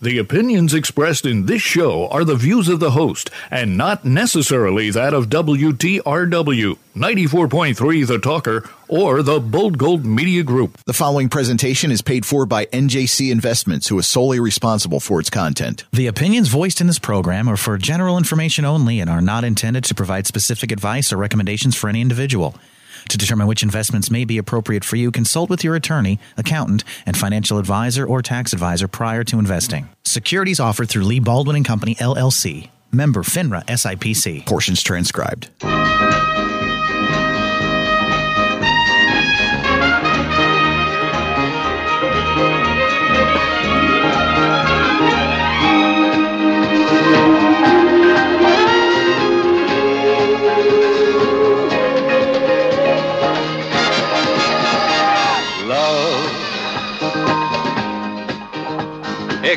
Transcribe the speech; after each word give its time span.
The 0.00 0.18
opinions 0.18 0.74
expressed 0.74 1.26
in 1.26 1.46
this 1.46 1.60
show 1.60 2.06
are 2.10 2.22
the 2.24 2.36
views 2.36 2.68
of 2.68 2.78
the 2.78 2.92
host 2.92 3.30
and 3.50 3.76
not 3.76 4.04
necessarily 4.04 4.90
that 4.90 5.12
of 5.12 5.28
WTRW, 5.28 6.78
94.3 6.94 8.06
The 8.06 8.18
Talker, 8.20 8.70
or 8.86 9.24
the 9.24 9.40
Bold 9.40 9.76
Gold 9.76 10.06
Media 10.06 10.44
Group. 10.44 10.78
The 10.84 10.92
following 10.92 11.28
presentation 11.28 11.90
is 11.90 12.00
paid 12.00 12.24
for 12.24 12.46
by 12.46 12.66
NJC 12.66 13.32
Investments, 13.32 13.88
who 13.88 13.98
is 13.98 14.06
solely 14.06 14.38
responsible 14.38 15.00
for 15.00 15.18
its 15.18 15.30
content. 15.30 15.84
The 15.92 16.06
opinions 16.06 16.46
voiced 16.46 16.80
in 16.80 16.86
this 16.86 17.00
program 17.00 17.48
are 17.48 17.56
for 17.56 17.76
general 17.76 18.18
information 18.18 18.64
only 18.64 19.00
and 19.00 19.10
are 19.10 19.20
not 19.20 19.42
intended 19.42 19.82
to 19.82 19.96
provide 19.96 20.28
specific 20.28 20.70
advice 20.70 21.12
or 21.12 21.16
recommendations 21.16 21.74
for 21.74 21.88
any 21.88 22.00
individual. 22.00 22.54
To 23.08 23.18
determine 23.18 23.46
which 23.46 23.62
investments 23.62 24.10
may 24.10 24.24
be 24.24 24.38
appropriate 24.38 24.84
for 24.84 24.96
you, 24.96 25.10
consult 25.10 25.50
with 25.50 25.64
your 25.64 25.74
attorney, 25.74 26.18
accountant, 26.36 26.84
and 27.06 27.16
financial 27.16 27.58
advisor 27.58 28.06
or 28.06 28.22
tax 28.22 28.52
advisor 28.52 28.88
prior 28.88 29.24
to 29.24 29.38
investing. 29.38 29.88
Securities 30.04 30.60
offered 30.60 30.88
through 30.88 31.04
Lee 31.04 31.20
Baldwin 31.20 31.56
and 31.56 31.64
Company 31.64 31.94
LLC. 31.96 32.70
Member 32.92 33.22
FINRA 33.22 33.64
SIPC. 33.66 34.46
Portions 34.46 34.82
transcribed. 34.82 35.50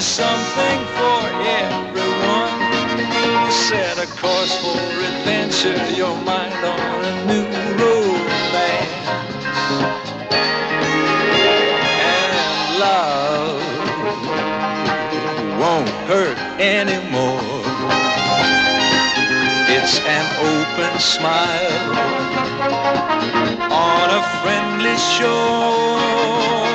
Promises 0.00 0.04
something 0.04 0.80
for 0.96 1.20
everyone. 1.44 2.60
Set 3.50 3.98
a 3.98 4.06
course 4.20 4.56
for 4.60 4.78
adventure, 4.78 5.76
your 5.94 6.16
mind 6.24 6.54
on 6.64 7.04
a 7.04 7.24
new 7.26 7.44
romance 7.76 9.08
and 11.90 12.78
love 12.78 13.62
won't 15.60 15.88
hurt 16.08 16.38
anymore. 16.60 17.62
It's 19.68 20.00
an 20.00 20.26
open 20.40 20.98
smile 20.98 21.94
on 23.70 24.10
a 24.10 24.22
friendly 24.42 24.96
shore. 24.96 26.69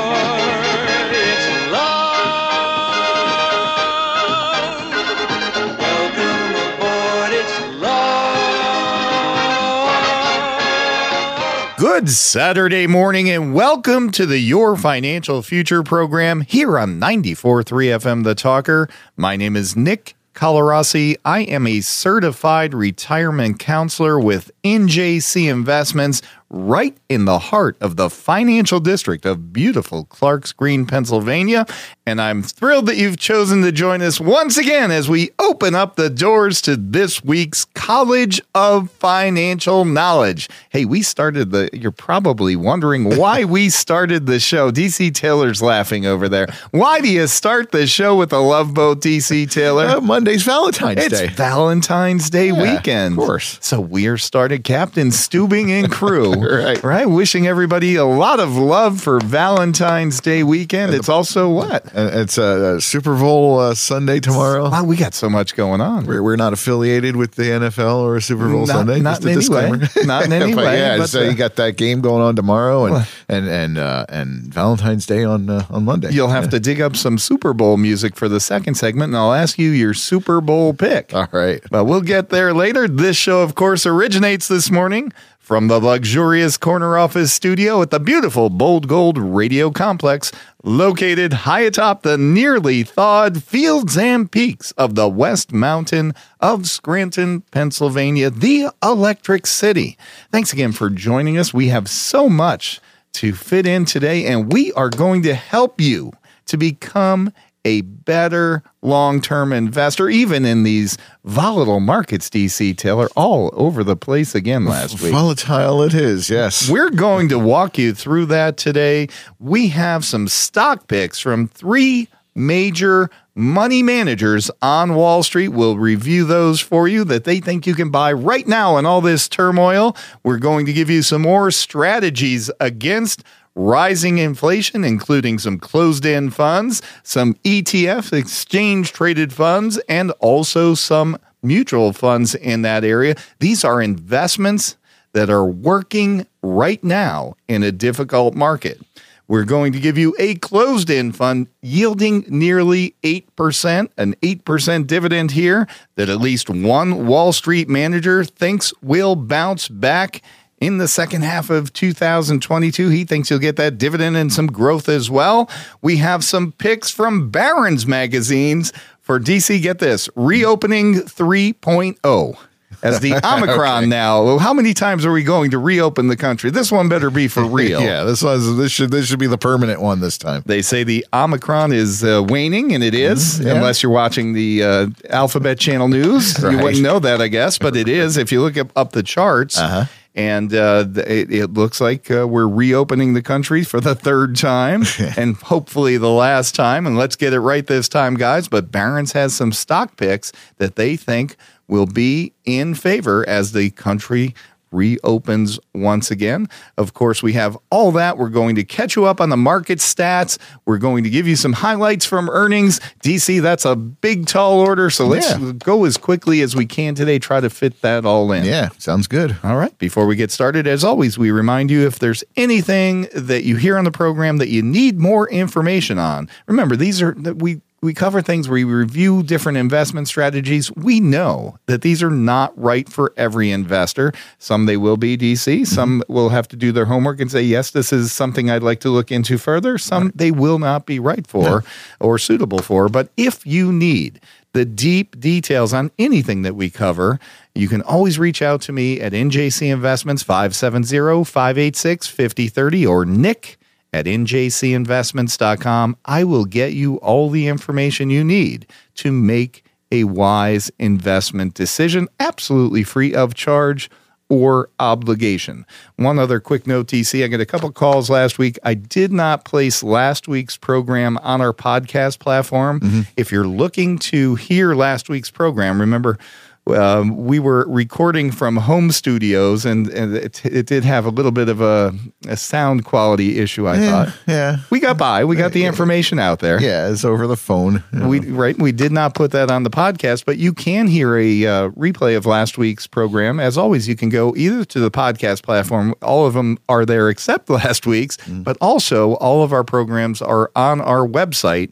Good 12.05 12.11
Saturday 12.11 12.85
morning 12.85 13.31
and 13.31 13.51
welcome 13.51 14.11
to 14.11 14.27
the 14.27 14.37
Your 14.37 14.75
Financial 14.77 15.41
Future 15.41 15.81
program 15.81 16.41
here 16.41 16.77
on 16.77 16.99
94.3 16.99 17.65
FM 17.65 18.23
The 18.23 18.35
Talker. 18.35 18.87
My 19.17 19.35
name 19.35 19.55
is 19.55 19.75
Nick 19.75 20.15
Colarossi. 20.35 21.17
I 21.25 21.39
am 21.39 21.65
a 21.65 21.81
certified 21.81 22.75
retirement 22.75 23.57
counselor 23.57 24.19
with 24.19 24.51
NJC 24.63 25.49
Investments 25.49 26.21
right 26.49 26.95
in 27.09 27.25
the 27.25 27.39
heart 27.39 27.75
of 27.81 27.95
the 27.95 28.09
financial 28.09 28.79
district 28.79 29.25
of 29.25 29.51
beautiful 29.51 30.05
Clarks 30.05 30.51
Green, 30.51 30.85
Pennsylvania. 30.85 31.65
And 32.05 32.21
I'm 32.21 32.43
thrilled 32.43 32.85
that 32.85 32.97
you've 32.97 33.17
chosen 33.17 33.63
to 33.63 33.71
join 33.71 34.01
us 34.03 34.19
once 34.19 34.55
again 34.57 34.91
as 34.91 35.09
we 35.09 35.31
open 35.39 35.73
up 35.73 35.95
the 35.95 36.09
doors 36.09 36.61
to 36.61 36.75
this 36.77 37.23
week's 37.23 37.65
College 37.73 38.39
of 38.53 38.91
Financial 38.91 39.85
Knowledge. 39.85 40.47
Hey, 40.69 40.85
we 40.85 41.01
started 41.01 41.51
the, 41.51 41.67
you're 41.73 41.91
probably 41.91 42.55
wondering 42.55 43.17
why 43.17 43.43
we 43.43 43.69
started 43.69 44.27
the 44.27 44.39
show. 44.39 44.71
DC 44.71 45.13
Taylor's 45.15 45.63
laughing 45.63 46.05
over 46.05 46.29
there. 46.29 46.47
Why 46.71 47.01
do 47.01 47.09
you 47.09 47.25
start 47.27 47.71
the 47.71 47.87
show 47.87 48.15
with 48.15 48.31
a 48.31 48.39
love 48.39 48.73
boat, 48.75 49.01
DC 49.01 49.49
Taylor? 49.51 49.85
Uh, 49.85 50.01
Monday's 50.01 50.43
Valentine's 50.43 50.99
Day. 50.99 51.05
It's 51.07 51.19
Day. 51.21 51.27
Valentine's 51.29 52.29
Day 52.29 52.47
Yeah, 52.51 52.75
weekend. 52.75 53.17
of 53.17 53.25
course. 53.25 53.57
So 53.61 53.79
we're 53.81 54.17
started 54.19 54.63
Captain 54.63 55.09
Stubing 55.09 55.69
and 55.69 55.91
crew. 55.91 56.33
Right. 56.55 56.81
Right. 56.83 57.05
Wishing 57.05 57.47
everybody 57.47 57.95
a 57.95 58.05
lot 58.05 58.39
of 58.39 58.55
love 58.55 59.01
for 59.01 59.19
Valentine's 59.19 60.19
Day 60.21 60.43
weekend. 60.43 60.93
It's 60.93 61.09
also 61.09 61.49
what? 61.49 61.85
It's 61.93 62.37
a, 62.37 62.79
Super 62.81 63.15
Bowl 63.15 63.59
uh, 63.59 63.73
Sunday 63.75 64.19
tomorrow. 64.19 64.69
Wow, 64.69 64.83
we 64.83 64.95
got 64.95 65.13
so 65.13 65.29
much 65.29 65.55
going 65.55 65.81
on. 65.81 66.05
We're, 66.05 66.21
we're 66.23 66.35
not 66.35 66.53
affiliated 66.53 67.15
with 67.15 67.35
the 67.35 67.43
NFL 67.43 67.97
or 67.99 68.17
a 68.17 68.21
Super 68.21 68.47
Bowl 68.49 68.65
Not- 68.65 68.75
Sunday. 68.75 68.99
not 68.99 69.21
Just 69.21 69.25
a 69.25 69.27
in 69.27 69.37
any 69.37 69.71
way. 69.71 69.79
disclaimer. 69.79 70.07
Not 70.07 70.25
in 70.25 70.33
any 70.41 70.53
But 70.55 70.65
way, 70.65 70.77
Yeah, 70.79 70.97
but, 70.97 71.07
so 71.09 71.21
uh, 71.21 71.23
you 71.29 71.33
got 71.35 71.55
that 71.55 71.77
game 71.77 72.01
going 72.01 72.21
on 72.21 72.35
tomorrow, 72.35 72.85
and 72.85 73.07
and 73.29 73.47
and 73.47 73.77
uh, 73.77 74.05
and 74.09 74.53
Valentine's 74.53 75.05
Day 75.05 75.23
on 75.23 75.49
uh, 75.49 75.65
on 75.69 75.85
Monday. 75.85 76.11
You'll 76.11 76.27
have 76.29 76.49
to 76.49 76.59
dig 76.59 76.81
up 76.81 76.95
some 76.95 77.17
Super 77.17 77.53
Bowl 77.53 77.77
music 77.77 78.15
for 78.15 78.27
the 78.29 78.39
second 78.39 78.75
segment, 78.75 79.09
and 79.11 79.17
I'll 79.17 79.33
ask 79.33 79.57
you 79.57 79.71
your 79.71 79.93
Super 79.93 80.41
Bowl 80.41 80.73
pick. 80.73 81.13
All 81.13 81.27
right. 81.31 81.61
But 81.71 81.85
we'll 81.85 82.01
get 82.01 82.29
there 82.29 82.53
later. 82.53 82.87
This 82.87 83.17
show, 83.17 83.41
of 83.41 83.55
course, 83.55 83.85
originates 83.85 84.47
this 84.47 84.69
morning 84.71 85.11
from 85.45 85.67
the 85.67 85.79
luxurious 85.79 86.57
corner 86.57 86.97
office 86.97 87.31
studio 87.31 87.79
at 87.83 87.91
the 87.91 87.99
beautiful 87.99 88.49
Bold 88.49 88.87
Gold 88.87 89.15
Radio 89.15 89.69
Complex, 89.69 90.31
located 90.63 91.33
high 91.33 91.59
atop 91.59 92.01
the 92.01 92.17
nearly 92.17 92.81
thawed 92.81 93.43
fields 93.43 93.95
and 93.95 94.31
peaks 94.31 94.71
of 94.71 94.95
the 94.95 95.07
West 95.07 95.53
Mountain 95.53 96.15
of 96.39 96.65
Scranton, 96.65 97.41
Pennsylvania, 97.51 98.31
the 98.31 98.69
Electric 98.81 99.45
City. 99.45 99.99
Thanks 100.31 100.51
again 100.51 100.71
for 100.71 100.89
joining 100.89 101.37
us. 101.37 101.53
We 101.53 101.67
have 101.67 101.87
so 101.89 102.27
much 102.27 102.81
to 103.13 103.31
fit 103.31 103.67
in 103.67 103.85
today, 103.85 104.25
and 104.25 104.51
we 104.51 104.73
are 104.73 104.89
going 104.89 105.21
to 105.21 105.35
help 105.35 105.79
you 105.79 106.11
to 106.47 106.57
become 106.57 107.31
a 107.65 107.81
better 107.81 108.63
long 108.81 109.19
term 109.19 109.51
investor, 109.51 110.07
even 110.07 110.45
in 110.45 110.63
these 110.63 110.97
volatile 111.25 111.81
markets, 111.81 112.29
DC 112.29 112.77
Taylor, 112.77 113.09
all 113.15 113.49
over 113.53 113.83
the 113.83 113.97
place 113.97 114.35
again 114.35 114.65
last 114.65 115.01
week. 115.01 115.11
Volatile 115.11 115.81
it 115.81 115.93
is. 115.93 116.29
Yes. 116.29 116.69
We're 116.69 116.91
going 116.91 117.27
to 117.29 117.39
walk 117.39 117.77
you 117.77 117.93
through 117.93 118.27
that 118.27 118.55
today. 118.55 119.09
We 119.39 119.69
have 119.69 120.05
some 120.05 120.27
stock 120.27 120.87
picks 120.87 121.19
from 121.19 121.47
three 121.47 122.07
major 122.35 123.09
money 123.33 123.81
managers 123.81 124.51
on 124.61 124.93
Wall 124.93 125.23
Street. 125.23 125.49
We'll 125.49 125.77
review 125.77 126.25
those 126.25 126.61
for 126.61 126.87
you 126.87 127.03
that 127.05 127.23
they 127.23 127.39
think 127.39 127.65
you 127.65 127.73
can 127.73 127.89
buy 127.89 128.13
right 128.13 128.47
now 128.47 128.77
in 128.77 128.85
all 128.85 129.01
this 129.01 129.27
turmoil. 129.27 129.95
We're 130.23 130.37
going 130.37 130.65
to 130.67 130.73
give 130.73 130.89
you 130.89 131.01
some 131.01 131.23
more 131.23 131.51
strategies 131.51 132.51
against 132.59 133.23
rising 133.55 134.17
inflation, 134.17 134.83
including 134.83 135.39
some 135.39 135.57
closed 135.57 136.05
end 136.05 136.35
funds, 136.35 136.81
some 137.03 137.33
ETF, 137.45 138.13
exchange 138.13 138.91
traded 138.91 139.31
funds, 139.33 139.77
and 139.89 140.11
also 140.19 140.73
some 140.73 141.17
mutual 141.41 141.93
funds 141.93 142.35
in 142.35 142.63
that 142.63 142.83
area. 142.83 143.15
These 143.39 143.63
are 143.63 143.81
investments 143.81 144.75
that 145.13 145.29
are 145.29 145.45
working 145.45 146.27
right 146.41 146.83
now 146.83 147.35
in 147.47 147.63
a 147.63 147.71
difficult 147.71 148.35
market. 148.35 148.81
We're 149.27 149.45
going 149.45 149.73
to 149.73 149.79
give 149.79 149.97
you 149.97 150.15
a 150.19 150.35
closed 150.35 150.91
end 150.91 151.15
fund 151.15 151.47
yielding 151.61 152.25
nearly 152.27 152.95
8%, 153.03 153.89
an 153.97 154.13
8% 154.15 154.87
dividend 154.87 155.31
here 155.31 155.67
that 155.95 156.09
at 156.09 156.19
least 156.19 156.49
one 156.49 157.07
Wall 157.07 157.33
Street 157.33 157.67
manager 157.67 158.23
thinks 158.23 158.71
will 158.83 159.15
bounce 159.15 159.67
back 159.67 160.21
in 160.59 160.77
the 160.77 160.87
second 160.87 161.23
half 161.23 161.49
of 161.49 161.73
2022. 161.73 162.89
He 162.89 163.03
thinks 163.05 163.29
you'll 163.29 163.39
get 163.39 163.55
that 163.57 163.77
dividend 163.77 164.15
and 164.17 164.31
some 164.31 164.47
growth 164.47 164.87
as 164.89 165.09
well. 165.09 165.49
We 165.81 165.97
have 165.97 166.23
some 166.23 166.51
picks 166.53 166.89
from 166.89 167.29
Barron's 167.29 167.85
magazines 167.85 168.71
for 169.01 169.19
DC. 169.19 169.61
Get 169.61 169.79
this 169.79 170.09
reopening 170.15 170.95
3.0. 170.95 172.37
as 172.83 172.99
the 172.99 173.13
Omicron 173.23 173.89
now. 173.89 174.23
Well, 174.23 174.39
How 174.39 174.53
many 174.53 174.73
times 174.73 175.05
are 175.05 175.11
we 175.11 175.23
going 175.23 175.51
to 175.51 175.57
reopen 175.59 176.07
the 176.07 176.17
country? 176.17 176.49
This 176.49 176.71
one 176.71 176.89
better 176.89 177.09
be 177.09 177.27
for 177.27 177.43
real. 177.45 177.81
yeah, 177.81 178.03
this 178.03 178.21
was 178.21 178.57
this 178.57 178.71
should 178.71 178.91
this 178.91 179.07
should 179.07 179.19
be 179.19 179.27
the 179.27 179.37
permanent 179.37 179.81
one 179.81 179.99
this 180.01 180.17
time. 180.17 180.43
They 180.45 180.61
say 180.61 180.83
the 180.83 181.05
Omicron 181.13 181.71
is 181.73 182.03
uh, 182.03 182.23
waning, 182.27 182.73
and 182.73 182.83
it 182.83 182.93
is, 182.95 183.39
yeah. 183.39 183.53
unless 183.55 183.81
you're 183.83 183.91
watching 183.91 184.33
the 184.33 184.63
uh, 184.63 184.87
Alphabet 185.09 185.59
Channel 185.59 185.87
News. 185.87 186.37
You 186.41 186.57
wouldn't 186.59 186.81
know 186.83 186.99
that, 186.99 187.21
I 187.21 187.27
guess, 187.27 187.57
but 187.57 187.75
it 187.75 187.87
is. 187.87 188.17
If 188.17 188.31
you 188.31 188.41
look 188.41 188.57
up, 188.57 188.71
up 188.75 188.91
the 188.91 189.03
charts, 189.03 189.57
Uh-huh. 189.57 189.85
And 190.15 190.53
uh, 190.53 190.85
it, 190.95 191.31
it 191.31 191.53
looks 191.53 191.81
like 191.81 192.09
uh, 192.09 192.25
we're 192.27 192.47
reopening 192.47 193.13
the 193.13 193.21
country 193.21 193.63
for 193.63 193.81
the 193.81 193.93
third 193.93 194.37
time, 194.37 194.83
and 195.17 195.35
hopefully 195.35 195.97
the 195.97 196.09
last 196.09 196.55
time. 196.55 196.87
And 196.87 196.97
let's 196.97 197.17
get 197.17 197.33
it 197.33 197.39
right 197.41 197.67
this 197.67 197.89
time, 197.89 198.15
guys. 198.15 198.47
But 198.47 198.71
Barron's 198.71 199.11
has 199.11 199.35
some 199.35 199.51
stock 199.51 199.97
picks 199.97 200.31
that 200.57 200.77
they 200.77 200.95
think 200.95 201.35
will 201.67 201.85
be 201.85 202.33
in 202.45 202.75
favor 202.75 203.27
as 203.27 203.51
the 203.51 203.71
country 203.71 204.33
reopens 204.71 205.59
once 205.73 206.11
again. 206.11 206.47
Of 206.77 206.93
course, 206.93 207.23
we 207.23 207.33
have 207.33 207.57
all 207.69 207.91
that. 207.93 208.17
We're 208.17 208.29
going 208.29 208.55
to 208.55 208.63
catch 208.63 208.95
you 208.95 209.05
up 209.05 209.21
on 209.21 209.29
the 209.29 209.37
market 209.37 209.79
stats. 209.79 210.37
We're 210.65 210.77
going 210.77 211.03
to 211.03 211.09
give 211.09 211.27
you 211.27 211.35
some 211.35 211.53
highlights 211.53 212.05
from 212.05 212.29
earnings. 212.29 212.79
DC, 213.03 213.41
that's 213.41 213.65
a 213.65 213.75
big, 213.75 214.25
tall 214.27 214.59
order. 214.59 214.89
So 214.89 215.07
let's 215.07 215.29
Yeah. 215.31 215.51
go 215.53 215.85
as 215.85 215.97
quickly 215.97 216.41
as 216.41 216.55
we 216.55 216.65
can 216.65 216.95
today, 216.95 217.19
try 217.19 217.39
to 217.39 217.49
fit 217.49 217.81
that 217.81 218.05
all 218.05 218.31
in. 218.31 218.45
Yeah, 218.45 218.69
sounds 218.77 219.07
good. 219.07 219.35
All 219.43 219.55
right. 219.55 219.77
Before 219.77 220.05
we 220.05 220.15
get 220.15 220.31
started, 220.31 220.67
as 220.67 220.83
always, 220.83 221.17
we 221.17 221.31
remind 221.31 221.71
you 221.71 221.85
if 221.87 221.99
there's 221.99 222.23
anything 222.35 223.07
that 223.13 223.43
you 223.43 223.55
hear 223.57 223.77
on 223.77 223.83
the 223.85 223.91
program 223.91 224.37
that 224.37 224.49
you 224.49 224.61
need 224.61 224.99
more 224.99 225.29
information 225.29 225.99
on. 225.99 226.29
Remember, 226.47 226.75
these 226.75 227.01
are 227.01 227.13
that 227.19 227.41
we 227.41 227.61
we 227.85 227.93
cover 227.93 228.21
things 228.21 228.49
where 228.49 228.55
we 228.55 228.63
review 228.63 229.21
different 229.21 229.57
investment 229.59 230.07
strategies. 230.07 230.71
We 230.71 230.99
know 230.99 231.59
that 231.67 231.83
these 231.83 232.01
are 232.01 232.09
not 232.09 232.51
right 232.57 232.89
for 232.89 233.13
every 233.15 233.51
investor. 233.51 234.11
Some 234.39 234.65
they 234.65 234.75
will 234.75 234.97
be 234.97 235.15
DC. 235.15 235.61
Mm-hmm. 235.61 235.63
Some 235.65 236.03
will 236.07 236.29
have 236.29 236.47
to 236.49 236.55
do 236.55 236.71
their 236.71 236.85
homework 236.85 237.21
and 237.21 237.31
say, 237.31 237.43
yes, 237.43 237.71
this 237.71 237.93
is 237.93 238.11
something 238.11 238.49
I'd 238.49 238.63
like 238.63 238.79
to 238.81 238.89
look 238.89 239.11
into 239.11 239.37
further. 239.37 239.77
Some 239.77 240.11
they 240.15 240.31
will 240.31 240.59
not 240.59 240.85
be 240.85 240.99
right 240.99 241.25
for 241.27 241.63
or 241.99 242.17
suitable 242.17 242.59
for. 242.59 242.89
But 242.89 243.09
if 243.15 243.45
you 243.45 243.71
need 243.71 244.19
the 244.53 244.65
deep 244.65 245.19
details 245.19 245.73
on 245.73 245.91
anything 245.99 246.41
that 246.41 246.55
we 246.55 246.69
cover, 246.69 247.19
you 247.53 247.67
can 247.67 247.81
always 247.83 248.17
reach 248.17 248.41
out 248.41 248.61
to 248.61 248.71
me 248.71 248.99
at 248.99 249.13
NJC 249.13 249.71
Investments 249.71 250.23
570 250.23 251.23
586 251.23 252.07
5030 252.07 252.87
or 252.87 253.05
Nick 253.05 253.57
at 253.95 254.05
njcinvestments.com. 254.05 255.97
I 256.03 256.25
will 256.25 256.43
get 256.43 256.73
you 256.73 256.97
all 256.97 257.29
the 257.29 257.47
information 257.47 258.09
you 258.09 258.25
need 258.25 258.67
to 258.95 259.11
make 259.13 259.63
a 259.89 260.03
wise 260.03 260.69
investment 260.77 261.53
decision, 261.53 262.09
absolutely 262.19 262.83
free 262.83 263.15
of 263.15 263.33
charge 263.33 263.89
or 264.27 264.69
obligation. 264.79 265.65
One 265.95 266.19
other 266.19 266.41
quick 266.41 266.67
note, 266.67 266.87
DC. 266.87 267.23
I 267.23 267.27
got 267.27 267.39
a 267.39 267.45
couple 267.45 267.71
calls 267.71 268.09
last 268.09 268.37
week. 268.37 268.59
I 268.63 268.73
did 268.73 269.13
not 269.13 269.45
place 269.45 269.81
last 269.81 270.27
week's 270.27 270.57
program 270.57 271.17
on 271.19 271.39
our 271.39 271.53
podcast 271.53 272.19
platform. 272.19 272.81
Mm-hmm. 272.81 273.01
If 273.15 273.31
you're 273.31 273.47
looking 273.47 273.97
to 273.99 274.35
hear 274.35 274.75
last 274.75 275.07
week's 275.07 275.31
program, 275.31 275.79
remember 275.79 276.17
um, 276.67 277.15
we 277.25 277.37
were 277.39 277.65
recording 277.69 278.31
from 278.31 278.57
home 278.57 278.91
studios, 278.91 279.65
and, 279.65 279.87
and 279.89 280.15
it, 280.15 280.43
it 280.45 280.65
did 280.65 280.83
have 280.83 281.05
a 281.05 281.09
little 281.09 281.31
bit 281.31 281.47
of 281.47 281.61
a, 281.61 281.93
a 282.27 282.35
sound 282.35 282.85
quality 282.85 283.37
issue. 283.39 283.67
I 283.67 283.77
thought 283.77 284.13
Yeah, 284.27 284.57
we 284.71 284.79
got 284.79 284.97
by. 284.97 285.25
We 285.25 285.35
got 285.35 285.51
the 285.51 285.65
information 285.65 286.17
out 286.17 286.39
there. 286.39 286.59
yeah, 286.59 286.89
it's 286.89 287.05
over 287.05 287.27
the 287.27 287.37
phone. 287.37 287.83
We 287.93 288.19
right. 288.19 288.57
We 288.57 288.71
did 288.71 288.91
not 288.91 289.13
put 289.13 289.31
that 289.31 289.51
on 289.51 289.63
the 289.63 289.69
podcast, 289.69 290.25
but 290.25 290.37
you 290.37 290.53
can 290.53 290.87
hear 290.87 291.15
a 291.17 291.45
uh, 291.45 291.69
replay 291.69 292.17
of 292.17 292.25
last 292.25 292.57
week's 292.57 292.87
program. 292.87 293.39
As 293.39 293.57
always, 293.57 293.87
you 293.87 293.95
can 293.95 294.09
go 294.09 294.35
either 294.35 294.65
to 294.65 294.79
the 294.79 294.89
podcast 294.91 295.43
platform. 295.43 295.93
All 296.01 296.25
of 296.25 296.33
them 296.33 296.57
are 296.67 296.85
there 296.85 297.09
except 297.09 297.49
last 297.49 297.85
week's, 297.85 298.17
but 298.27 298.57
also 298.59 299.13
all 299.15 299.43
of 299.43 299.53
our 299.53 299.63
programs 299.63 300.21
are 300.21 300.51
on 300.55 300.81
our 300.81 301.07
website 301.07 301.71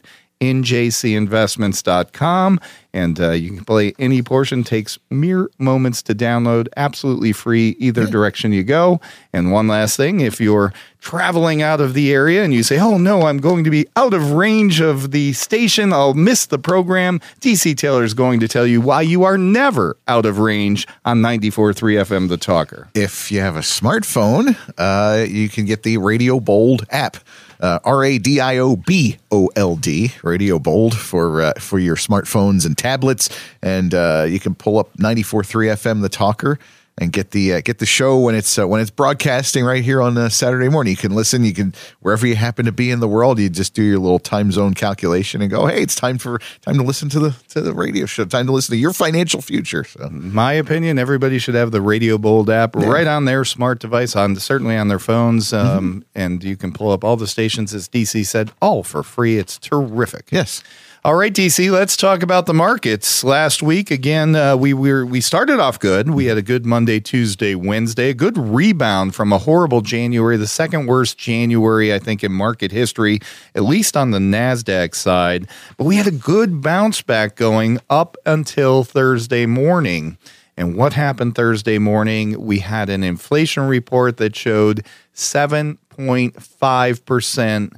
njcinvestments.com 0.52 2.60
and 2.94 3.20
uh, 3.20 3.32
you 3.32 3.50
can 3.50 3.64
play 3.64 3.92
any 3.98 4.22
portion. 4.22 4.62
Takes 4.62 4.98
mere 5.10 5.50
moments 5.58 6.00
to 6.02 6.14
download. 6.14 6.68
Absolutely 6.76 7.32
free 7.32 7.70
either 7.80 8.06
direction 8.06 8.52
you 8.52 8.62
go. 8.62 9.00
And 9.32 9.50
one 9.50 9.66
last 9.66 9.96
thing 9.96 10.20
if 10.20 10.40
you're 10.40 10.72
traveling 11.00 11.60
out 11.60 11.80
of 11.80 11.92
the 11.92 12.14
area 12.14 12.42
and 12.42 12.54
you 12.54 12.62
say 12.62 12.78
oh 12.78 12.96
no 12.96 13.26
i'm 13.26 13.36
going 13.36 13.62
to 13.62 13.68
be 13.68 13.86
out 13.94 14.14
of 14.14 14.32
range 14.32 14.80
of 14.80 15.10
the 15.10 15.34
station. 15.34 15.92
I'll 15.92 16.14
miss 16.14 16.46
the 16.46 16.58
program 16.58 17.20
dc 17.40 17.76
taylor 17.76 18.04
is 18.04 18.14
going 18.14 18.40
to 18.40 18.48
tell 18.48 18.66
you 18.66 18.80
why 18.80 19.02
you 19.02 19.24
are 19.24 19.36
never 19.36 19.98
out 20.08 20.24
of 20.24 20.38
range 20.38 20.86
on 21.04 21.20
94.3 21.20 21.74
fm 22.04 22.28
the 22.28 22.38
talker. 22.38 22.88
If 22.94 23.30
you 23.30 23.40
have 23.40 23.56
a 23.56 23.60
smartphone, 23.60 24.56
uh, 24.78 25.26
you 25.26 25.50
can 25.50 25.66
get 25.66 25.82
the 25.82 25.98
Radio 25.98 26.40
Bold 26.40 26.86
app. 26.90 27.18
Uh, 27.64 27.78
R 27.82 28.04
A 28.04 28.18
D 28.18 28.40
I 28.40 28.58
O 28.58 28.76
B 28.76 29.16
O 29.30 29.50
L 29.56 29.74
D, 29.76 30.12
Radio 30.22 30.58
Bold 30.58 30.94
for 30.94 31.40
uh, 31.40 31.54
for 31.58 31.78
your 31.78 31.96
smartphones 31.96 32.66
and 32.66 32.76
tablets, 32.76 33.30
and 33.62 33.94
uh, 33.94 34.26
you 34.28 34.38
can 34.38 34.54
pull 34.54 34.78
up 34.78 34.94
94.3 34.98 35.72
FM, 35.72 36.02
the 36.02 36.10
talker, 36.10 36.58
and 36.98 37.12
get 37.12 37.32
the 37.32 37.54
uh, 37.54 37.60
get 37.60 37.78
the 37.78 37.86
show 37.86 38.18
when 38.18 38.34
it's 38.34 38.58
uh, 38.58 38.66
when 38.68 38.80
it's 38.80 38.90
broadcasting 38.90 39.64
right 39.64 39.82
here 39.82 40.00
on 40.00 40.16
uh, 40.16 40.28
Saturday 40.28 40.68
morning. 40.68 40.92
You 40.92 40.96
can 40.96 41.14
listen. 41.14 41.44
You 41.44 41.52
can 41.52 41.74
wherever 42.00 42.26
you 42.26 42.36
happen 42.36 42.66
to 42.66 42.72
be 42.72 42.90
in 42.90 43.00
the 43.00 43.08
world. 43.08 43.38
You 43.38 43.48
just 43.48 43.74
do 43.74 43.82
your 43.82 43.98
little 43.98 44.20
time 44.20 44.52
zone 44.52 44.74
calculation 44.74 45.42
and 45.42 45.50
go, 45.50 45.66
hey, 45.66 45.82
it's 45.82 45.96
time 45.96 46.18
for 46.18 46.38
time 46.62 46.76
to 46.76 46.82
listen 46.82 47.08
to 47.10 47.18
the 47.18 47.36
to 47.48 47.60
the 47.60 47.74
radio 47.74 48.06
show. 48.06 48.24
Time 48.24 48.46
to 48.46 48.52
listen 48.52 48.74
to 48.74 48.78
your 48.78 48.92
financial 48.92 49.42
future. 49.42 49.84
So 49.84 50.08
my 50.10 50.52
opinion, 50.52 50.98
everybody 50.98 51.38
should 51.38 51.56
have 51.56 51.72
the 51.72 51.80
Radio 51.80 52.16
Bold 52.16 52.48
app 52.48 52.76
right 52.76 53.06
on 53.06 53.24
their 53.24 53.44
smart 53.44 53.80
device, 53.80 54.14
on 54.14 54.36
certainly 54.36 54.76
on 54.76 54.88
their 54.88 55.00
phones, 55.00 55.52
um, 55.52 56.04
and 56.14 56.44
you 56.44 56.56
can 56.56 56.72
pull 56.72 56.92
up 56.92 57.02
all 57.02 57.16
the 57.16 57.26
stations, 57.26 57.74
as 57.74 57.88
DC 57.88 58.24
said, 58.26 58.52
all 58.62 58.82
for 58.82 59.02
free. 59.02 59.38
It's 59.38 59.58
terrific. 59.58 60.28
yes. 60.30 60.62
All 61.06 61.16
right, 61.16 61.34
DC, 61.34 61.70
let's 61.70 61.98
talk 61.98 62.22
about 62.22 62.46
the 62.46 62.54
markets. 62.54 63.22
Last 63.22 63.62
week, 63.62 63.90
again, 63.90 64.34
uh, 64.34 64.56
we 64.56 64.72
were 64.72 65.04
we 65.04 65.20
started 65.20 65.60
off 65.60 65.78
good. 65.78 66.08
We 66.08 66.24
had 66.24 66.38
a 66.38 66.42
good 66.42 66.64
Monday, 66.64 66.98
Tuesday, 66.98 67.54
Wednesday, 67.54 68.08
a 68.08 68.14
good 68.14 68.38
rebound 68.38 69.14
from 69.14 69.30
a 69.30 69.36
horrible 69.36 69.82
January, 69.82 70.38
the 70.38 70.46
second 70.46 70.86
worst 70.86 71.18
January 71.18 71.92
I 71.92 71.98
think 71.98 72.24
in 72.24 72.32
market 72.32 72.72
history, 72.72 73.20
at 73.54 73.64
least 73.64 73.98
on 73.98 74.12
the 74.12 74.18
Nasdaq 74.18 74.94
side. 74.94 75.46
But 75.76 75.84
we 75.84 75.96
had 75.96 76.06
a 76.06 76.10
good 76.10 76.62
bounce 76.62 77.02
back 77.02 77.36
going 77.36 77.80
up 77.90 78.16
until 78.24 78.82
Thursday 78.82 79.44
morning. 79.44 80.16
And 80.56 80.74
what 80.74 80.94
happened 80.94 81.34
Thursday 81.34 81.76
morning? 81.76 82.40
We 82.40 82.60
had 82.60 82.88
an 82.88 83.04
inflation 83.04 83.64
report 83.64 84.16
that 84.16 84.34
showed 84.34 84.86
7.5% 85.14 87.72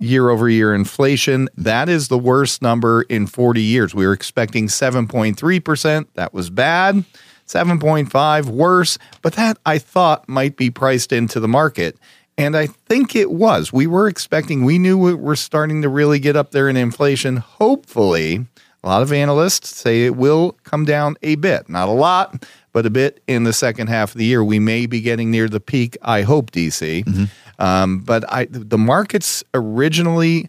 year 0.00 0.30
over 0.30 0.48
year 0.48 0.74
inflation. 0.74 1.48
That 1.56 1.88
is 1.88 2.08
the 2.08 2.18
worst 2.18 2.62
number 2.62 3.02
in 3.02 3.26
40 3.26 3.62
years. 3.62 3.94
We 3.94 4.06
were 4.06 4.12
expecting 4.12 4.66
7.3%. 4.66 6.06
That 6.14 6.34
was 6.34 6.50
bad. 6.50 7.04
7.5 7.46 8.46
worse, 8.46 8.96
but 9.22 9.32
that 9.34 9.58
I 9.66 9.78
thought 9.78 10.28
might 10.28 10.56
be 10.56 10.70
priced 10.70 11.12
into 11.12 11.40
the 11.40 11.48
market. 11.48 11.98
And 12.38 12.56
I 12.56 12.68
think 12.68 13.16
it 13.16 13.30
was. 13.30 13.72
We 13.72 13.86
were 13.86 14.08
expecting, 14.08 14.64
we 14.64 14.78
knew 14.78 14.96
we 14.96 15.14
were 15.14 15.36
starting 15.36 15.82
to 15.82 15.88
really 15.88 16.20
get 16.20 16.36
up 16.36 16.52
there 16.52 16.68
in 16.68 16.76
inflation. 16.76 17.38
Hopefully, 17.38 18.46
a 18.82 18.88
lot 18.88 19.02
of 19.02 19.12
analysts 19.12 19.76
say 19.76 20.06
it 20.06 20.16
will 20.16 20.52
come 20.62 20.84
down 20.84 21.16
a 21.22 21.34
bit, 21.34 21.68
not 21.68 21.88
a 21.88 21.92
lot, 21.92 22.46
but 22.72 22.86
a 22.86 22.90
bit 22.90 23.22
in 23.26 23.44
the 23.44 23.52
second 23.52 23.88
half 23.88 24.12
of 24.12 24.18
the 24.18 24.24
year. 24.24 24.42
We 24.44 24.58
may 24.58 24.86
be 24.86 25.00
getting 25.00 25.30
near 25.30 25.48
the 25.48 25.60
peak, 25.60 25.96
I 26.02 26.22
hope, 26.22 26.50
DC. 26.50 27.28
Um, 27.58 27.98
but 28.00 28.24
I, 28.32 28.46
the 28.46 28.78
markets 28.78 29.44
originally 29.52 30.48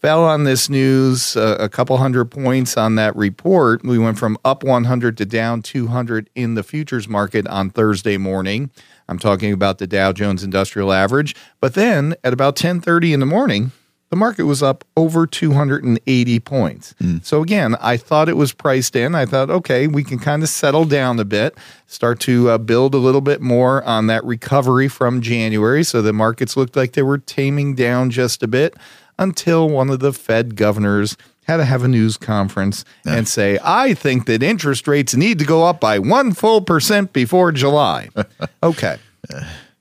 fell 0.00 0.24
on 0.24 0.44
this 0.44 0.68
news 0.68 1.36
uh, 1.36 1.56
a 1.58 1.68
couple 1.68 1.96
hundred 1.96 2.26
points 2.26 2.76
on 2.76 2.94
that 2.96 3.16
report. 3.16 3.82
We 3.84 3.98
went 3.98 4.18
from 4.18 4.36
up 4.44 4.62
100 4.62 5.16
to 5.16 5.24
down 5.26 5.62
200 5.62 6.30
in 6.34 6.54
the 6.54 6.62
futures 6.62 7.08
market 7.08 7.46
on 7.48 7.70
Thursday 7.70 8.16
morning. 8.16 8.70
I'm 9.08 9.18
talking 9.18 9.52
about 9.52 9.78
the 9.78 9.86
Dow 9.86 10.12
Jones 10.12 10.44
Industrial 10.44 10.92
Average. 10.92 11.34
But 11.60 11.74
then 11.74 12.14
at 12.22 12.32
about 12.32 12.56
10:30 12.56 13.14
in 13.14 13.20
the 13.20 13.26
morning, 13.26 13.72
the 14.10 14.16
market 14.16 14.44
was 14.44 14.62
up 14.62 14.84
over 14.96 15.26
280 15.26 16.40
points. 16.40 16.94
So 17.22 17.42
again, 17.42 17.76
I 17.80 17.96
thought 17.96 18.28
it 18.28 18.36
was 18.36 18.52
priced 18.52 18.94
in. 18.94 19.14
I 19.14 19.26
thought, 19.26 19.50
okay, 19.50 19.86
we 19.86 20.04
can 20.04 20.18
kind 20.18 20.42
of 20.42 20.48
settle 20.48 20.84
down 20.84 21.18
a 21.18 21.24
bit, 21.24 21.56
start 21.86 22.20
to 22.20 22.50
uh, 22.50 22.58
build 22.58 22.94
a 22.94 22.98
little 22.98 23.20
bit 23.20 23.40
more 23.40 23.82
on 23.84 24.06
that 24.06 24.24
recovery 24.24 24.88
from 24.88 25.20
January. 25.20 25.82
So 25.82 26.02
the 26.02 26.12
markets 26.12 26.56
looked 26.56 26.76
like 26.76 26.92
they 26.92 27.02
were 27.02 27.18
taming 27.18 27.74
down 27.74 28.10
just 28.10 28.42
a 28.42 28.48
bit 28.48 28.74
until 29.18 29.68
one 29.68 29.90
of 29.90 30.00
the 30.00 30.12
Fed 30.12 30.56
governors 30.56 31.16
had 31.46 31.58
to 31.58 31.64
have 31.64 31.84
a 31.84 31.88
news 31.88 32.16
conference 32.16 32.84
and 33.04 33.26
say, 33.28 33.58
I 33.62 33.94
think 33.94 34.26
that 34.26 34.42
interest 34.42 34.88
rates 34.88 35.14
need 35.14 35.38
to 35.38 35.44
go 35.44 35.64
up 35.64 35.80
by 35.80 35.98
one 35.98 36.32
full 36.32 36.60
percent 36.60 37.12
before 37.12 37.52
July. 37.52 38.08
okay. 38.62 38.98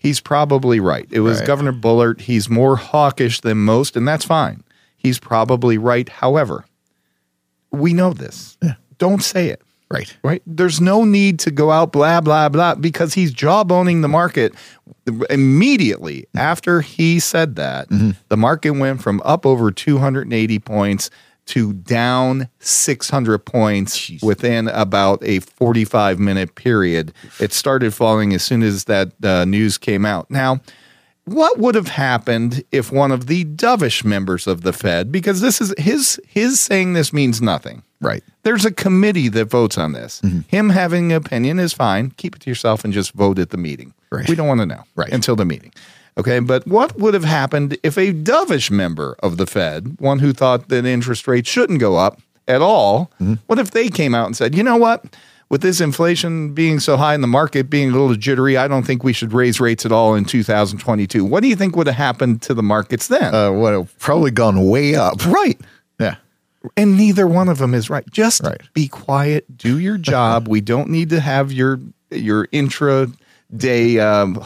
He's 0.06 0.20
probably 0.20 0.80
right. 0.80 1.08
It 1.10 1.22
was 1.22 1.40
Right. 1.40 1.48
Governor 1.48 1.72
Bullard. 1.72 2.22
He's 2.22 2.48
more 2.48 2.76
hawkish 2.76 3.42
than 3.42 3.58
most, 3.58 3.96
and 3.98 4.08
that's 4.08 4.24
fine. 4.24 4.64
He's 4.96 5.18
probably 5.18 5.80
right. 5.80 6.08
However, 6.08 6.64
we 7.72 7.92
know 7.92 8.14
this. 8.14 8.56
Don't 9.00 9.24
say 9.24 9.48
it. 9.50 9.64
Right. 9.90 10.16
right? 10.24 10.44
There's 10.46 10.80
no 10.80 11.06
need 11.06 11.40
to 11.40 11.52
go 11.52 11.72
out 11.72 11.92
blah 11.92 12.22
blah 12.22 12.50
blah 12.50 12.76
because 12.76 13.16
he's 13.16 13.34
jawboning 13.34 14.04
the 14.04 14.08
market 14.08 14.54
immediately 15.30 16.28
after 16.36 16.82
he 16.82 17.20
said 17.20 17.56
that. 17.56 17.90
Mm-hmm. 17.90 18.12
The 18.30 18.38
market 18.38 18.72
went 18.72 19.02
from 19.02 19.22
up 19.26 19.46
over 19.46 19.72
280 19.72 20.60
points 20.60 21.10
to 21.48 21.74
down 21.74 22.50
600 22.60 23.40
points 23.40 24.12
within 24.24 24.68
about 24.70 25.24
a 25.24 25.40
45 25.40 26.20
minute 26.20 26.56
period. 26.56 27.14
It 27.40 27.54
started 27.54 27.94
falling 27.94 28.34
as 28.34 28.44
soon 28.44 28.64
as 28.64 28.86
that 28.86 29.12
uh, 29.24 29.46
news 29.46 29.78
came 29.78 30.06
out. 30.06 30.30
Now, 30.32 30.62
what 31.26 31.58
would 31.58 31.74
have 31.76 31.88
happened 31.88 32.64
if 32.72 32.92
one 32.92 33.12
of 33.12 33.26
the 33.28 33.46
dovish 33.46 34.06
members 34.06 34.46
of 34.46 34.62
the 34.62 34.72
Fed, 34.74 35.12
because 35.12 35.42
this 35.42 35.60
is 35.60 35.74
his 35.78 36.20
his 36.28 36.60
saying 36.60 36.94
this 36.94 37.12
means 37.12 37.42
nothing. 37.42 37.82
Right. 38.00 38.24
There's 38.44 38.66
a 38.66 38.72
committee 38.72 39.30
that 39.30 39.46
votes 39.46 39.78
on 39.80 39.94
this. 39.94 40.22
Him 40.48 40.70
having 40.70 41.12
an 41.12 41.18
opinion 41.18 41.58
is 41.58 41.74
fine. 41.74 42.12
Keep 42.12 42.36
it 42.36 42.42
to 42.44 42.52
yourself 42.52 42.84
and 42.84 42.94
just 42.94 43.14
vote 43.14 43.40
at 43.40 43.50
the 43.50 43.58
meeting. 43.58 43.94
Right. 44.12 44.30
We 44.30 44.36
don't 44.36 44.48
want 44.48 44.60
to 44.60 44.66
know 44.68 44.84
Right. 44.96 45.12
until 45.12 45.36
the 45.36 45.46
meeting. 45.46 45.74
Okay. 46.18 46.40
But 46.40 46.66
what 46.68 46.98
would 46.98 47.14
have 47.14 47.26
happened 47.26 47.78
if 47.84 47.98
a 47.98 48.14
dovish 48.14 48.72
member 48.72 49.16
of 49.22 49.38
the 49.38 49.46
Fed, 49.46 49.96
one 50.00 50.20
who 50.20 50.32
thought 50.34 50.70
that 50.70 50.86
interest 50.86 51.28
rates 51.28 51.50
shouldn't 51.50 51.80
go 51.80 51.98
up 51.98 52.22
at 52.48 52.62
all, 52.62 53.12
what 53.48 53.60
if 53.60 53.72
they 53.72 53.90
came 53.90 54.14
out 54.16 54.26
and 54.28 54.36
said, 54.38 54.56
you 54.56 54.64
know 54.64 54.78
what? 54.78 55.04
With 55.50 55.62
this 55.62 55.80
inflation 55.80 56.54
being 56.54 56.80
so 56.80 56.98
high 56.98 57.14
and 57.14 57.22
the 57.24 57.28
market 57.28 57.70
being 57.70 57.90
a 57.90 57.92
little 57.92 58.16
jittery, 58.16 58.58
I 58.58 58.68
don't 58.68 58.84
think 58.84 59.04
we 59.04 59.14
should 59.14 59.32
raise 59.34 59.60
rates 59.60 59.86
at 59.86 59.92
all 59.92 60.16
in 60.16 60.26
2022. 60.26 61.24
What 61.24 61.44
do 61.44 61.48
you 61.50 61.56
think 61.56 61.76
would 61.76 61.86
have 61.88 61.96
happened 61.96 62.42
to 62.44 62.54
the 62.56 62.64
markets 62.64 63.08
then? 63.08 63.34
Uh, 63.34 63.52
would 63.52 63.74
have 63.74 64.00
probably 64.00 64.32
gone 64.32 64.68
way 64.68 64.96
up. 64.96 65.24
right. 65.26 65.60
Yeah. 66.00 66.16
And 66.76 66.98
neither 66.98 67.28
one 67.28 67.48
of 67.48 67.60
them 67.60 67.76
is 67.76 67.92
right. 67.92 68.10
Just 68.10 68.42
Right. 68.44 68.60
be 68.74 68.88
quiet, 68.88 69.56
do 69.56 69.78
your 69.78 69.98
job. 70.00 70.48
we 70.50 70.62
don't 70.62 70.90
need 70.90 71.10
to 71.12 71.20
have 71.20 71.52
your 71.52 71.80
your 72.10 72.48
intra 72.52 73.08
day 73.56 74.00
um, 74.00 74.44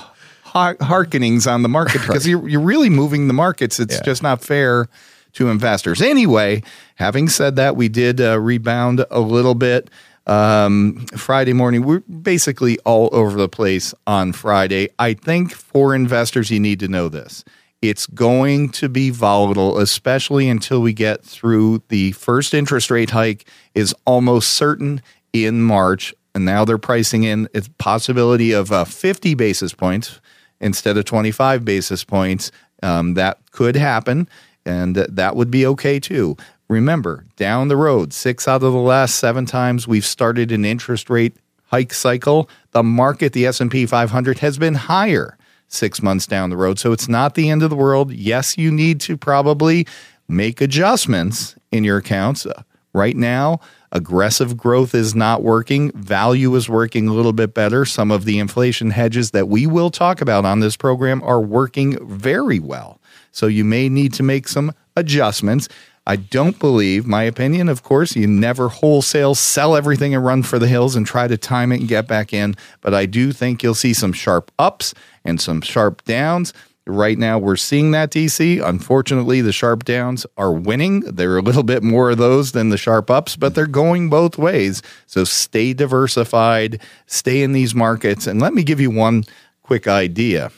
hearkenings 0.53 1.48
on 1.48 1.62
the 1.63 1.70
market 1.70 2.01
because 2.08 2.27
you're 2.27 2.48
you're 2.48 2.62
really 2.62 2.89
moving 2.89 3.27
the 3.27 3.34
markets. 3.34 3.79
It's 3.79 3.96
Yeah. 3.96 4.01
just 4.03 4.24
not 4.24 4.41
fair 4.44 4.88
to 5.34 5.50
investors. 5.50 6.01
Anyway, 6.01 6.63
having 6.96 7.29
said 7.29 7.56
that, 7.58 7.75
we 7.75 7.88
did 7.88 8.20
uh, 8.20 8.39
rebound 8.39 9.06
a 9.12 9.20
little 9.20 9.56
bit. 9.56 9.89
Um, 10.27 11.06
Friday 11.15 11.53
morning, 11.53 11.84
we're 11.84 12.01
basically 12.01 12.77
all 12.79 13.10
over 13.12 13.38
the 13.38 13.50
place 13.50 13.94
on 14.06 14.32
Friday. 14.34 14.89
I 15.00 15.13
think 15.13 15.53
for 15.53 15.96
investors, 15.96 16.51
you 16.51 16.60
need 16.60 16.79
to 16.82 16.88
know 16.88 17.10
this. 17.10 17.44
It's 17.82 18.06
going 18.08 18.70
to 18.72 18.89
be 18.89 19.10
volatile, 19.10 19.79
especially 19.79 20.50
until 20.50 20.82
we 20.82 20.94
get 20.94 21.24
through 21.24 21.82
the 21.88 22.12
first 22.12 22.53
interest 22.53 22.91
rate 22.91 23.12
hike 23.12 23.46
is 23.74 23.96
almost 24.06 24.50
certain 24.53 25.01
in 25.32 25.62
March. 25.62 26.13
And 26.36 26.46
now 26.46 26.63
they're 26.65 26.77
pricing 26.77 27.24
in 27.24 27.48
a 27.56 27.62
possibility 27.79 28.51
of 28.51 28.72
uh, 28.72 28.84
50 28.86 29.34
basis 29.34 29.74
points 29.74 30.20
instead 30.62 30.98
of 30.98 31.06
25 31.06 31.63
basis 31.66 32.04
points. 32.04 32.51
Um, 32.82 33.16
that 33.16 33.39
could 33.51 33.75
happen, 33.75 34.30
and 34.66 34.96
th- 34.96 35.10
that 35.12 35.36
would 35.36 35.51
be 35.51 35.66
okay 35.66 36.00
too. 36.00 36.38
Remember, 36.70 37.25
down 37.36 37.68
the 37.68 37.75
road, 37.75 38.13
six 38.13 38.48
out 38.48 38.63
of 38.63 38.74
the 38.74 38.80
last 38.80 39.16
seven 39.16 39.46
times 39.46 39.88
we've 39.88 40.06
started 40.06 40.51
an 40.51 40.63
interest 40.63 41.10
rate 41.10 41.36
hike 41.66 41.94
cycle, 41.94 42.50
the 42.72 42.84
market, 42.84 43.34
the 43.34 43.46
S&P 43.46 43.86
500 43.86 44.39
has 44.39 44.58
been 44.58 44.75
higher 44.75 45.38
six 45.68 46.01
months 46.01 46.25
down 46.25 46.50
the 46.50 46.58
road. 46.58 46.80
So 46.80 46.92
it's 46.92 47.08
not 47.08 47.36
the 47.36 47.50
end 47.50 47.63
of 47.63 47.70
the 47.70 47.75
world. 47.75 48.12
Yes, 48.12 48.58
you 48.58 48.72
need 48.72 49.00
to 49.01 49.18
probably 49.18 49.86
make 50.28 50.62
adjustments 50.62 51.56
in 51.72 51.84
your 51.84 51.98
accounts. 51.98 52.46
Uh, 52.46 52.63
Right 52.92 53.16
now, 53.16 53.60
aggressive 53.91 54.55
growth 54.58 54.93
is 54.93 55.15
not 55.15 55.41
working. 55.41 55.91
Value 55.91 56.55
is 56.55 56.69
working 56.69 57.08
a 57.08 57.13
little 57.13 57.34
bit 57.34 57.53
better. 57.53 57.86
Some 57.86 58.12
of 58.12 58.25
the 58.25 58.39
inflation 58.39 58.91
hedges 58.91 59.31
that 59.31 59.48
we 59.48 59.67
will 59.67 59.89
talk 59.89 60.22
about 60.22 60.46
on 60.46 60.60
this 60.60 60.77
program 60.77 61.24
are 61.24 61.41
working 61.41 61.98
very 62.08 62.60
well. 62.60 63.00
So 63.31 63.48
you 63.48 63.63
may 63.63 63.89
need 63.89 64.13
to 64.13 64.24
make 64.24 64.48
some 64.48 64.74
adjustments. 64.96 65.69
I 66.08 66.15
don't 66.15 66.58
believe, 66.58 67.05
my 67.05 67.22
opinion, 67.24 67.69
of 67.69 67.84
course, 67.84 68.15
you 68.15 68.25
never 68.25 68.67
wholesale 68.67 69.36
sell 69.36 69.75
everything 69.75 70.15
and 70.15 70.25
run 70.25 70.41
for 70.41 70.58
the 70.58 70.67
hills 70.67 70.96
and 70.96 71.05
try 71.05 71.27
to 71.27 71.38
time 71.38 71.72
it 71.72 71.81
and 71.81 71.88
get 71.88 72.08
back 72.08 72.34
in. 72.34 72.55
But 72.81 72.96
I 72.96 73.05
do 73.05 73.31
think 73.31 73.62
you'll 73.62 73.75
see 73.75 73.93
some 73.93 74.13
sharp 74.13 74.51
ups 74.58 74.96
and 75.24 75.39
some 75.39 75.62
sharp 75.62 76.03
downs. 76.05 76.51
Right 76.89 77.19
now, 77.19 77.38
we're 77.38 77.55
seeing 77.55 77.91
that 77.91 78.10
DC. 78.10 78.67
Unfortunately, 78.67 79.41
the 79.41 79.51
sharp 79.51 79.86
downs 79.86 80.25
are 80.38 80.51
winning. 80.51 81.01
There 81.01 81.31
are 81.34 81.38
a 81.38 81.41
little 81.41 81.63
bit 81.74 81.84
more 81.84 82.10
of 82.10 82.17
those 82.17 82.51
than 82.51 82.69
the 82.69 82.77
sharp 82.77 83.12
ups, 83.12 83.36
but 83.36 83.53
they're 83.53 83.67
going 83.67 84.10
both 84.10 84.38
ways. 84.38 84.81
So 85.05 85.24
stay 85.24 85.74
diversified, 85.74 86.81
stay 87.05 87.43
in 87.43 87.53
these 87.53 87.75
markets. 87.75 88.25
And 88.25 88.41
let 88.41 88.53
me 88.53 88.63
give 88.63 88.79
you 88.79 88.89
one 88.89 89.24
quick 89.62 89.88
idea. 89.88 90.51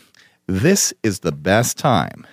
This 0.47 0.93
is 1.03 1.19
the 1.19 1.33
best 1.33 1.77
time 1.77 2.25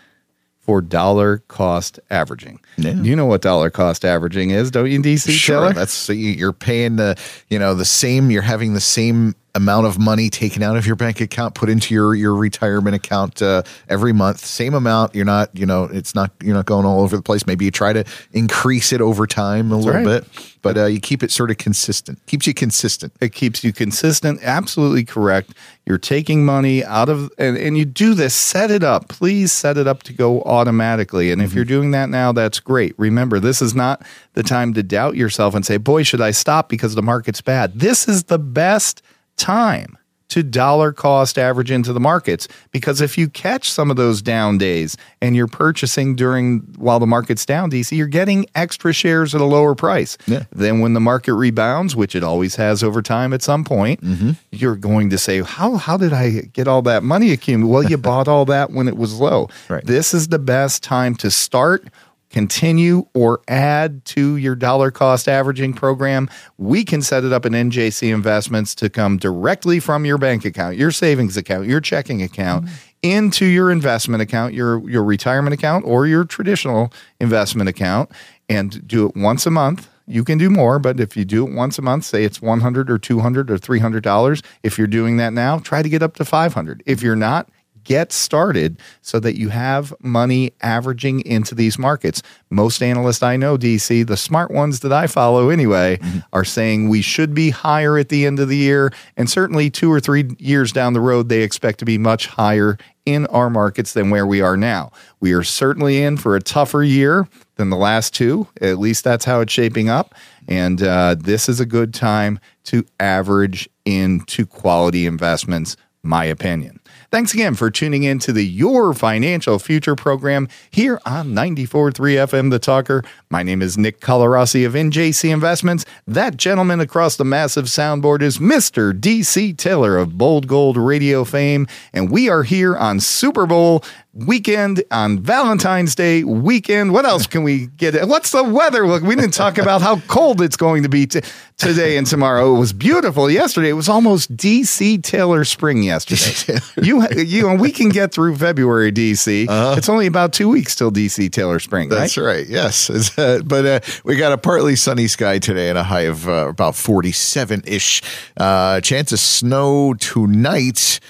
for 0.60 0.80
dollar 0.80 1.38
cost 1.48 1.98
averaging. 2.10 2.60
Yeah. 2.76 2.92
You 2.92 3.16
know 3.16 3.26
what 3.26 3.42
dollar 3.42 3.70
cost 3.70 4.04
averaging 4.04 4.50
is, 4.50 4.70
don't 4.70 4.90
you, 4.90 5.00
DC? 5.00 5.30
Sure. 5.30 5.60
Taylor? 5.60 5.72
That's 5.72 6.08
you're 6.08 6.52
paying 6.52 6.96
the 6.96 7.18
you 7.48 7.58
know 7.58 7.74
the 7.74 7.84
same. 7.84 8.30
You're 8.30 8.42
having 8.42 8.74
the 8.74 8.80
same 8.80 9.34
amount 9.58 9.86
of 9.86 9.98
money 9.98 10.30
taken 10.30 10.62
out 10.62 10.76
of 10.76 10.86
your 10.86 10.96
bank 10.96 11.20
account, 11.20 11.54
put 11.54 11.68
into 11.68 11.92
your 11.92 12.14
your 12.14 12.34
retirement 12.34 12.96
account 12.96 13.42
uh, 13.42 13.62
every 13.88 14.12
month. 14.12 14.38
Same 14.38 14.72
amount. 14.72 15.14
You're 15.14 15.26
not 15.26 15.54
you 15.54 15.66
know 15.66 15.84
it's 15.84 16.14
not 16.14 16.30
you're 16.42 16.54
not 16.54 16.66
going 16.66 16.86
all 16.86 17.02
over 17.02 17.16
the 17.16 17.22
place. 17.22 17.46
Maybe 17.46 17.64
you 17.64 17.70
try 17.70 17.92
to 17.92 18.04
increase 18.32 18.92
it 18.92 19.00
over 19.00 19.26
time 19.26 19.70
a 19.70 19.76
little 19.76 19.92
right. 19.92 20.22
bit, 20.22 20.54
but 20.62 20.76
uh, 20.76 20.86
you 20.86 21.00
keep 21.00 21.22
it 21.22 21.30
sort 21.30 21.50
of 21.50 21.58
consistent. 21.58 22.24
Keeps 22.26 22.46
you 22.46 22.54
consistent. 22.54 23.12
It 23.20 23.32
keeps 23.32 23.62
you 23.64 23.72
consistent. 23.72 24.40
Absolutely 24.42 25.04
correct. 25.04 25.52
You're 25.86 25.98
taking 25.98 26.44
money 26.44 26.84
out 26.84 27.08
of, 27.08 27.30
and, 27.38 27.56
and 27.56 27.78
you 27.78 27.86
do 27.86 28.12
this, 28.12 28.34
set 28.34 28.70
it 28.70 28.82
up. 28.82 29.08
Please 29.08 29.52
set 29.52 29.78
it 29.78 29.86
up 29.86 30.02
to 30.04 30.12
go 30.12 30.42
automatically. 30.42 31.32
And 31.32 31.40
if 31.40 31.54
you're 31.54 31.64
doing 31.64 31.92
that 31.92 32.10
now, 32.10 32.32
that's 32.32 32.60
great. 32.60 32.94
Remember, 32.98 33.40
this 33.40 33.62
is 33.62 33.74
not 33.74 34.02
the 34.34 34.42
time 34.42 34.74
to 34.74 34.82
doubt 34.82 35.16
yourself 35.16 35.54
and 35.54 35.64
say, 35.64 35.78
boy, 35.78 36.02
should 36.02 36.20
I 36.20 36.32
stop 36.32 36.68
because 36.68 36.94
the 36.94 37.02
market's 37.02 37.40
bad. 37.40 37.80
This 37.80 38.06
is 38.06 38.24
the 38.24 38.38
best 38.38 39.02
time 39.38 39.96
to 40.28 40.42
dollar 40.42 40.92
cost 40.92 41.38
average 41.38 41.70
into 41.70 41.90
the 41.90 41.98
markets 42.00 42.48
because 42.70 43.00
if 43.00 43.16
you 43.16 43.30
catch 43.30 43.70
some 43.70 43.90
of 43.90 43.96
those 43.96 44.20
down 44.20 44.58
days 44.58 44.94
and 45.22 45.34
you're 45.34 45.46
purchasing 45.46 46.14
during 46.14 46.58
while 46.76 46.98
the 46.98 47.06
market's 47.06 47.46
down 47.46 47.70
DC 47.70 47.96
you're 47.96 48.06
getting 48.06 48.44
extra 48.54 48.92
shares 48.92 49.34
at 49.34 49.40
a 49.40 49.44
lower 49.46 49.74
price 49.74 50.18
Yeah. 50.26 50.44
then 50.52 50.80
when 50.80 50.92
the 50.92 51.00
market 51.00 51.32
rebounds 51.32 51.96
which 51.96 52.14
it 52.14 52.22
always 52.22 52.56
has 52.56 52.82
over 52.84 53.00
time 53.00 53.32
at 53.32 53.40
some 53.42 53.64
point 53.64 54.02
mm-hmm. 54.02 54.32
you're 54.52 54.76
going 54.76 55.08
to 55.08 55.16
say 55.16 55.40
how 55.40 55.76
how 55.76 55.96
did 55.96 56.12
I 56.12 56.42
get 56.52 56.68
all 56.68 56.82
that 56.82 57.02
money 57.02 57.32
accumulated 57.32 57.72
well 57.72 57.84
you 57.90 57.96
bought 58.10 58.28
all 58.28 58.44
that 58.44 58.70
when 58.70 58.86
it 58.86 58.98
was 58.98 59.18
low 59.18 59.48
Right. 59.70 59.86
this 59.86 60.12
is 60.12 60.28
the 60.28 60.38
best 60.38 60.82
time 60.82 61.14
to 61.16 61.30
start 61.30 61.88
continue 62.30 63.06
or 63.14 63.40
add 63.48 64.04
to 64.04 64.36
your 64.36 64.54
dollar 64.54 64.90
cost 64.90 65.28
averaging 65.28 65.72
program, 65.72 66.28
we 66.56 66.84
can 66.84 67.02
set 67.02 67.24
it 67.24 67.32
up 67.32 67.46
in 67.46 67.52
NJC 67.52 68.12
investments 68.12 68.74
to 68.76 68.90
come 68.90 69.16
directly 69.16 69.80
from 69.80 70.04
your 70.04 70.18
bank 70.18 70.44
account, 70.44 70.76
your 70.76 70.90
savings 70.90 71.36
account, 71.36 71.66
your 71.66 71.80
checking 71.80 72.22
account 72.22 72.66
mm-hmm. 72.66 72.74
into 73.02 73.46
your 73.46 73.70
investment 73.70 74.22
account, 74.22 74.54
your 74.54 74.88
your 74.88 75.04
retirement 75.04 75.54
account 75.54 75.84
or 75.84 76.06
your 76.06 76.24
traditional 76.24 76.92
investment 77.20 77.68
account 77.68 78.10
and 78.48 78.86
do 78.86 79.06
it 79.06 79.16
once 79.16 79.46
a 79.46 79.50
month. 79.50 79.88
You 80.06 80.24
can 80.24 80.38
do 80.38 80.48
more, 80.48 80.78
but 80.78 81.00
if 81.00 81.18
you 81.18 81.26
do 81.26 81.46
it 81.46 81.52
once 81.52 81.78
a 81.78 81.82
month, 81.82 82.04
say 82.04 82.24
it's 82.24 82.40
100 82.40 82.90
or 82.90 82.98
200 82.98 83.50
or 83.50 83.58
300 83.58 84.02
dollars, 84.02 84.42
if 84.62 84.78
you're 84.78 84.86
doing 84.86 85.18
that 85.18 85.34
now, 85.34 85.58
try 85.58 85.82
to 85.82 85.88
get 85.88 86.02
up 86.02 86.14
to 86.14 86.24
500. 86.24 86.82
If 86.86 87.02
you're 87.02 87.14
not, 87.14 87.50
get 87.88 88.12
started 88.12 88.78
so 89.00 89.18
that 89.18 89.38
you 89.38 89.48
have 89.48 89.94
money 90.00 90.52
averaging 90.60 91.24
into 91.24 91.54
these 91.54 91.78
markets. 91.78 92.22
Most 92.50 92.82
analysts 92.82 93.22
I 93.22 93.38
know, 93.38 93.56
DC, 93.56 94.06
the 94.06 94.16
smart 94.18 94.50
ones 94.50 94.80
that 94.80 94.92
I 94.92 95.06
follow 95.06 95.48
anyway, 95.48 95.98
are 96.34 96.44
saying 96.44 96.90
we 96.90 97.00
should 97.00 97.32
be 97.32 97.48
higher 97.48 97.96
at 97.96 98.10
the 98.10 98.26
end 98.26 98.40
of 98.40 98.50
the 98.50 98.58
year. 98.58 98.92
And 99.16 99.30
certainly 99.30 99.70
two 99.70 99.90
or 99.90 100.00
three 100.00 100.28
years 100.38 100.70
down 100.70 100.92
the 100.92 101.00
road, 101.00 101.30
they 101.30 101.40
expect 101.42 101.78
to 101.78 101.86
be 101.86 101.96
much 101.96 102.26
higher 102.26 102.76
in 103.06 103.24
our 103.28 103.48
markets 103.48 103.94
than 103.94 104.10
where 104.10 104.26
we 104.26 104.42
are 104.42 104.58
now. 104.58 104.92
We 105.18 105.32
are 105.32 105.42
certainly 105.42 106.02
in 106.02 106.18
for 106.18 106.36
a 106.36 106.42
tougher 106.42 106.82
year 106.82 107.26
than 107.54 107.70
the 107.70 107.76
last 107.76 108.12
two. 108.12 108.48
At 108.60 108.78
least 108.78 109.02
that's 109.02 109.24
how 109.24 109.40
it's 109.40 109.52
shaping 109.52 109.88
up. 109.88 110.14
And 110.46 110.82
uh, 110.82 111.16
this 111.18 111.48
is 111.48 111.58
a 111.58 111.64
good 111.64 111.94
time 111.94 112.38
to 112.64 112.84
average 113.00 113.66
into 113.86 114.44
quality 114.44 115.06
investments, 115.06 115.78
my 116.02 116.26
opinion. 116.26 116.80
Thanks 117.10 117.32
again 117.32 117.54
for 117.54 117.70
tuning 117.70 118.02
in 118.02 118.18
to 118.18 118.34
the 118.34 118.44
Your 118.44 118.92
Financial 118.92 119.58
Future 119.58 119.96
program 119.96 120.46
here 120.70 121.00
on 121.06 121.28
94.3 121.28 121.94
FM 121.94 122.50
The 122.50 122.58
Talker. 122.58 123.02
My 123.30 123.42
name 123.42 123.62
is 123.62 123.78
Nick 123.78 124.00
Colarossi 124.00 124.66
of 124.66 124.74
NJC 124.74 125.32
Investments. 125.32 125.86
That 126.06 126.36
gentleman 126.36 126.80
across 126.80 127.16
the 127.16 127.24
massive 127.24 127.64
soundboard 127.64 128.20
is 128.20 128.36
Mr. 128.36 128.92
DC 128.92 129.56
Taylor 129.56 129.96
of 129.96 130.18
Bold 130.18 130.48
Gold 130.48 130.76
Radio 130.76 131.24
fame. 131.24 131.66
And 131.94 132.10
we 132.10 132.28
are 132.28 132.42
here 132.42 132.76
on 132.76 133.00
Super 133.00 133.46
Bowl 133.46 133.82
weekend 134.26 134.82
on 134.90 135.20
Valentine's 135.20 135.94
Day 135.94 136.24
weekend. 136.24 136.92
What 136.92 137.04
else 137.04 137.26
can 137.26 137.42
we 137.42 137.66
get? 137.66 137.94
What's 138.08 138.32
the 138.32 138.44
weather 138.44 138.86
look? 138.86 139.02
We 139.02 139.14
didn't 139.14 139.34
talk 139.34 139.58
about 139.58 139.82
how 139.82 140.00
cold 140.00 140.40
it's 140.42 140.56
going 140.56 140.82
to 140.82 140.88
be 140.88 141.06
t- 141.06 141.20
today 141.56 141.96
and 141.96 142.06
tomorrow. 142.06 142.54
It 142.54 142.58
was 142.58 142.72
beautiful 142.72 143.30
yesterday. 143.30 143.68
It 143.68 143.74
was 143.74 143.88
almost 143.88 144.36
DC 144.36 145.02
Taylor 145.02 145.44
spring 145.44 145.82
yesterday. 145.82 146.58
you 146.82 147.06
you 147.16 147.54
we 147.54 147.70
can 147.70 147.88
get 147.88 148.12
through 148.12 148.36
February 148.36 148.92
DC. 148.92 149.46
It's 149.76 149.88
only 149.88 150.06
about 150.06 150.32
two 150.32 150.48
weeks 150.48 150.74
till 150.74 150.90
DC 150.90 151.30
Taylor 151.30 151.58
spring. 151.60 151.90
Uh-huh. 151.90 152.00
That's 152.00 152.16
right? 152.16 152.38
right. 152.38 152.46
Yes, 152.48 153.18
uh, 153.18 153.40
but 153.44 153.66
uh, 153.66 153.80
we 154.04 154.16
got 154.16 154.32
a 154.32 154.38
partly 154.38 154.76
sunny 154.76 155.08
sky 155.08 155.38
today 155.38 155.68
and 155.68 155.78
a 155.78 155.84
high 155.84 156.02
of 156.02 156.28
uh, 156.28 156.48
about 156.48 156.74
forty-seven 156.74 157.62
ish. 157.66 158.02
Uh, 158.36 158.80
chance 158.80 159.12
of 159.12 159.20
snow 159.20 159.94
tonight. 159.94 161.00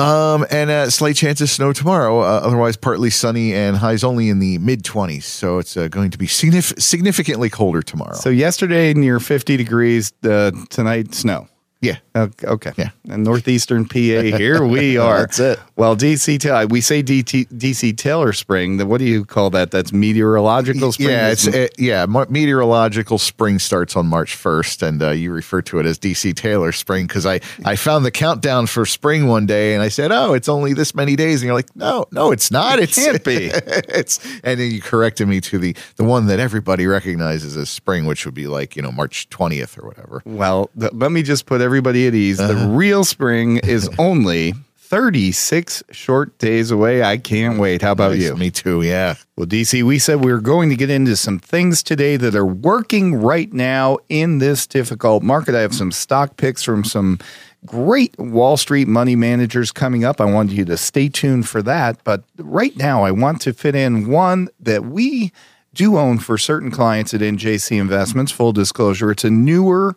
Um, 0.00 0.46
and 0.50 0.70
a 0.70 0.90
slight 0.90 1.16
chance 1.16 1.40
of 1.40 1.50
snow 1.50 1.72
tomorrow. 1.72 2.20
Uh, 2.20 2.40
otherwise, 2.42 2.76
partly 2.76 3.10
sunny 3.10 3.54
and 3.54 3.76
highs 3.76 4.02
only 4.02 4.28
in 4.28 4.38
the 4.38 4.58
mid 4.58 4.82
20s. 4.82 5.24
So 5.24 5.58
it's 5.58 5.76
uh, 5.76 5.88
going 5.88 6.10
to 6.10 6.18
be 6.18 6.26
signif- 6.26 6.80
significantly 6.80 7.50
colder 7.50 7.82
tomorrow. 7.82 8.14
So 8.14 8.30
yesterday 8.30 8.94
near 8.94 9.20
50 9.20 9.56
degrees. 9.56 10.12
Uh, 10.24 10.52
tonight 10.70 11.14
snow. 11.14 11.48
Yeah. 11.80 11.96
Okay. 12.14 12.72
Yeah. 12.76 12.90
And 13.08 13.24
northeastern 13.24 13.86
PA, 13.86 13.96
here 13.96 14.64
we 14.64 14.96
are. 15.08 15.20
That's 15.20 15.38
it. 15.40 15.58
Well, 15.76 15.96
DC, 15.96 16.38
Taylor, 16.38 16.66
we 16.66 16.80
say 16.82 17.02
DT, 17.02 17.48
DC 17.48 17.96
Taylor 17.96 18.32
spring. 18.34 18.76
Then 18.76 18.88
what 18.88 18.98
do 18.98 19.04
you 19.04 19.24
call 19.24 19.48
that? 19.50 19.70
That's 19.70 19.92
meteorological 19.92 20.92
spring. 20.92 21.08
Yeah, 21.08 21.28
it's 21.30 21.48
uh, 21.48 21.68
yeah. 21.78 22.04
Meteorological 22.06 23.18
spring 23.18 23.58
starts 23.58 23.96
on 23.96 24.06
March 24.06 24.34
first, 24.34 24.82
and 24.82 25.02
uh, 25.02 25.10
you 25.10 25.32
refer 25.32 25.62
to 25.62 25.78
it 25.78 25.86
as 25.86 25.98
DC 25.98 26.34
Taylor 26.34 26.72
spring 26.72 27.06
because 27.06 27.24
I 27.26 27.40
I 27.64 27.76
found 27.76 28.04
the 28.04 28.10
countdown 28.10 28.66
for 28.66 28.84
spring 28.86 29.26
one 29.26 29.46
day, 29.46 29.74
and 29.74 29.82
I 29.82 29.88
said, 29.88 30.12
"Oh, 30.12 30.34
it's 30.34 30.48
only 30.48 30.74
this 30.74 30.94
many 30.94 31.16
days," 31.16 31.40
and 31.40 31.46
you're 31.46 31.54
like, 31.54 31.74
"No, 31.76 32.06
no, 32.12 32.32
it's 32.32 32.50
not. 32.50 32.78
It 32.78 32.90
can't 32.92 33.24
be." 33.24 33.50
it's 33.54 34.18
and 34.44 34.60
then 34.60 34.70
you 34.70 34.82
corrected 34.82 35.28
me 35.28 35.40
to 35.42 35.58
the 35.58 35.74
the 35.96 36.04
one 36.04 36.26
that 36.26 36.38
everybody 36.40 36.86
recognizes 36.86 37.56
as 37.56 37.70
spring, 37.70 38.06
which 38.06 38.24
would 38.26 38.34
be 38.34 38.46
like 38.46 38.76
you 38.76 38.82
know 38.82 38.92
March 38.92 39.28
twentieth 39.30 39.78
or 39.78 39.86
whatever. 39.86 40.22
well, 40.26 40.70
th- 40.78 40.92
let 40.92 41.10
me 41.12 41.22
just 41.22 41.46
put 41.46 41.60
everybody 41.70 42.08
at 42.08 42.14
ease. 42.16 42.40
Uh-huh. 42.40 42.52
The 42.52 42.68
real 42.68 43.04
spring 43.04 43.58
is 43.58 43.88
only 43.98 44.54
36 44.76 45.84
short 45.92 46.36
days 46.38 46.72
away. 46.72 47.00
I 47.04 47.16
can't 47.16 47.60
wait. 47.60 47.80
How 47.80 47.92
about 47.92 48.10
Nice. 48.10 48.22
you? 48.22 48.34
Me 48.36 48.50
too. 48.50 48.82
Yeah. 48.82 49.14
Well, 49.36 49.46
DC, 49.46 49.84
we 49.84 50.00
said 50.00 50.24
we 50.24 50.32
were 50.32 50.40
going 50.40 50.68
to 50.70 50.74
get 50.74 50.90
into 50.90 51.14
some 51.14 51.38
things 51.38 51.84
today 51.84 52.16
that 52.16 52.34
are 52.34 52.44
working 52.44 53.14
right 53.14 53.52
now 53.52 53.98
in 54.08 54.38
this 54.38 54.66
difficult 54.66 55.22
market. 55.22 55.54
I 55.54 55.60
have 55.60 55.76
some 55.76 55.92
stock 55.92 56.36
picks 56.36 56.64
from 56.64 56.82
some 56.82 57.20
great 57.64 58.18
Wall 58.18 58.56
Street 58.56 58.88
money 58.88 59.14
managers 59.14 59.70
coming 59.70 60.04
up. 60.04 60.20
I 60.20 60.24
wanted 60.24 60.56
you 60.56 60.64
to 60.64 60.76
stay 60.76 61.08
tuned 61.08 61.48
for 61.48 61.62
that. 61.62 62.02
But 62.02 62.24
right 62.36 62.76
now, 62.76 63.04
I 63.04 63.12
want 63.12 63.42
to 63.42 63.52
fit 63.52 63.76
in 63.76 64.08
one 64.08 64.48
that 64.58 64.86
we 64.86 65.30
do 65.72 65.98
own 65.98 66.18
for 66.18 66.36
certain 66.36 66.72
clients 66.72 67.14
at 67.14 67.20
NJC 67.20 67.80
Investments. 67.80 68.32
Full 68.32 68.52
disclosure, 68.52 69.12
it's 69.12 69.22
a 69.22 69.30
newer 69.30 69.94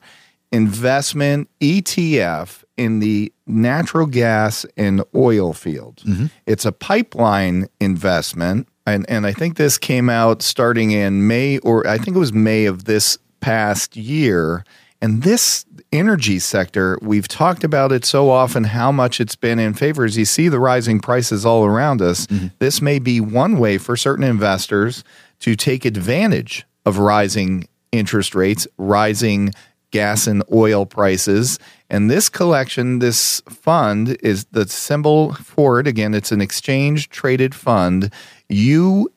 investment 0.54 1.50
ETF 1.60 2.64
in 2.78 3.00
the 3.00 3.34
natural 3.46 4.06
gas 4.06 4.66
and 4.78 5.04
oil 5.16 5.52
field. 5.52 6.04
Mm-hmm. 6.06 6.28
It's 6.46 6.64
a 6.64 6.72
pipeline 6.72 7.68
investment. 7.82 8.68
And, 8.86 9.10
and 9.10 9.26
I 9.26 9.34
think 9.34 9.58
this 9.58 9.78
came 9.78 10.10
out 10.10 10.42
starting 10.42 10.92
in 10.92 11.28
May, 11.28 11.58
or 11.60 11.86
I 11.88 11.98
think 11.98 12.16
it 12.16 12.20
was 12.20 12.34
May 12.34 12.66
of 12.66 12.86
this 12.86 13.18
past 13.42 13.98
year. 13.98 14.64
And 15.02 15.24
this 15.24 15.66
energy 15.92 16.40
sector, 16.40 16.98
we've 17.02 17.28
talked 17.28 17.64
about 17.64 17.92
it 17.92 18.06
so 18.06 18.30
often, 18.30 18.64
how 18.64 18.92
much 18.92 19.20
it's 19.20 19.36
been 19.36 19.60
in 19.60 19.74
favor. 19.74 20.06
As 20.06 20.18
you 20.18 20.26
see 20.26 20.50
the 20.50 20.60
rising 20.60 21.00
prices 21.00 21.46
all 21.46 21.66
around 21.66 22.02
us, 22.02 22.28
mm-hmm. 22.28 22.48
this 22.60 22.82
may 22.82 23.00
be 23.00 23.20
one 23.20 23.58
way 23.58 23.78
for 23.78 23.98
certain 23.98 24.24
investors 24.24 25.04
to 25.40 25.56
take 25.56 25.84
advantage 25.84 26.66
of 26.86 27.00
rising 27.00 27.68
interest 27.92 28.36
rates, 28.36 28.68
rising 28.78 29.54
gas 29.94 30.26
and 30.26 30.44
oil 30.52 30.86
prices. 30.88 31.60
And 31.90 32.10
this 32.10 32.28
collection, 32.28 32.98
this 32.98 33.42
fund 33.48 34.18
is 34.22 34.46
the 34.46 34.68
symbol 34.68 35.34
for 35.36 35.80
it. 35.80 35.86
Again, 35.86 36.16
it's 36.16 36.32
an 36.32 36.42
exchange 36.42 37.10
traded 37.10 37.54
fund. 37.54 38.12
UMI 38.50 39.08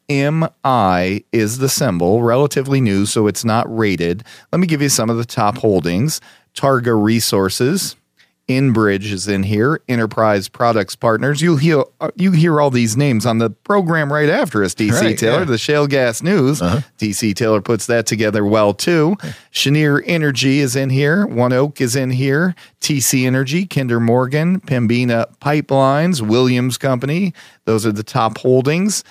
is 1.33 1.59
the 1.59 1.69
symbol, 1.71 2.23
relatively 2.23 2.83
new, 2.83 3.07
so 3.07 3.27
it's 3.27 3.45
not 3.45 3.75
rated. 3.75 4.23
Let 4.53 4.61
me 4.61 4.67
give 4.67 4.83
you 4.83 4.91
some 4.91 5.09
of 5.09 5.17
the 5.17 5.25
top 5.25 5.59
holdings 5.59 6.21
Targa 6.55 7.03
Resources. 7.03 7.97
Enbridge 8.49 9.11
is 9.11 9.27
in 9.27 9.43
here, 9.43 9.81
Enterprise 9.89 10.49
Products 10.49 10.95
Partners. 10.95 11.43
You'll 11.43 11.57
hear 11.57 11.83
uh, 12.01 12.13
you 12.15 12.31
hear 12.31 12.61
all 12.61 12.71
these 12.71 12.97
names 12.97 13.27
on 13.27 13.39
the 13.39 13.51
program 13.51 14.13
right 14.13 14.29
after 14.29 14.63
us. 14.63 14.73
DC 14.73 14.93
Right, 14.93 15.19
Taylor, 15.19 15.41
yeah. 15.41 15.47
the 15.47 15.59
shale 15.59 15.89
gas 15.89 16.23
news. 16.23 16.61
DC 16.61 17.35
Taylor 17.35 17.61
puts 17.61 17.87
that 17.87 18.07
together 18.07 18.45
well 18.45 18.73
too. 18.73 19.17
Cheniere 19.51 20.01
Energy 20.07 20.61
is 20.61 20.77
in 20.77 20.91
here. 20.91 21.27
ONEOK 21.27 21.81
is 21.81 21.97
in 21.97 22.11
here. 22.11 22.55
TC 22.81 23.27
Energy, 23.27 23.67
Kinder 23.67 23.99
Morgan, 23.99 24.61
Pembina 24.61 25.27
Pipelines, 25.39 26.21
Williams 26.21 26.79
Company. 26.79 27.35
Those 27.65 27.85
are 27.85 27.91
the 27.93 28.05
top 28.05 28.39
holdings. 28.39 29.03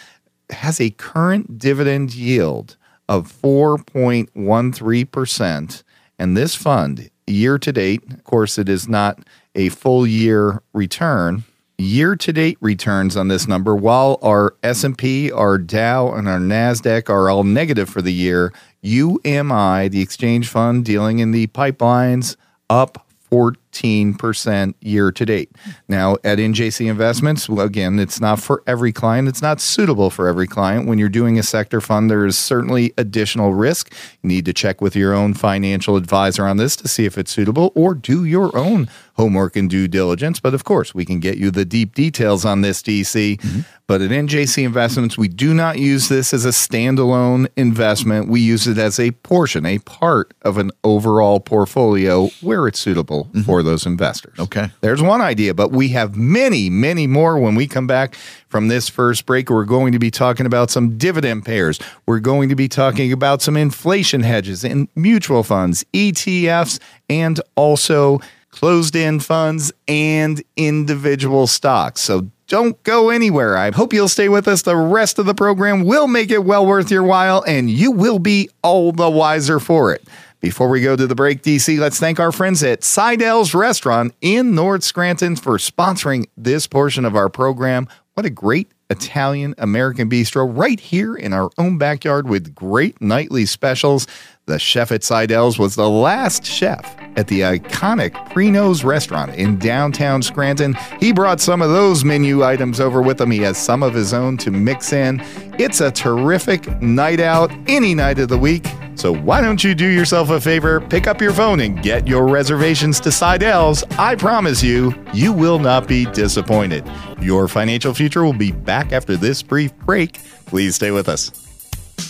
Has 0.50 0.80
a 0.80 0.92
current 0.92 1.60
dividend 1.60 2.16
yield 2.16 2.78
of 3.10 3.30
4.13%. 3.42 5.84
And 6.18 6.38
this 6.38 6.56
fund, 6.56 7.10
year 7.28 7.58
to 7.58 7.72
date, 7.72 8.04
of 8.12 8.24
course, 8.24 8.58
it 8.58 8.70
is 8.70 8.88
not 8.88 9.20
a 9.56 9.70
full 9.70 10.06
year 10.06 10.62
return. 10.74 11.44
Year 11.78 12.16
to 12.16 12.32
date 12.32 12.58
returns 12.62 13.18
on 13.18 13.28
this 13.28 13.48
number, 13.48 13.76
while 13.76 14.18
our 14.22 14.56
S&P, 14.64 15.30
our 15.30 15.58
Dow, 15.58 16.14
and 16.14 16.28
our 16.30 16.40
Nasdaq 16.40 17.10
are 17.10 17.30
all 17.30 17.44
negative 17.44 17.90
for 17.90 18.02
the 18.02 18.14
year, 18.14 18.54
UMI, 18.82 19.90
the 19.90 20.02
exchange 20.02 20.48
fund 20.48 20.86
dealing 20.86 21.20
in 21.20 21.32
the 21.32 21.48
pipelines, 21.48 22.38
up 22.70 23.05
14% 23.32 24.74
year 24.82 25.12
to 25.12 25.26
date. 25.26 25.52
Now, 25.88 26.14
at 26.24 26.38
NJC 26.38 26.90
Investments, 26.90 27.50
well, 27.50 27.66
again, 27.66 28.00
it's 28.00 28.22
not 28.22 28.40
for 28.40 28.64
every 28.68 28.92
client. 28.92 29.28
It's 29.28 29.42
not 29.42 29.60
suitable 29.60 30.10
for 30.10 30.28
every 30.28 30.48
client. 30.48 30.88
When 30.88 31.00
you're 31.00 31.10
doing 31.10 31.38
a 31.40 31.44
sector 31.44 31.82
fund, 31.82 32.10
there 32.10 32.26
is 32.26 32.38
certainly 32.38 32.94
additional 32.98 33.54
risk. 33.54 33.94
You 34.22 34.30
need 34.30 34.46
to 34.46 34.54
check 34.54 34.82
with 34.82 34.96
your 34.96 35.14
own 35.14 35.34
financial 35.34 35.96
advisor 35.96 36.46
on 36.46 36.58
this 36.58 36.76
to 36.78 36.88
see 36.88 37.06
if 37.06 37.18
it's 37.18 37.32
suitable 37.32 37.72
or 37.76 37.94
do 37.94 38.24
your 38.26 38.56
own 38.58 38.88
homework 39.16 39.56
and 39.56 39.70
due 39.70 39.88
diligence. 39.88 40.40
But 40.40 40.54
of 40.54 40.64
course, 40.64 40.94
we 40.94 41.06
can 41.06 41.20
get 41.20 41.38
you 41.38 41.52
the 41.52 41.66
deep 41.66 41.96
details 41.96 42.46
on 42.46 42.62
this, 42.62 42.82
DC. 42.82 43.40
Mm-hmm. 43.40 43.62
But 43.88 44.02
at 44.02 44.10
NJC 44.10 44.66
Investments, 44.66 45.18
we 45.18 45.28
do 45.28 45.54
not 45.54 45.78
use 45.78 46.10
this 46.10 46.34
as 46.34 46.44
a 46.44 46.50
standalone 46.50 47.48
investment. 47.56 48.28
We 48.28 48.42
use 48.42 48.68
it 48.68 48.78
as 48.78 49.00
a 49.00 49.12
portion, 49.12 49.66
a 49.66 49.78
part 49.80 50.34
of 50.42 50.58
an 50.58 50.72
overall 50.84 51.40
portfolio 51.40 52.30
where 52.42 52.68
it's 52.68 52.80
suitable 52.80 53.26
mm-hmm. 53.26 53.42
for 53.42 53.62
those 53.62 53.86
investors. 53.86 54.40
Okay. 54.40 54.70
There's 54.82 55.04
one 55.04 55.22
idea, 55.22 55.54
but 55.54 55.72
we 55.72 55.90
have 55.90 56.16
many, 56.16 56.70
many 56.70 57.06
more 57.06 57.38
when 57.38 57.54
we 57.54 57.68
come 57.68 57.86
back 57.86 58.16
from 58.50 58.70
this 58.70 58.90
first 58.90 59.26
break. 59.26 59.50
We're 59.50 59.66
going 59.66 59.92
to 59.92 60.00
be 60.00 60.10
talking 60.10 60.48
about 60.48 60.72
some 60.72 60.98
dividend 60.98 61.46
payers. 61.46 61.80
We're 62.08 62.20
going 62.20 62.50
to 62.50 62.56
be 62.56 62.68
talking 62.68 63.12
about 63.12 63.42
some 63.42 63.56
inflation 63.56 64.22
hedges 64.22 64.66
and 64.66 64.88
mutual 64.96 65.44
funds, 65.44 65.86
ETFs, 65.94 66.80
and 67.08 67.40
also 67.56 68.20
closed 68.56 68.96
end 68.96 69.24
funds 69.24 69.74
and 69.86 70.42
individual 70.56 71.46
stocks. 71.46 72.00
So 72.00 72.30
don't 72.48 72.82
go 72.84 73.10
anywhere. 73.10 73.58
I 73.58 73.72
hope 73.72 73.92
you'll 73.92 74.08
stay 74.08 74.30
with 74.30 74.48
us. 74.48 74.62
The 74.62 74.78
rest 74.78 75.20
of 75.20 75.26
the 75.26 75.34
program 75.34 75.84
will 75.84 76.08
make 76.08 76.32
it 76.32 76.46
well 76.46 76.66
worth 76.66 76.90
your 76.90 77.04
while, 77.04 77.44
and 77.46 77.70
you 77.70 77.92
will 77.92 78.18
be 78.18 78.50
all 78.64 78.94
the 78.94 79.10
wiser 79.10 79.60
for 79.60 79.94
it. 79.94 80.08
Before 80.40 80.70
we 80.70 80.82
go 80.82 80.96
to 80.96 81.06
the 81.06 81.16
break, 81.16 81.42
DC, 81.42 81.78
let's 81.80 82.00
thank 82.00 82.18
our 82.18 82.32
friends 82.32 82.64
at 82.64 82.84
Seidel's 82.84 83.54
Restaurant 83.54 84.14
in 84.22 84.56
North 84.56 84.86
Scranton 84.86 85.36
for 85.36 85.58
sponsoring 85.58 86.26
this 86.38 86.66
portion 86.66 87.04
of 87.04 87.16
our 87.16 87.30
program. 87.30 87.90
What 88.14 88.26
a 88.26 88.30
great 88.30 88.72
Italian 88.90 89.56
American 89.58 90.10
bistro 90.10 90.50
right 90.50 90.80
here 90.80 91.16
in 91.16 91.34
our 91.34 91.50
own 91.58 91.78
backyard 91.78 92.30
with 92.30 92.56
great 92.56 93.02
nightly 93.02 93.46
specials. 93.46 94.08
The 94.48 94.60
chef 94.60 94.92
at 94.92 95.02
Seidel's 95.02 95.58
was 95.58 95.76
the 95.76 95.90
last 95.90 96.46
chef 96.46 96.96
at 97.16 97.28
the 97.28 97.42
iconic 97.42 98.12
Preno's 98.30 98.84
restaurant 98.84 99.34
in 99.34 99.58
downtown 99.58 100.22
Scranton. 100.22 100.76
He 101.00 101.12
brought 101.12 101.42
some 101.42 101.64
of 101.64 101.72
those 101.72 102.06
menu 102.06 102.44
items 102.44 102.80
over 102.80 103.02
with 103.02 103.20
him. 103.20 103.32
He 103.32 103.40
has 103.40 103.58
some 103.58 103.82
of 103.82 103.96
his 103.96 104.14
own 104.14 104.38
to 104.38 104.52
mix 104.52 104.94
in. 104.94 105.20
It's 105.58 105.82
a 105.82 105.90
terrific 105.90 106.80
night 106.80 107.20
out 107.20 107.52
any 107.66 107.96
night 107.96 108.20
of 108.20 108.30
the 108.30 108.38
week. 108.38 108.68
So 108.94 109.12
why 109.12 109.42
don't 109.42 109.64
you 109.64 109.74
do 109.74 109.88
yourself 109.88 110.30
a 110.30 110.40
favor, 110.40 110.80
pick 110.80 111.08
up 111.08 111.22
your 111.22 111.34
phone 111.34 111.60
and 111.60 111.82
get 111.82 112.08
your 112.08 112.28
reservations 112.28 113.00
to 113.00 113.12
Seidel's. 113.12 113.84
I 113.98 114.14
promise 114.14 114.62
you, 114.62 114.94
you 115.12 115.34
will 115.34 115.58
not 115.58 115.88
be 115.88 116.06
disappointed. 116.06 116.88
Your 117.20 117.48
financial 117.48 117.96
future 117.96 118.24
will 118.24 118.32
be 118.32 118.52
back 118.52 118.92
after 118.92 119.18
this 119.18 119.42
brief 119.42 119.76
break. 119.80 120.20
Please 120.46 120.76
stay 120.76 120.92
with 120.92 121.10
us. 121.10 121.45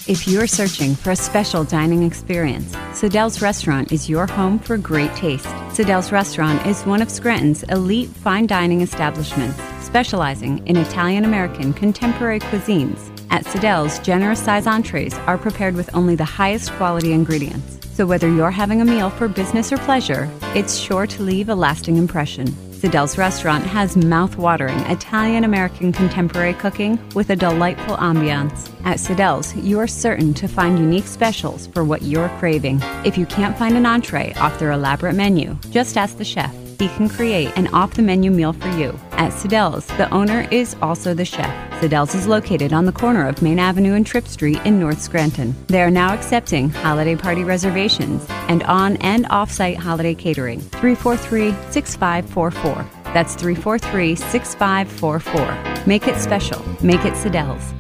If 0.08 0.28
you're 0.28 0.46
searching 0.46 0.94
for 0.94 1.10
a 1.10 1.16
special 1.16 1.64
dining 1.64 2.04
experience, 2.04 2.76
Siddell's 2.94 3.42
Restaurant 3.42 3.92
is 3.92 4.08
your 4.08 4.28
home 4.28 4.60
for 4.60 4.78
great 4.78 5.12
taste. 5.16 5.48
Siddell's 5.74 6.12
Restaurant 6.12 6.64
is 6.68 6.84
one 6.84 7.02
of 7.02 7.10
Scranton's 7.10 7.64
elite 7.64 8.10
fine 8.10 8.46
dining 8.46 8.82
establishments, 8.82 9.60
specializing 9.82 10.64
in 10.68 10.78
Italian 10.78 11.26
American 11.26 11.74
contemporary 11.74 12.40
cuisines. 12.40 13.10
At 13.32 13.46
Siddell's, 13.46 13.98
generous 13.98 14.44
size 14.44 14.68
entrees 14.68 15.16
are 15.26 15.40
prepared 15.40 15.74
with 15.76 15.90
only 15.96 16.14
the 16.14 16.24
highest 16.24 16.72
quality 16.74 17.12
ingredients. 17.12 17.80
So 17.96 18.06
whether 18.06 18.30
you're 18.32 18.52
having 18.52 18.82
a 18.82 18.86
meal 18.86 19.10
for 19.10 19.28
business 19.28 19.72
or 19.72 19.78
pleasure, 19.78 20.30
it's 20.54 20.78
sure 20.78 21.08
to 21.08 21.24
leave 21.24 21.50
a 21.50 21.56
lasting 21.56 21.98
impression. 21.98 22.56
Siddell's 22.86 23.18
restaurant 23.18 23.64
has 23.64 23.98
mouth-watering 23.98 24.78
Italian 24.82 25.44
American 25.44 25.92
contemporary 25.92 26.54
cooking 26.54 27.00
with 27.16 27.32
a 27.32 27.36
delightful 27.36 27.98
ambiance. 27.98 28.72
At 28.86 29.00
Siddell's, 29.00 29.56
you 29.56 29.80
are 29.80 29.88
certain 29.88 30.36
to 30.36 30.48
find 30.48 30.78
unique 30.78 31.08
specials 31.08 31.66
for 31.66 31.84
what 31.84 32.04
you're 32.04 32.30
craving. 32.38 32.80
If 33.04 33.18
you 33.18 33.26
can't 33.26 33.58
find 33.58 33.76
an 33.76 33.88
entree 33.88 34.36
off 34.36 34.60
their 34.60 34.70
elaborate 34.70 35.16
menu, 35.16 35.58
just 35.72 35.98
ask 35.98 36.20
the 36.20 36.24
chef. 36.24 36.65
He 36.80 36.90
can 36.90 37.08
create 37.08 37.58
an 37.58 37.68
off 37.68 37.94
the 37.94 38.02
menu 38.02 38.32
meal 38.32 38.54
for 38.54 38.70
you. 38.70 39.00
At 39.12 39.32
Siddell's, 39.32 39.88
the 39.98 40.10
owner 40.14 40.48
is 40.52 40.76
also 40.82 41.14
the 41.14 41.24
chef. 41.24 41.54
Siddell's 41.82 42.14
is 42.14 42.28
located 42.28 42.74
on 42.74 42.86
the 42.86 42.92
corner 42.92 43.28
of 43.28 43.42
Main 43.42 43.60
Avenue 43.60 43.94
and 43.94 44.06
Trip 44.06 44.28
Street 44.28 44.60
in 44.66 44.80
North 44.80 45.02
Scranton. 45.02 45.56
They 45.68 45.82
are 45.82 45.92
now 45.92 46.14
accepting 46.14 46.70
holiday 46.70 47.16
party 47.16 47.44
reservations 47.44 48.26
and 48.50 48.64
on 48.64 48.98
and 48.98 49.26
off 49.30 49.52
site 49.52 49.78
holiday 49.78 50.16
catering. 50.16 50.60
343 50.60 51.52
6544. 51.72 53.14
That's 53.14 53.36
343 53.36 54.16
6544. 54.16 55.86
Make 55.88 56.08
it 56.08 56.20
special. 56.20 56.62
Make 56.84 57.06
it 57.06 57.14
Siddell's. 57.14 57.74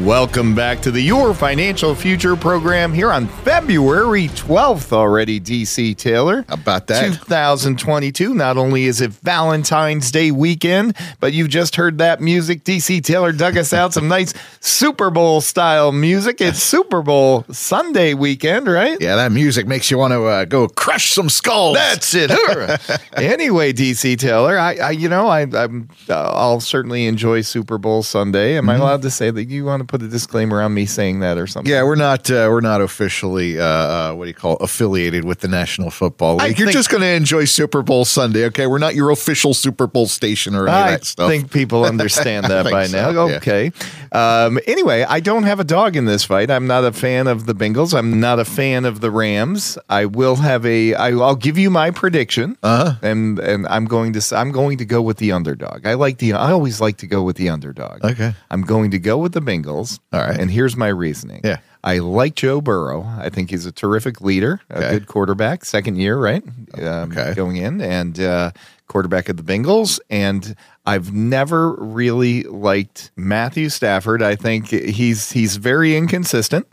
Welcome 0.00 0.54
back 0.54 0.82
to 0.82 0.90
the 0.90 1.00
Your 1.00 1.32
Financial 1.32 1.94
Future 1.94 2.36
program 2.36 2.92
here 2.92 3.10
on 3.10 3.28
February 3.28 4.28
12th 4.28 4.92
already, 4.92 5.40
DC 5.40 5.96
Taylor. 5.96 6.44
How 6.48 6.54
about 6.54 6.86
that? 6.88 7.14
2022. 7.14 8.34
Not 8.34 8.58
only 8.58 8.84
is 8.84 9.00
it 9.00 9.12
Valentine's 9.12 10.10
Day 10.10 10.30
weekend, 10.30 10.94
but 11.18 11.32
you've 11.32 11.48
just 11.48 11.76
heard 11.76 11.96
that 11.96 12.20
music. 12.20 12.62
DC 12.62 13.02
Taylor 13.02 13.32
dug 13.32 13.56
us 13.56 13.72
out 13.72 13.94
some 13.94 14.06
nice 14.06 14.34
Super 14.60 15.08
Bowl 15.08 15.40
style 15.40 15.92
music. 15.92 16.42
It's 16.42 16.62
Super 16.62 17.00
Bowl 17.00 17.46
Sunday 17.50 18.12
weekend, 18.12 18.66
right? 18.66 19.00
Yeah, 19.00 19.16
that 19.16 19.32
music 19.32 19.66
makes 19.66 19.90
you 19.90 19.96
want 19.96 20.12
to 20.12 20.24
uh, 20.24 20.44
go 20.44 20.68
crush 20.68 21.14
some 21.14 21.30
skulls. 21.30 21.74
That's 21.74 22.12
it. 22.14 22.30
anyway, 23.16 23.72
DC 23.72 24.18
Taylor, 24.18 24.58
I, 24.58 24.74
I 24.74 24.90
you 24.90 25.08
know, 25.08 25.28
I, 25.28 25.46
I'm, 25.54 25.88
uh, 26.06 26.32
I'll 26.34 26.60
certainly 26.60 27.06
enjoy 27.06 27.40
Super 27.40 27.78
Bowl 27.78 28.02
Sunday. 28.02 28.58
Am 28.58 28.68
I 28.68 28.74
allowed 28.74 29.00
to 29.02 29.10
say 29.10 29.30
that 29.30 29.44
you 29.44 29.64
want 29.64 29.80
to 29.80 29.85
put 29.86 30.02
a 30.02 30.08
disclaimer 30.08 30.60
on 30.60 30.74
me 30.74 30.86
saying 30.86 31.20
that 31.20 31.38
or 31.38 31.46
something? 31.46 31.70
Yeah, 31.70 31.82
we're 31.84 31.94
not 31.96 32.30
uh, 32.30 32.48
we're 32.50 32.60
not 32.60 32.80
officially 32.80 33.58
uh, 33.58 33.64
uh, 33.64 34.12
what 34.14 34.24
do 34.24 34.28
you 34.28 34.34
call 34.34 34.54
it, 34.54 34.62
affiliated 34.62 35.24
with 35.24 35.40
the 35.40 35.48
National 35.48 35.90
Football 35.90 36.40
I 36.40 36.48
League. 36.48 36.58
You're 36.58 36.66
think- 36.68 36.76
just 36.76 36.90
going 36.90 37.02
to 37.02 37.08
enjoy 37.08 37.44
Super 37.44 37.82
Bowl 37.82 38.04
Sunday, 38.04 38.44
okay? 38.46 38.66
We're 38.66 38.78
not 38.78 38.94
your 38.94 39.10
official 39.10 39.54
Super 39.54 39.86
Bowl 39.86 40.06
station 40.06 40.54
or 40.54 40.68
any 40.68 40.76
of 40.76 40.86
I 40.86 40.90
that 40.92 41.04
stuff. 41.04 41.30
think 41.30 41.50
people 41.50 41.84
understand 41.84 42.46
that 42.50 42.64
by 42.70 42.86
so, 42.86 43.12
now. 43.12 43.26
yeah. 43.26 43.36
Okay. 43.36 43.72
Um, 44.12 44.58
anyway, 44.66 45.04
I 45.08 45.20
don't 45.20 45.44
have 45.44 45.60
a 45.60 45.64
dog 45.64 45.96
in 45.96 46.04
this 46.06 46.24
fight. 46.24 46.50
I'm 46.50 46.66
not 46.66 46.84
a 46.84 46.92
fan 46.92 47.26
of 47.26 47.46
the 47.46 47.54
Bengals. 47.54 47.96
I'm 47.96 48.18
not 48.20 48.38
a 48.38 48.44
fan 48.44 48.84
of 48.84 49.00
the 49.00 49.10
Rams. 49.10 49.78
I 49.88 50.06
will 50.06 50.36
have 50.36 50.64
a. 50.64 50.94
I, 50.94 51.10
I'll 51.10 51.36
give 51.36 51.58
you 51.58 51.70
my 51.70 51.90
prediction, 51.90 52.56
uh-huh. 52.62 52.94
and 53.02 53.38
and 53.38 53.66
I'm 53.68 53.84
going 53.84 54.12
to. 54.14 54.36
I'm 54.36 54.52
going 54.52 54.78
to 54.78 54.84
go 54.84 55.02
with 55.02 55.18
the 55.18 55.32
underdog. 55.32 55.86
I 55.86 55.94
like 55.94 56.18
the. 56.18 56.32
I 56.32 56.52
always 56.52 56.80
like 56.80 56.96
to 56.98 57.06
go 57.06 57.22
with 57.22 57.36
the 57.36 57.48
underdog. 57.48 58.04
Okay. 58.04 58.34
I'm 58.50 58.62
going 58.62 58.90
to 58.92 58.98
go 58.98 59.18
with 59.18 59.32
the 59.32 59.40
Bengals. 59.40 59.75
All 59.84 60.20
right. 60.20 60.38
And 60.38 60.50
here's 60.50 60.76
my 60.76 60.88
reasoning. 60.88 61.40
Yeah. 61.44 61.58
I 61.84 61.98
like 61.98 62.34
Joe 62.34 62.60
Burrow. 62.60 63.04
I 63.18 63.28
think 63.30 63.50
he's 63.50 63.64
a 63.64 63.70
terrific 63.72 64.20
leader, 64.20 64.60
a 64.70 64.78
Okay. 64.78 64.90
good 64.90 65.06
quarterback, 65.06 65.64
second 65.64 65.96
year, 65.96 66.18
right? 66.18 66.42
Um, 66.74 67.12
Okay. 67.12 67.32
Going 67.34 67.56
in 67.56 67.80
and 67.80 68.18
uh, 68.18 68.50
quarterback 68.88 69.28
of 69.28 69.36
the 69.36 69.44
Bengals. 69.44 70.00
And 70.10 70.56
I've 70.84 71.12
never 71.12 71.74
really 71.74 72.42
liked 72.44 73.12
Matthew 73.16 73.68
Stafford. 73.68 74.20
I 74.22 74.34
think 74.34 74.68
he's 74.68 75.30
he's 75.32 75.56
very 75.58 75.96
inconsistent. 75.96 76.66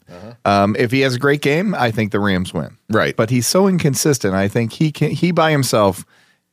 Um, 0.46 0.76
if 0.80 0.90
he 0.92 1.02
has 1.02 1.16
a 1.16 1.20
great 1.20 1.42
game, 1.42 1.76
I 1.76 1.92
think 1.92 2.12
the 2.12 2.20
Rams 2.20 2.54
win. 2.54 2.78
Right. 2.90 3.16
But 3.16 3.30
he's 3.30 3.46
so 3.48 3.68
inconsistent. 3.68 4.34
I 4.34 4.48
think 4.48 4.74
he 4.74 4.92
can 4.92 5.12
he 5.12 5.32
by 5.32 5.52
himself 5.52 6.06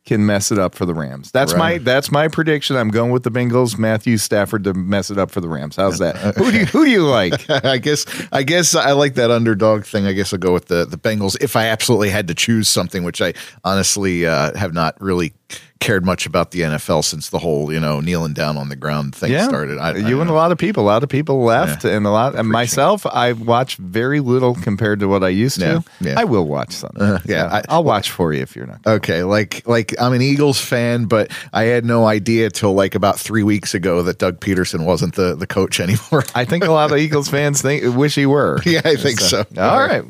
can 0.05 0.25
mess 0.25 0.51
it 0.51 0.57
up 0.57 0.73
for 0.73 0.85
the 0.85 0.93
Rams. 0.93 1.31
That's 1.31 1.53
my 1.53 1.77
that's 1.77 2.11
my 2.11 2.27
prediction. 2.27 2.75
I'm 2.75 2.89
going 2.89 3.11
with 3.11 3.23
the 3.23 3.31
Bengals. 3.31 3.77
Matthew 3.77 4.17
Stafford 4.17 4.63
to 4.63 4.73
mess 4.73 5.11
it 5.11 5.17
up 5.17 5.29
for 5.29 5.41
the 5.41 5.47
Rams. 5.47 5.75
How's 5.75 5.99
that? 5.99 6.15
Who 6.37 6.51
do 6.51 6.59
you, 6.59 6.65
who 6.65 6.85
do 6.85 6.91
you 6.91 7.05
like? 7.05 7.49
I 7.63 7.77
guess 7.77 8.05
I 8.31 8.43
guess 8.43 8.73
I 8.73 8.93
like 8.93 9.13
that 9.15 9.29
underdog 9.29 9.85
thing. 9.85 10.07
I 10.07 10.13
guess 10.13 10.33
I'll 10.33 10.39
go 10.39 10.53
with 10.53 10.65
the 10.65 10.85
the 10.85 10.97
Bengals 10.97 11.37
if 11.41 11.55
I 11.55 11.67
absolutely 11.67 12.09
had 12.09 12.27
to 12.29 12.33
choose 12.33 12.67
something, 12.67 13.03
which 13.03 13.21
I 13.21 13.33
honestly 13.63 14.25
uh, 14.25 14.57
have 14.57 14.73
not 14.73 14.99
really 14.99 15.33
cared 15.81 16.05
much 16.05 16.25
about 16.25 16.51
the 16.51 16.61
NFL 16.61 17.03
since 17.03 17.29
the 17.29 17.39
whole 17.39 17.73
you 17.73 17.79
know 17.79 17.99
kneeling 17.99 18.33
down 18.33 18.55
on 18.55 18.69
the 18.69 18.75
ground 18.77 19.13
thing 19.13 19.37
started. 19.43 19.77
I, 19.79 19.89
I 19.89 19.97
you 19.97 20.21
and 20.21 20.29
a 20.29 20.33
lot 20.33 20.53
of 20.53 20.57
people. 20.57 20.83
A 20.83 20.85
lot 20.85 21.03
of 21.03 21.09
people 21.09 21.43
left, 21.43 21.83
and 21.83 22.05
a 22.05 22.09
lot. 22.11 22.35
And 22.35 22.47
myself, 22.47 23.05
I 23.05 23.33
watch 23.33 23.75
very 23.77 24.21
little 24.21 24.55
compared 24.55 24.99
to 25.01 25.07
what 25.07 25.23
I 25.23 25.29
used 25.29 25.59
to. 25.59 25.83
Yeah, 25.99 26.09
yeah. 26.11 26.19
I 26.19 26.23
will 26.23 26.47
watch 26.47 26.71
Sunday. 26.73 27.17
yeah, 27.25 27.63
I- 27.67 27.75
will 27.75 27.83
watch 27.83 28.11
for 28.11 28.31
you 28.31 28.41
if 28.41 28.55
you're 28.55 28.67
not. 28.67 28.79
Okay, 28.85 29.23
like 29.23 29.67
like 29.67 29.93
I'm 29.99 30.13
an 30.13 30.21
Eagles 30.21 30.61
fan, 30.61 31.05
but 31.05 31.31
I 31.51 31.63
had 31.63 31.83
no 31.83 32.05
idea 32.05 32.49
till 32.49 32.73
like 32.73 32.95
about 32.95 33.19
three 33.19 33.43
weeks 33.43 33.73
ago 33.73 34.03
that 34.03 34.19
Doug 34.19 34.39
Pederson 34.39 34.85
wasn't 34.85 35.15
the 35.15 35.35
the 35.35 35.47
coach 35.47 35.79
anymore. 35.85 36.23
I 36.35 36.45
think 36.45 36.63
a 36.63 36.71
lot 36.71 36.91
of 36.91 36.97
Eagles 36.97 37.27
fans 37.27 37.61
think 37.61 37.83
wish 37.97 38.15
he 38.15 38.25
were. 38.25 38.59
Yeah, 38.71 38.81
I 38.85 38.95
think 38.95 39.19
so. 39.19 39.39
All 39.57 39.79
right. 39.79 40.03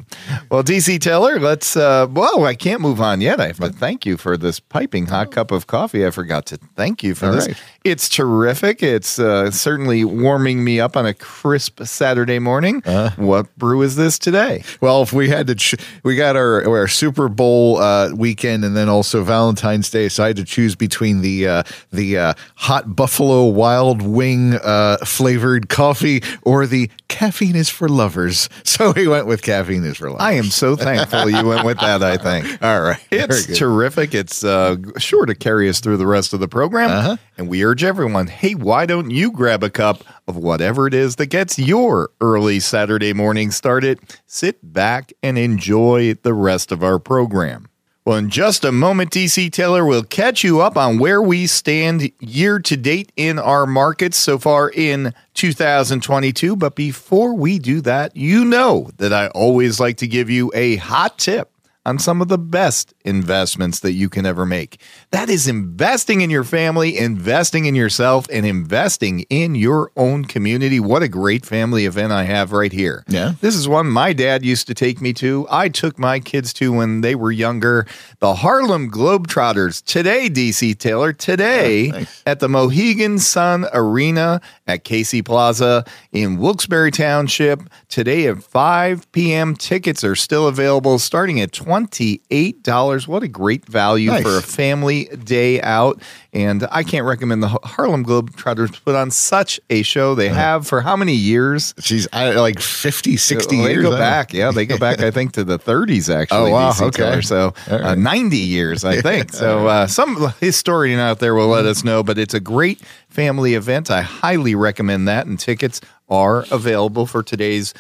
Well, 0.51 0.63
DC 0.63 0.99
Taylor, 0.99 1.39
let's. 1.39 1.75
uh 1.75 2.05
Whoa, 2.07 2.43
I 2.43 2.53
can't 2.53 2.81
move 2.81 3.01
on 3.01 3.21
yet. 3.21 3.39
I 3.39 3.47
have 3.47 3.57
to 3.60 3.69
thank 3.69 4.05
you 4.05 4.17
for 4.17 4.38
this 4.38 4.60
piping 4.60 5.07
hot 5.07 5.31
cup 5.31 5.49
of 5.51 5.61
coffee. 5.67 6.06
I 6.06 6.12
forgot 6.12 6.45
to 6.47 6.58
thank 6.76 7.04
you 7.04 7.15
for 7.15 7.28
All 7.28 7.34
this. 7.34 7.47
right. 7.47 7.58
It's 7.83 8.09
terrific. 8.09 8.83
It's 8.83 9.17
uh, 9.17 9.49
certainly 9.49 10.05
warming 10.05 10.63
me 10.63 10.79
up 10.79 10.95
on 10.95 11.07
a 11.07 11.15
crisp 11.15 11.81
Saturday 11.83 12.37
morning. 12.37 12.83
Uh. 12.85 13.09
what 13.15 13.55
brew 13.57 13.81
is 13.81 13.95
this 13.95 14.19
today? 14.19 14.63
Well, 14.81 15.01
if 15.01 15.13
we 15.13 15.29
had 15.29 15.47
to, 15.47 15.55
ch- 15.55 15.75
we 16.03 16.15
got 16.15 16.35
our 16.35 16.63
our 16.69 16.87
Super 16.87 17.27
Bowl 17.27 17.77
uh, 17.77 18.13
weekend 18.13 18.63
and 18.63 18.77
then 18.77 18.87
also 18.87 19.23
Valentine's 19.23 19.89
Day, 19.89 20.09
so 20.09 20.23
I 20.23 20.27
had 20.27 20.35
to 20.35 20.43
choose 20.43 20.75
between 20.75 21.21
the 21.21 21.47
uh, 21.47 21.63
the 21.91 22.19
uh, 22.19 22.33
hot 22.55 22.95
Buffalo 22.95 23.45
Wild 23.45 24.03
Wing 24.03 24.53
uh, 24.53 24.97
flavored 24.97 25.67
coffee 25.69 26.21
or 26.43 26.67
the 26.67 26.87
caffeine 27.07 27.55
is 27.55 27.69
for 27.69 27.89
lovers. 27.89 28.47
So 28.71 28.93
we 28.93 29.07
went 29.07 29.27
with 29.27 29.41
caffeine 29.43 29.83
is 29.83 29.97
for 29.97 30.09
lovers. 30.09 30.21
I 30.21 30.31
am 30.33 30.45
so 30.45 30.75
thankful 30.75 31.29
you 31.29 31.45
went 31.45 31.65
with 31.65 31.79
that. 31.81 32.01
I 32.01 32.17
think. 32.17 32.63
all 32.63 32.81
right. 32.81 32.99
It's 33.11 33.57
terrific. 33.57 34.15
It's 34.15 34.43
uh, 34.43 34.77
sure 34.97 35.25
to 35.25 35.35
carry 35.35 35.69
us 35.69 35.81
through 35.81 35.97
the 35.97 36.07
rest 36.07 36.33
of 36.33 36.39
the 36.39 36.47
program. 36.47 36.89
Uh-huh. 36.89 37.17
And 37.37 37.47
we 37.49 37.63
urge 37.71 37.86
everyone 37.86 38.27
hey, 38.27 38.53
why 38.53 38.86
don't 38.86 39.12
you 39.12 39.31
grab 39.31 39.63
a 39.63 39.69
cup 39.69 40.03
of 40.27 40.36
whatever 40.36 40.88
it 40.88 40.93
is 40.93 41.15
that 41.15 41.27
gets 41.27 41.57
your 41.57 42.10
early 42.19 42.60
Saturday 42.60 43.13
morning 43.13 43.49
started? 43.49 43.97
Sit 44.25 44.73
back 44.73 45.13
and 45.23 45.38
enjoy 45.38 46.13
the 46.15 46.34
rest 46.34 46.73
of 46.73 46.84
our 46.84 46.99
program. 46.99 47.69
Well, 48.03 48.17
in 48.17 48.29
just 48.29 48.65
a 48.65 48.73
moment, 48.73 49.12
DC 49.12 49.53
Taylor 49.53 49.86
will 49.86 50.03
catch 50.03 50.43
you 50.43 50.60
up 50.60 50.75
on 50.75 50.99
where 50.99 51.21
we 51.21 51.47
stand 51.47 52.12
year 52.19 52.60
to 52.60 52.75
date 52.75 53.13
in 53.15 53.39
our 53.39 53.65
markets 53.65 54.17
so 54.17 54.38
far 54.38 54.69
in 54.69 55.13
2022. 55.36 56.57
But 56.57 56.75
before 56.75 57.34
we 57.36 57.57
do 57.57 57.79
that, 57.81 58.17
you 58.17 58.43
know 58.43 58.89
that 58.97 59.13
I 59.13 59.27
always 59.27 59.79
like 59.79 59.95
to 59.97 60.07
give 60.07 60.29
you 60.29 60.51
a 60.53 60.75
hot 60.75 61.17
tip 61.17 61.49
on 61.85 61.97
some 61.97 62.21
of 62.21 62.27
the 62.27 62.37
best 62.37 62.93
investments 63.03 63.79
that 63.79 63.93
you 63.93 64.09
can 64.09 64.25
ever 64.25 64.45
make. 64.45 64.79
That 65.11 65.29
is 65.29 65.47
investing 65.47 66.21
in 66.21 66.29
your 66.29 66.43
family, 66.43 66.97
investing 66.97 67.65
in 67.65 67.75
yourself, 67.75 68.27
and 68.31 68.45
investing 68.45 69.21
in 69.29 69.55
your 69.55 69.91
own 69.97 70.25
community. 70.25 70.79
What 70.79 71.01
a 71.01 71.07
great 71.07 71.45
family 71.45 71.85
event 71.85 72.11
I 72.11 72.23
have 72.23 72.51
right 72.51 72.71
here. 72.71 73.03
Yeah. 73.07 73.33
This 73.41 73.55
is 73.55 73.67
one 73.67 73.87
my 73.87 74.13
dad 74.13 74.45
used 74.45 74.67
to 74.67 74.73
take 74.73 75.01
me 75.01 75.13
to. 75.13 75.47
I 75.49 75.69
took 75.69 75.97
my 75.97 76.19
kids 76.19 76.53
to 76.53 76.71
when 76.71 77.01
they 77.01 77.15
were 77.15 77.31
younger. 77.31 77.87
The 78.19 78.35
Harlem 78.35 78.91
Globetrotters. 78.91 79.83
Today, 79.83 80.29
DC 80.29 80.77
Taylor, 80.77 81.13
today 81.13 81.89
oh, 81.89 81.99
nice. 81.99 82.23
at 82.25 82.39
the 82.39 82.49
Mohegan 82.49 83.17
Sun 83.17 83.65
Arena 83.73 84.41
at 84.67 84.83
Casey 84.83 85.21
Plaza 85.21 85.83
in 86.11 86.37
Wilkes-Barre 86.37 86.91
Township 86.91 87.61
today 87.89 88.27
at 88.27 88.43
5 88.43 89.11
p.m. 89.11 89.55
Tickets 89.55 90.03
are 90.03 90.15
still 90.15 90.47
available 90.47 90.99
starting 90.99 91.39
at 91.41 91.51
$28. 91.71 93.07
What 93.07 93.23
a 93.23 93.27
great 93.27 93.65
value 93.65 94.10
Nice. 94.12 94.23
for 94.23 94.38
a 94.38 94.41
family 94.41 95.05
day 95.05 95.62
out. 95.62 96.01
And 96.34 96.65
I 96.71 96.84
can't 96.84 97.05
recommend 97.05 97.43
the 97.43 97.49
Harlem 97.49 98.05
Globetrotters 98.05 98.84
put 98.86 98.95
on 98.95 99.12
such 99.12 99.60
a 99.69 99.81
show 99.81 100.15
they 100.15 100.29
have 100.29 100.65
for 100.65 100.79
how 100.81 100.95
many 100.95 101.13
years? 101.13 101.73
She's 101.79 102.07
like 102.13 102.60
50, 102.60 103.17
60 103.17 103.55
Well, 103.57 103.65
they 103.65 103.71
years. 103.73 103.84
go 103.84 103.91
back. 103.97 104.34
Yeah, 104.34 104.51
they 104.51 104.65
go 104.65 104.77
back. 104.77 105.01
I 105.01 105.12
think 105.12 105.34
to 105.34 105.43
the 105.43 105.60
30s 105.60 106.13
actually. 106.21 106.51
Oh, 106.51 106.53
wow, 106.53 106.71
DC 106.71 106.81
okay. 106.99 107.21
So 107.21 107.53
All 107.69 107.84
uh, 107.86 107.95
90 107.95 108.38
years, 108.38 108.86
I 108.86 109.01
think. 109.01 109.31
So 109.41 109.67
uh, 109.67 109.88
some 109.88 110.31
historian 110.39 110.99
out 110.99 111.17
there 111.19 111.34
will 111.34 111.47
let 111.47 111.65
us 111.65 111.84
know. 111.84 112.03
But 112.03 112.17
it's 112.19 112.34
a 112.36 112.39
great 112.39 112.79
family 113.12 113.54
event. 113.54 113.91
I 113.91 114.02
highly 114.02 114.56
recommend 114.56 115.08
that. 115.08 115.28
And 115.28 115.39
tickets 115.39 115.82
are 116.10 116.45
available 116.52 117.06
for 117.06 117.21
today's 117.24 117.74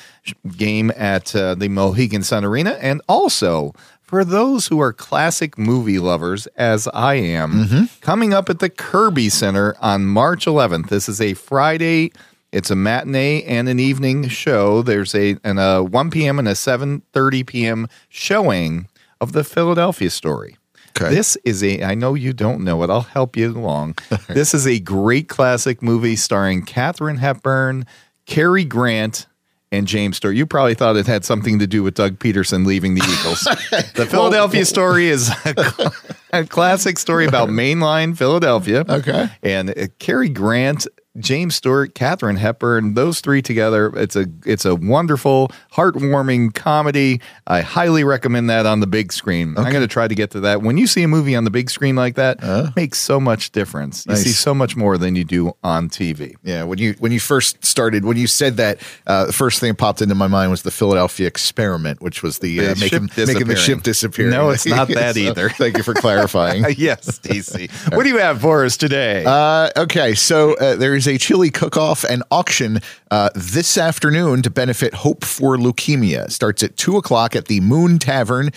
game 0.57 0.91
at 0.95 1.35
uh, 1.35 1.55
the 1.55 1.67
Mohegan 1.69 2.23
Sun 2.23 2.45
Arena, 2.45 2.71
and 2.81 3.01
also. 3.09 3.73
For 4.01 4.25
those 4.25 4.67
who 4.67 4.81
are 4.81 4.91
classic 4.91 5.57
movie 5.57 5.97
lovers, 5.97 6.45
as 6.57 6.85
I 6.93 7.13
am, 7.15 7.51
Mm-hmm. 7.53 7.83
coming 8.01 8.33
up 8.33 8.49
at 8.49 8.59
the 8.59 8.69
Kirby 8.69 9.29
Center 9.29 9.73
on 9.79 10.05
March 10.05 10.45
11th. 10.45 10.89
This 10.89 11.07
is 11.07 11.21
a 11.21 11.33
Friday 11.33 12.11
it's 12.51 12.69
a 12.69 12.75
matinee 12.75 13.43
and 13.43 13.69
an 13.69 13.79
evening 13.79 14.27
show. 14.27 14.81
There's 14.81 15.15
a 15.15 15.37
an, 15.45 15.57
a 15.57 15.81
1 15.81 16.11
p.m. 16.11 16.37
and 16.37 16.49
a 16.49 16.51
7:30 16.51 17.47
p.m. 17.47 17.87
showing 18.09 18.89
of 19.21 19.31
the 19.31 19.45
Philadelphia 19.45 20.09
story. 20.09 20.57
Okay. 20.95 21.13
This 21.13 21.37
is 21.43 21.63
a 21.63 21.83
I 21.83 21.95
know 21.95 22.13
you 22.13 22.33
don't 22.33 22.63
know 22.63 22.83
it. 22.83 22.89
I'll 22.89 23.01
help 23.01 23.35
you 23.37 23.49
along. 23.51 23.95
this 24.27 24.53
is 24.53 24.67
a 24.67 24.79
great 24.79 25.27
classic 25.27 25.81
movie 25.81 26.15
starring 26.15 26.63
Katharine 26.63 27.17
Hepburn, 27.17 27.85
Cary 28.25 28.65
Grant, 28.65 29.27
and 29.71 29.87
James 29.87 30.17
Stewart. 30.17 30.35
You 30.35 30.45
probably 30.45 30.75
thought 30.75 30.97
it 30.97 31.07
had 31.07 31.23
something 31.23 31.59
to 31.59 31.67
do 31.67 31.81
with 31.81 31.93
Doug 31.95 32.19
Pederson 32.19 32.65
leaving 32.65 32.95
the 32.95 33.01
Eagles. 33.01 33.39
the 33.95 34.05
Philadelphia 34.05 34.65
story 34.65 35.07
is 35.07 35.29
a, 35.45 35.71
cl- 35.71 35.93
a 36.33 36.45
classic 36.45 36.99
story 36.99 37.25
about 37.25 37.49
mainline 37.49 38.17
Philadelphia. 38.17 38.83
Okay. 38.87 39.29
And 39.41 39.69
uh, 39.69 39.87
Cary 39.99 40.29
Grant, 40.29 40.87
James 41.19 41.55
Stewart, 41.55 41.93
Katharine 41.93 42.37
Hepburn, 42.37 42.93
those 42.93 43.19
three 43.19 43.41
together, 43.41 43.91
it's 43.97 44.15
a 44.15 44.27
it's 44.45 44.63
a 44.63 44.75
wonderful, 44.75 45.51
heartwarming 45.73 46.53
comedy. 46.53 47.19
I 47.47 47.59
highly 47.61 48.05
recommend 48.05 48.49
that 48.49 48.65
on 48.65 48.79
the 48.79 48.87
big 48.87 49.11
screen. 49.11 49.55
I'm 49.57 49.71
going 49.71 49.81
to 49.81 49.87
try 49.87 50.07
to 50.07 50.15
get 50.15 50.31
to 50.31 50.39
that. 50.41 50.61
When 50.61 50.77
you 50.77 50.87
see 50.87 51.03
a 51.03 51.09
movie 51.09 51.35
on 51.35 51.43
the 51.43 51.49
big 51.49 51.69
screen 51.69 51.97
like 51.97 52.15
that, 52.15 52.37
it 52.41 52.75
makes 52.77 52.97
so 52.97 53.19
much 53.19 53.51
difference. 53.51 54.05
You 54.05 54.11
Nice. 54.13 54.23
see 54.23 54.29
so 54.31 54.53
much 54.53 54.77
more 54.77 54.97
than 54.97 55.15
you 55.17 55.25
do 55.25 55.51
on 55.63 55.89
TV. 55.89 56.35
Yeah, 56.43 56.63
when 56.63 56.77
you 56.79 56.95
when 56.99 57.11
you 57.11 57.19
first 57.19 57.65
started, 57.65 58.05
when 58.05 58.15
you 58.15 58.27
said 58.27 58.55
that, 58.57 58.79
uh, 59.05 59.25
the 59.25 59.33
first 59.33 59.59
thing 59.59 59.71
that 59.71 59.77
popped 59.77 60.01
into 60.01 60.15
my 60.15 60.27
mind 60.27 60.49
was 60.49 60.61
the 60.61 60.71
Philadelphia 60.71 61.27
experiment, 61.27 62.01
which 62.01 62.23
was 62.23 62.39
the, 62.39 62.57
uh, 62.59 62.73
The 62.73 62.79
making, 62.79 63.09
making 63.17 63.47
the 63.47 63.55
ship 63.57 63.83
disappearing. 63.83 64.29
disappear. 64.29 64.29
No, 64.29 64.49
it's 64.51 64.65
not 64.65 64.87
that 64.87 65.15
So, 65.15 65.19
either. 65.21 65.49
Thank 65.49 65.75
you 65.75 65.83
for 65.83 65.93
clarifying. 65.93 66.63
yes, 66.77 67.19
DC. 67.19 67.69
What 67.95 68.03
do 68.03 68.09
you 68.09 68.19
have 68.19 68.39
for 68.39 68.63
us 68.63 68.77
today? 68.77 69.25
Uh, 69.25 69.69
okay, 69.75 70.13
so 70.15 70.53
uh, 70.55 70.75
there 71.05 71.13
is 71.13 71.21
a 71.21 71.25
chili 71.25 71.49
cook-off 71.49 72.03
and 72.03 72.21
auction 72.29 72.79
uh, 73.09 73.29
this 73.33 73.77
afternoon 73.77 74.41
to 74.43 74.49
benefit 74.49 74.93
Hope 74.93 75.23
for 75.23 75.57
Leukemia. 75.57 76.29
Starts 76.31 76.61
at 76.61 76.77
two 76.77 76.97
o'clock 76.97 77.35
at 77.35 77.45
the 77.45 77.59
Moon 77.59 77.97
Tavern. 77.97 78.51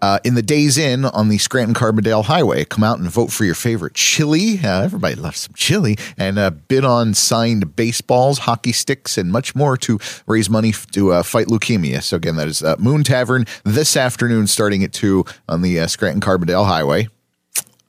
Uh, 0.00 0.20
in 0.22 0.36
the 0.36 0.42
Days 0.42 0.78
Inn 0.78 1.04
on 1.06 1.28
the 1.28 1.38
Scranton 1.38 1.74
Carbondale 1.74 2.24
Highway. 2.24 2.64
Come 2.64 2.84
out 2.84 3.00
and 3.00 3.10
vote 3.10 3.32
for 3.32 3.44
your 3.44 3.56
favorite 3.56 3.94
chili. 3.94 4.60
Uh, 4.62 4.82
everybody 4.82 5.16
loves 5.16 5.38
some 5.38 5.54
chili. 5.56 5.98
And 6.16 6.38
uh, 6.38 6.50
bid 6.50 6.84
on 6.84 7.14
signed 7.14 7.74
baseballs, 7.74 8.38
hockey 8.38 8.70
sticks, 8.70 9.18
and 9.18 9.32
much 9.32 9.56
more 9.56 9.76
to 9.78 9.98
raise 10.28 10.48
money 10.48 10.68
f- 10.68 10.86
to 10.92 11.10
uh, 11.10 11.24
fight 11.24 11.48
leukemia. 11.48 12.00
So, 12.00 12.16
again, 12.16 12.36
that 12.36 12.46
is 12.46 12.62
uh, 12.62 12.76
Moon 12.78 13.02
Tavern 13.02 13.44
this 13.64 13.96
afternoon 13.96 14.46
starting 14.46 14.84
at 14.84 14.92
2 14.92 15.24
on 15.48 15.62
the 15.62 15.80
uh, 15.80 15.88
Scranton 15.88 16.20
Carbondale 16.20 16.66
Highway. 16.66 17.08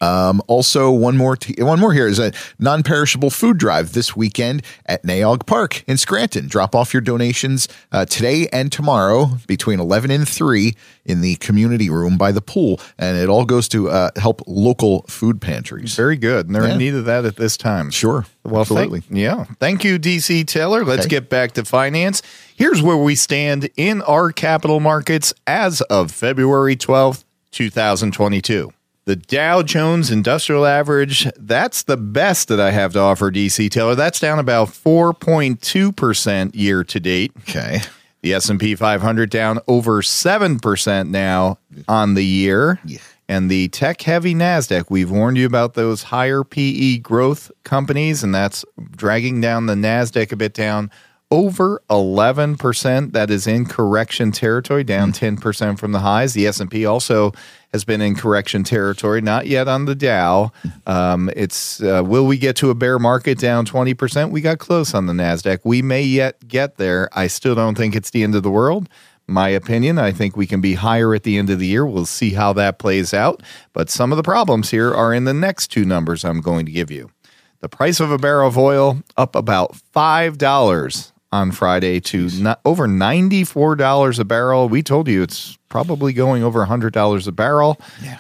Um, 0.02 0.42
also, 0.48 0.92
one 0.92 1.18
more 1.18 1.36
t- 1.36 1.62
one 1.62 1.80
more 1.80 1.94
here 1.94 2.08
is 2.08 2.20
a 2.20 2.32
non-perishable 2.58 3.30
food 3.30 3.58
drive 3.58 3.94
this 3.94 4.16
weekend 4.16 4.62
at 4.86 5.04
Nay 5.04 5.22
Aug 5.22 5.46
Park 5.46 5.84
in 5.88 5.98
Scranton. 5.98 6.48
Drop 6.48 6.74
off 6.76 6.94
your 6.94 7.02
donations 7.02 7.68
uh, 7.92 8.06
today 8.06 8.48
and 8.54 8.72
tomorrow 8.72 9.32
between 9.48 9.80
eleven 9.80 10.10
and 10.12 10.28
three 10.28 10.76
in 11.06 11.22
the 11.22 11.36
community 11.38 11.90
room 11.90 12.18
by 12.18 12.32
the 12.32 12.42
pool, 12.42 12.80
and 12.98 13.18
it 13.18 13.28
all 13.30 13.44
goes 13.46 13.68
to 13.70 13.90
uh, 13.90 14.10
help 14.16 14.42
local 14.48 15.04
food 15.10 15.42
pantries. 15.42 15.96
Very 15.96 16.16
good. 16.18 16.46
And 16.46 16.56
they're 16.56 16.68
Yeah. 16.68 16.74
in 16.74 16.78
need 16.78 16.96
of 16.96 17.06
that 17.06 17.26
at 17.26 17.36
this 17.36 17.58
time. 17.58 17.90
Sure, 17.90 18.26
Well, 18.44 18.62
absolutely. 18.62 19.02
Thank, 19.02 19.18
yeah. 19.20 19.46
Thank 19.60 19.84
you, 19.84 19.98
DC 20.00 20.46
Taylor. 20.46 20.86
Let's 20.86 21.02
Okay. 21.02 21.10
get 21.18 21.30
back 21.30 21.54
to 21.54 21.66
finance. 21.66 22.22
Here's 22.56 22.82
where 22.82 22.96
we 22.98 23.16
stand 23.16 23.70
in 23.76 24.02
our 24.04 24.32
capital 24.32 24.80
markets 24.80 25.34
as 25.48 25.82
of 25.82 26.12
February 26.12 26.76
12th, 26.76 27.24
2022. 27.52 28.72
The 29.10 29.16
Dow 29.16 29.64
Jones 29.64 30.12
Industrial 30.12 30.68
Average, 30.68 31.32
that's 31.36 31.82
the 31.82 31.98
best 31.98 32.48
that 32.50 32.60
I 32.60 32.70
have 32.70 32.94
to 32.94 33.00
offer, 33.00 33.32
DC 33.32 33.72
Taylor. 33.72 33.96
That's 33.96 34.20
down 34.20 34.38
about 34.38 34.68
4.2% 34.68 36.52
year 36.54 36.84
to 36.84 37.00
date. 37.00 37.32
Okay. 37.40 37.80
The 38.22 38.36
S&P 38.36 38.76
500 38.76 39.32
down 39.32 39.62
over 39.68 40.04
7% 40.04 41.10
now 41.10 41.58
on 41.88 42.14
the 42.14 42.24
year. 42.24 42.80
And 43.28 43.50
the 43.50 43.70
tech 43.70 44.00
heavy 44.04 44.36
Nasdaq, 44.36 44.92
we've 44.92 45.10
warned 45.10 45.38
you 45.38 45.48
about 45.48 45.74
those 45.74 46.04
higher 46.04 46.44
PE 46.44 46.98
growth 46.98 47.52
companies 47.64 48.24
and 48.24 48.36
that's 48.36 48.64
dragging 48.92 49.42
down 49.42 49.66
the 49.66 49.74
Nasdaq 49.74 50.32
a 50.32 50.36
bit 50.36 50.54
down 50.54 50.92
over 51.32 51.82
11%. 51.90 53.12
That 53.12 53.30
is 53.30 53.46
in 53.46 53.66
correction 53.66 54.32
territory, 54.32 54.84
down 54.84 55.12
10% 55.12 55.78
from 55.78 55.92
the 55.92 56.00
highs. 56.00 56.34
The 56.34 56.48
S&P 56.48 56.86
also 56.86 57.34
has 57.72 57.84
been 57.84 58.02
in 58.02 58.16
correction 58.16 58.64
territory, 58.64 59.22
not 59.22 59.46
yet 59.46 59.68
on 59.68 59.86
the 59.86 59.94
Dow. 59.94 60.52
Um, 60.88 61.30
it's 61.36 61.82
uh, 61.84 62.02
will 62.04 62.26
we 62.26 62.38
get 62.38 62.56
to 62.58 62.72
a 62.72 62.76
bear 62.76 62.98
market 62.98 63.38
down 63.38 63.66
20%? 63.66 64.32
We 64.32 64.42
got 64.42 64.58
close 64.58 64.94
on 64.94 65.06
the 65.06 65.14
Nasdaq. 65.14 65.60
We 65.64 65.82
may 65.82 66.02
yet 66.02 66.48
get 66.48 66.78
there. 66.78 67.10
I 67.14 67.28
still 67.28 67.54
don't 67.54 67.78
think 67.78 67.96
it's 67.96 68.10
the 68.10 68.24
end 68.24 68.34
of 68.34 68.42
the 68.42 68.52
world. 68.52 68.90
My 69.28 69.50
opinion, 69.50 70.00
I 70.00 70.12
think 70.12 70.36
we 70.36 70.48
can 70.48 70.60
be 70.60 70.74
higher 70.74 71.14
at 71.14 71.22
the 71.22 71.38
end 71.38 71.52
of 71.52 71.60
the 71.60 71.68
year. 71.68 71.86
We'll 71.86 72.08
see 72.08 72.32
how 72.32 72.52
that 72.54 72.80
plays 72.80 73.14
out. 73.14 73.44
But 73.74 73.92
some 73.92 74.12
of 74.12 74.18
the 74.18 74.24
problems 74.24 74.72
here 74.72 74.92
are 74.92 75.14
in 75.14 75.26
the 75.26 75.36
next 75.36 75.68
two 75.68 75.86
numbers 75.86 76.26
I'm 76.26 76.42
going 76.42 76.66
to 76.66 76.72
give 76.72 76.90
you. 76.90 77.12
The 77.60 77.70
price 77.70 78.00
of 78.00 78.10
a 78.10 78.18
barrel 78.18 78.48
of 78.48 78.58
oil 78.58 79.04
up 79.16 79.36
about 79.36 79.76
$5 79.94 81.12
on 81.32 81.52
Friday 81.52 82.00
to 82.00 82.30
not, 82.40 82.60
over 82.66 82.88
$94 82.88 84.20
a 84.20 84.24
barrel. 84.24 84.70
We 84.70 84.82
told 84.82 85.08
you 85.08 85.22
it's 85.22 85.58
probably 85.70 86.14
going 86.14 86.44
over 86.44 86.66
$100 86.66 87.28
a 87.28 87.32
barrel. 87.32 87.80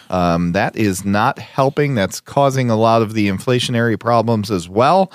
Um, 0.10 0.52
that 0.52 0.76
is 0.76 1.04
not 1.04 1.40
helping. 1.40 1.96
That's 1.96 2.20
causing 2.20 2.70
a 2.70 2.76
lot 2.76 3.02
of 3.02 3.14
the 3.14 3.28
inflationary 3.28 4.00
problems 4.00 4.52
as 4.52 4.70
well. 4.70 5.12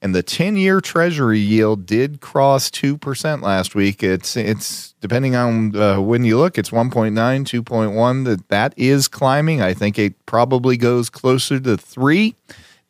And 0.00 0.14
the 0.14 0.22
10 0.22 0.56
year 0.56 0.80
treasury 0.82 1.38
yield 1.38 1.86
did 1.86 2.20
cross 2.20 2.70
2% 2.70 3.42
last 3.42 3.74
week. 3.74 4.02
It's, 4.02 4.36
it's 4.36 4.94
depending 5.00 5.34
on 5.34 5.74
uh, 5.74 6.00
when 6.00 6.24
you 6.24 6.38
look, 6.38 6.58
it's 6.58 6.70
1.9, 6.70 7.12
2.1. 7.12 8.24
That, 8.24 8.48
that 8.48 8.74
is 8.76 9.08
climbing. 9.08 9.62
I 9.62 9.72
think 9.72 9.98
it 9.98 10.26
probably 10.26 10.76
goes 10.76 11.08
closer 11.08 11.58
to 11.60 11.76
3 11.78 12.34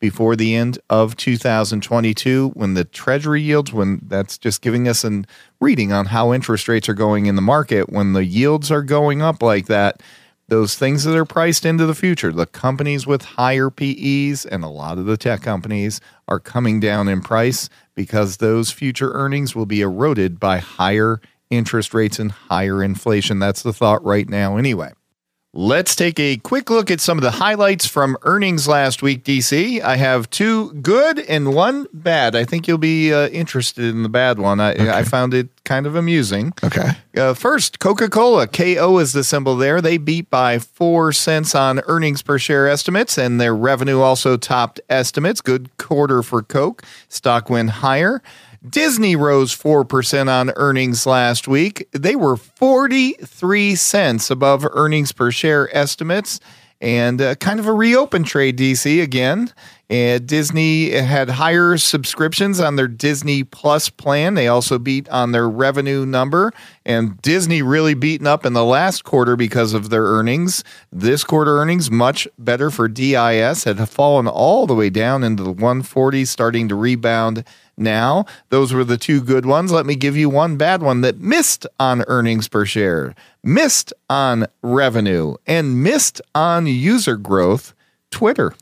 before 0.05 0.35
the 0.35 0.53
end 0.53 0.77
of 0.87 1.15
2022 1.15 2.49
when 2.49 2.75
the 2.75 2.83
treasury 2.83 3.41
yields 3.41 3.73
when 3.73 3.99
that's 4.03 4.37
just 4.37 4.61
giving 4.61 4.87
us 4.87 5.03
a 5.03 5.23
reading 5.59 5.91
on 5.91 6.05
how 6.05 6.31
interest 6.31 6.67
rates 6.67 6.87
are 6.87 6.93
going 6.93 7.25
in 7.25 7.35
the 7.35 7.41
market 7.41 7.89
when 7.89 8.13
the 8.13 8.23
yields 8.23 8.69
are 8.69 8.83
going 8.83 9.23
up 9.23 9.41
like 9.41 9.65
that 9.65 10.03
those 10.47 10.75
things 10.75 11.05
that 11.05 11.17
are 11.17 11.25
priced 11.25 11.65
into 11.65 11.87
the 11.87 11.95
future 11.95 12.31
the 12.31 12.45
companies 12.45 13.07
with 13.07 13.23
higher 13.23 13.71
PEs 13.71 14.45
and 14.45 14.63
a 14.63 14.67
lot 14.67 14.99
of 14.99 15.07
the 15.07 15.17
tech 15.17 15.41
companies 15.41 15.99
are 16.27 16.39
coming 16.39 16.79
down 16.79 17.07
in 17.07 17.19
price 17.19 17.67
because 17.95 18.37
those 18.37 18.69
future 18.69 19.11
earnings 19.13 19.55
will 19.55 19.65
be 19.65 19.81
eroded 19.81 20.39
by 20.39 20.59
higher 20.59 21.19
interest 21.49 21.95
rates 21.95 22.19
and 22.19 22.31
higher 22.31 22.83
inflation. 22.83 23.39
That's 23.39 23.63
the 23.63 23.73
thought 23.73 24.05
right 24.05 24.29
now 24.29 24.57
anyway 24.57 24.91
Let's 25.57 25.95
take 25.95 26.19
a 26.19 26.35
quick 26.35 26.69
look 26.69 26.91
at 26.91 26.99
some 26.99 27.17
of 27.17 27.21
the 27.21 27.31
highlights 27.31 27.85
from 27.87 28.17
earnings 28.23 28.67
last 28.67 29.01
week, 29.01 29.23
DC. 29.23 29.81
I 29.81 29.95
have 29.95 30.29
two 30.29 30.73
good 30.73 31.17
and 31.17 31.53
one 31.53 31.87
bad. 31.93 32.35
I 32.35 32.43
think 32.43 32.67
you'll 32.67 32.77
be 32.77 33.13
uh, 33.13 33.29
interested 33.29 33.85
in 33.85 34.03
the 34.03 34.09
bad 34.09 34.37
one. 34.37 34.59
I, 34.59 34.97
I 34.97 35.03
found 35.03 35.33
it 35.33 35.47
kind 35.63 35.87
of 35.87 35.95
amusing. 35.95 36.51
Okay. 36.61 36.97
Uh, 37.15 37.33
first, 37.33 37.79
Coca 37.79 38.09
Cola, 38.09 38.47
KO 38.47 38.97
is 38.97 39.13
the 39.13 39.23
symbol 39.23 39.55
there. 39.55 39.79
They 39.79 39.97
beat 39.97 40.29
by 40.29 40.59
four 40.59 41.13
cents 41.13 41.55
on 41.55 41.79
earnings 41.87 42.21
per 42.21 42.37
share 42.37 42.67
estimates, 42.67 43.17
and 43.17 43.39
their 43.39 43.55
revenue 43.55 44.01
also 44.01 44.35
topped 44.35 44.81
estimates. 44.89 45.39
Good 45.39 45.77
quarter 45.77 46.21
for 46.21 46.43
Coke. 46.43 46.83
Stock 47.07 47.49
went 47.49 47.69
higher. 47.69 48.21
Disney 48.69 49.15
rose 49.15 49.55
4% 49.55 50.29
on 50.29 50.51
earnings 50.55 51.05
last 51.05 51.47
week. 51.47 51.87
They 51.91 52.15
were 52.15 52.37
43 52.37 53.75
cents 53.75 54.29
above 54.29 54.65
earnings 54.71 55.11
per 55.11 55.31
share 55.31 55.75
estimates 55.75 56.39
and 56.81 57.21
uh, 57.21 57.35
kind 57.35 57.59
of 57.59 57.67
a 57.67 57.73
reopen 57.73 58.23
trade, 58.23 58.57
DC, 58.57 59.01
again. 59.01 59.51
And 59.89 60.25
Disney 60.27 60.89
had 60.89 61.29
higher 61.29 61.77
subscriptions 61.77 62.59
on 62.59 62.75
their 62.75 62.87
Disney 62.87 63.43
Plus 63.43 63.89
plan. 63.89 64.33
They 64.33 64.47
also 64.47 64.79
beat 64.79 65.07
on 65.09 65.31
their 65.31 65.47
revenue 65.47 66.05
number. 66.05 66.51
And 66.85 67.21
Disney 67.21 67.61
really 67.61 67.93
beaten 67.93 68.25
up 68.25 68.45
in 68.45 68.53
the 68.53 68.65
last 68.65 69.03
quarter 69.03 69.35
because 69.35 69.73
of 69.73 69.89
their 69.89 70.03
earnings. 70.03 70.63
This 70.91 71.23
quarter 71.23 71.57
earnings 71.57 71.91
much 71.91 72.27
better 72.39 72.71
for 72.71 72.87
DIS 72.87 73.63
had 73.63 73.87
fallen 73.87 74.27
all 74.27 74.65
the 74.65 74.75
way 74.75 74.89
down 74.89 75.23
into 75.23 75.43
the 75.43 75.53
140s, 75.53 76.27
starting 76.27 76.67
to 76.69 76.75
rebound 76.75 77.43
now. 77.77 78.25
Those 78.49 78.73
were 78.73 78.83
the 78.83 78.97
two 78.97 79.21
good 79.21 79.45
ones. 79.45 79.71
Let 79.71 79.85
me 79.85 79.95
give 79.95 80.15
you 80.15 80.29
one 80.29 80.57
bad 80.57 80.81
one 80.81 81.01
that 81.01 81.19
missed 81.19 81.65
on 81.79 82.03
earnings 82.07 82.47
per 82.47 82.65
share, 82.65 83.15
missed 83.43 83.93
on 84.09 84.47
revenue, 84.61 85.35
and 85.45 85.83
missed 85.83 86.21
on 86.33 86.67
user 86.67 87.17
growth. 87.17 87.73
Twitter. 88.11 88.53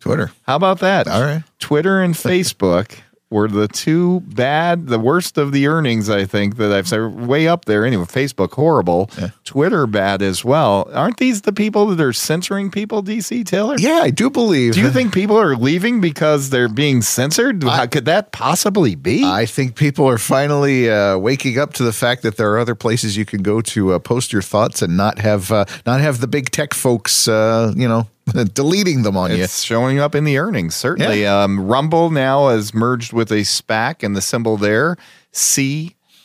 Twitter. 0.00 0.32
How 0.42 0.56
about 0.56 0.80
that? 0.80 1.06
All 1.08 1.22
right. 1.22 1.42
Twitter 1.58 2.00
and 2.00 2.14
Facebook 2.14 2.98
were 3.32 3.48
the 3.48 3.66
two 3.66 4.20
bad, 4.20 4.86
the 4.88 4.98
worst 4.98 5.38
of 5.38 5.52
the 5.52 5.66
earnings, 5.66 6.08
I 6.08 6.24
think, 6.24 6.56
that 6.56 6.70
I've 6.70 6.86
said 6.86 7.26
way 7.26 7.48
up 7.48 7.64
there. 7.64 7.84
Anyway, 7.84 8.04
Facebook 8.04 8.52
horrible, 8.52 9.10
Twitter 9.44 9.86
bad 9.86 10.22
as 10.22 10.44
well. 10.44 10.88
Aren't 10.92 11.16
these 11.16 11.42
the 11.42 11.52
people 11.52 11.86
that 11.86 12.00
are 12.00 12.12
censoring 12.12 12.70
people, 12.70 13.02
DC 13.02 13.44
Taylor? 13.46 13.76
Yeah, 13.78 14.00
I 14.02 14.10
do 14.10 14.30
believe. 14.30 14.74
Do 14.74 14.80
you 14.80 14.90
think 14.90 15.12
people 15.12 15.38
are 15.38 15.56
leaving 15.56 16.00
because 16.00 16.50
they're 16.50 16.68
being 16.68 17.02
censored? 17.02 17.62
How 17.62 17.86
could 17.86 18.04
that 18.04 18.32
possibly 18.32 18.94
be? 18.94 19.24
I 19.24 19.46
think 19.46 19.74
people 19.74 20.08
are 20.08 20.18
finally 20.18 20.90
uh, 20.90 21.18
waking 21.18 21.58
up 21.58 21.72
to 21.74 21.82
the 21.82 21.92
fact 21.92 22.22
that 22.22 22.36
there 22.36 22.52
are 22.52 22.58
other 22.58 22.74
places 22.74 23.16
you 23.16 23.24
can 23.24 23.42
go 23.42 23.60
to 23.62 23.92
uh, 23.92 23.98
post 23.98 24.32
your 24.32 24.42
thoughts 24.42 24.82
and 24.82 24.96
not 24.96 25.18
have 25.18 25.50
uh, 25.50 25.64
not 25.86 26.00
have 26.00 26.20
the 26.20 26.28
big 26.28 26.50
tech 26.50 26.74
folks, 26.74 27.26
uh, 27.28 27.72
you 27.76 27.88
know, 27.88 28.06
deleting 28.54 29.02
them 29.02 29.16
on 29.16 29.30
you. 29.30 29.42
It's 29.42 29.62
showing 29.62 29.98
up 29.98 30.14
in 30.14 30.24
the 30.24 30.38
earnings, 30.38 30.74
certainly. 30.76 31.26
Um, 31.26 31.66
Rumble 31.66 32.10
now 32.10 32.48
has 32.48 32.72
merged 32.74 33.12
with 33.12 33.30
a 33.32 33.40
SPAC, 33.42 34.02
and 34.02 34.16
the 34.16 34.20
symbol 34.22 34.56
there, 34.56 34.96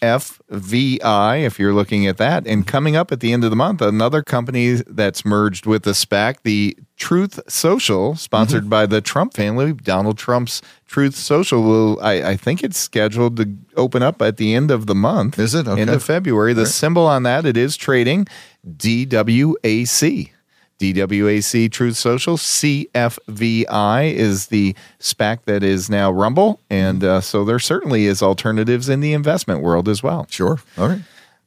CFVI, 0.02 1.44
if 1.46 1.60
you're 1.60 1.74
looking 1.74 2.08
at 2.08 2.18
that. 2.18 2.46
And 2.48 2.66
coming 2.68 2.96
up 2.96 3.12
at 3.12 3.20
the 3.20 3.34
end 3.34 3.44
of 3.44 3.50
the 3.50 3.56
month, 3.56 3.82
another 3.82 4.22
company 4.24 4.82
that's 4.88 5.26
merged 5.26 5.66
with 5.66 5.84
the 5.84 5.92
SPAC, 5.92 6.38
the 6.44 6.78
Truth 6.98 7.40
Social, 7.48 8.16
sponsored 8.16 8.64
Mm-hmm. 8.64 8.70
by 8.70 8.86
the 8.88 9.02
Trump 9.02 9.34
family. 9.34 9.74
Donald 9.74 10.18
Trump's 10.18 10.62
Truth 10.88 11.16
Social 11.16 11.62
will, 11.62 12.00
I, 12.02 12.32
I 12.32 12.38
think 12.38 12.64
it's 12.64 12.80
scheduled 12.80 13.38
to 13.38 13.56
open 13.76 14.02
up 14.02 14.22
at 14.22 14.38
the 14.38 14.54
end 14.56 14.72
of 14.72 14.88
the 14.88 14.96
month. 14.96 15.38
Is 15.38 15.54
it? 15.54 15.68
End 15.68 15.90
of 15.90 16.04
February. 16.04 16.54
The 16.54 16.66
symbol 16.66 17.06
on 17.06 17.24
that, 17.24 17.46
it 17.46 17.58
is 17.58 17.78
trading 17.78 18.28
DWAC. 18.68 20.32
DWAC 20.80 21.72
Truth 21.72 21.98
Social. 21.98 22.38
CFVI 22.38 24.14
is 24.14 24.48
the 24.48 24.76
SPAC 25.00 25.44
that 25.46 25.64
is 25.64 25.90
now 25.90 26.12
Rumble. 26.12 26.60
And 26.70 27.04
uh, 27.04 27.22
so 27.22 27.44
there 27.44 27.60
certainly 27.60 28.06
is 28.06 28.22
alternatives 28.22 28.90
in 28.90 29.00
the 29.00 29.14
investment 29.14 29.62
world 29.62 29.90
as 29.90 30.04
well. 30.04 30.28
Sure. 30.30 30.60
All 30.78 30.88
right. 30.88 31.02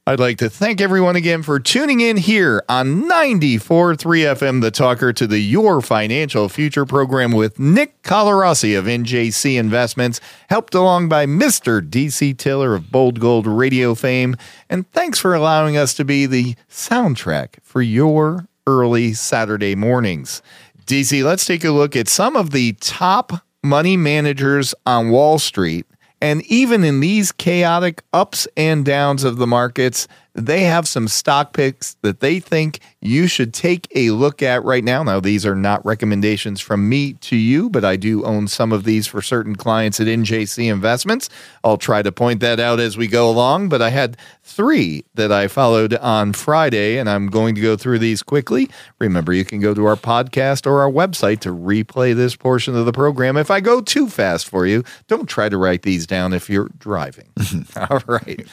I'd 0.06 0.18
like 0.18 0.38
to 0.38 0.50
thank 0.50 0.80
everyone 0.80 1.14
again 1.14 1.42
for 1.44 1.60
tuning 1.60 2.00
in 2.00 2.16
here 2.16 2.64
on 2.68 3.02
94.3 3.02 3.96
FM, 3.98 4.60
The 4.60 4.70
Talker, 4.72 5.12
to 5.12 5.26
the 5.26 5.38
Your 5.38 5.80
Financial 5.80 6.48
Future 6.48 6.84
program 6.84 7.30
with 7.30 7.60
Nick 7.60 8.02
Colarossi 8.02 8.76
of 8.76 8.86
NJC 8.86 9.56
Investments, 9.56 10.20
helped 10.48 10.74
along 10.74 11.10
by 11.10 11.26
Mr. 11.26 11.80
DC 11.80 12.36
Taylor 12.38 12.74
of 12.74 12.90
Bold 12.90 13.20
Gold 13.20 13.46
Radio 13.46 13.94
fame. 13.94 14.36
And 14.68 14.90
thanks 14.90 15.20
for 15.20 15.32
allowing 15.32 15.76
us 15.76 15.94
to 15.94 16.04
be 16.04 16.26
the 16.26 16.56
soundtrack 16.68 17.62
for 17.62 17.80
your 17.80 18.48
early 18.66 19.12
Saturday 19.14 19.74
mornings. 19.74 20.42
DC, 20.86 21.22
let's 21.24 21.46
take 21.46 21.64
a 21.64 21.70
look 21.70 21.94
at 21.94 22.08
some 22.08 22.36
of 22.36 22.50
the 22.50 22.72
top 22.74 23.32
money 23.62 23.96
managers 23.96 24.74
on 24.86 25.10
Wall 25.10 25.38
Street. 25.38 25.86
And 26.20 26.42
even 26.46 26.84
in 26.84 27.00
these 27.00 27.32
chaotic 27.32 28.02
ups 28.12 28.46
and 28.56 28.84
downs 28.84 29.24
of 29.24 29.36
the 29.36 29.46
markets, 29.46 30.06
they 30.34 30.62
have 30.62 30.86
some 30.86 31.08
stock 31.08 31.52
picks 31.52 31.94
that 32.02 32.20
they 32.20 32.40
think 32.40 32.80
you 33.00 33.26
should 33.26 33.54
take 33.54 33.88
a 33.94 34.10
look 34.10 34.42
at 34.42 34.64
right 34.64 34.84
now. 34.84 35.02
Now, 35.02 35.20
these 35.20 35.44
are 35.46 35.54
not 35.54 35.84
recommendations 35.84 36.60
from 36.60 36.88
me 36.88 37.14
to 37.14 37.36
you, 37.36 37.70
but 37.70 37.84
I 37.84 37.96
do 37.96 38.24
own 38.24 38.48
some 38.48 38.72
of 38.72 38.84
these 38.84 39.06
for 39.06 39.22
certain 39.22 39.56
clients 39.56 40.00
at 40.00 40.06
NJC 40.06 40.70
Investments. 40.70 41.30
I'll 41.64 41.78
try 41.78 42.02
to 42.02 42.12
point 42.12 42.40
that 42.40 42.60
out 42.60 42.80
as 42.80 42.96
we 42.96 43.06
go 43.06 43.30
along, 43.30 43.68
but 43.68 43.82
I 43.82 43.90
had 43.90 44.16
three 44.42 45.04
that 45.14 45.32
I 45.32 45.48
followed 45.48 45.94
on 45.94 46.32
Friday, 46.32 46.98
and 46.98 47.08
I'm 47.08 47.28
going 47.28 47.54
to 47.54 47.60
go 47.60 47.76
through 47.76 48.00
these 48.00 48.22
quickly. 48.22 48.68
Remember, 48.98 49.32
you 49.32 49.44
can 49.44 49.60
go 49.60 49.74
to 49.74 49.86
our 49.86 49.96
podcast 49.96 50.66
or 50.66 50.80
our 50.80 50.90
website 50.90 51.40
to 51.40 51.50
replay 51.50 52.14
this 52.14 52.36
portion 52.36 52.76
of 52.76 52.86
the 52.86 52.92
program. 52.92 53.36
If 53.36 53.50
I 53.50 53.60
go 53.60 53.80
too 53.80 54.08
fast 54.08 54.48
for 54.48 54.66
you, 54.66 54.84
don't 55.08 55.28
try 55.28 55.48
to 55.48 55.56
write 55.56 55.82
these 55.82 56.06
down 56.06 56.32
if 56.32 56.50
you're 56.50 56.70
driving. 56.78 57.28
All 57.90 58.02
right. 58.06 58.46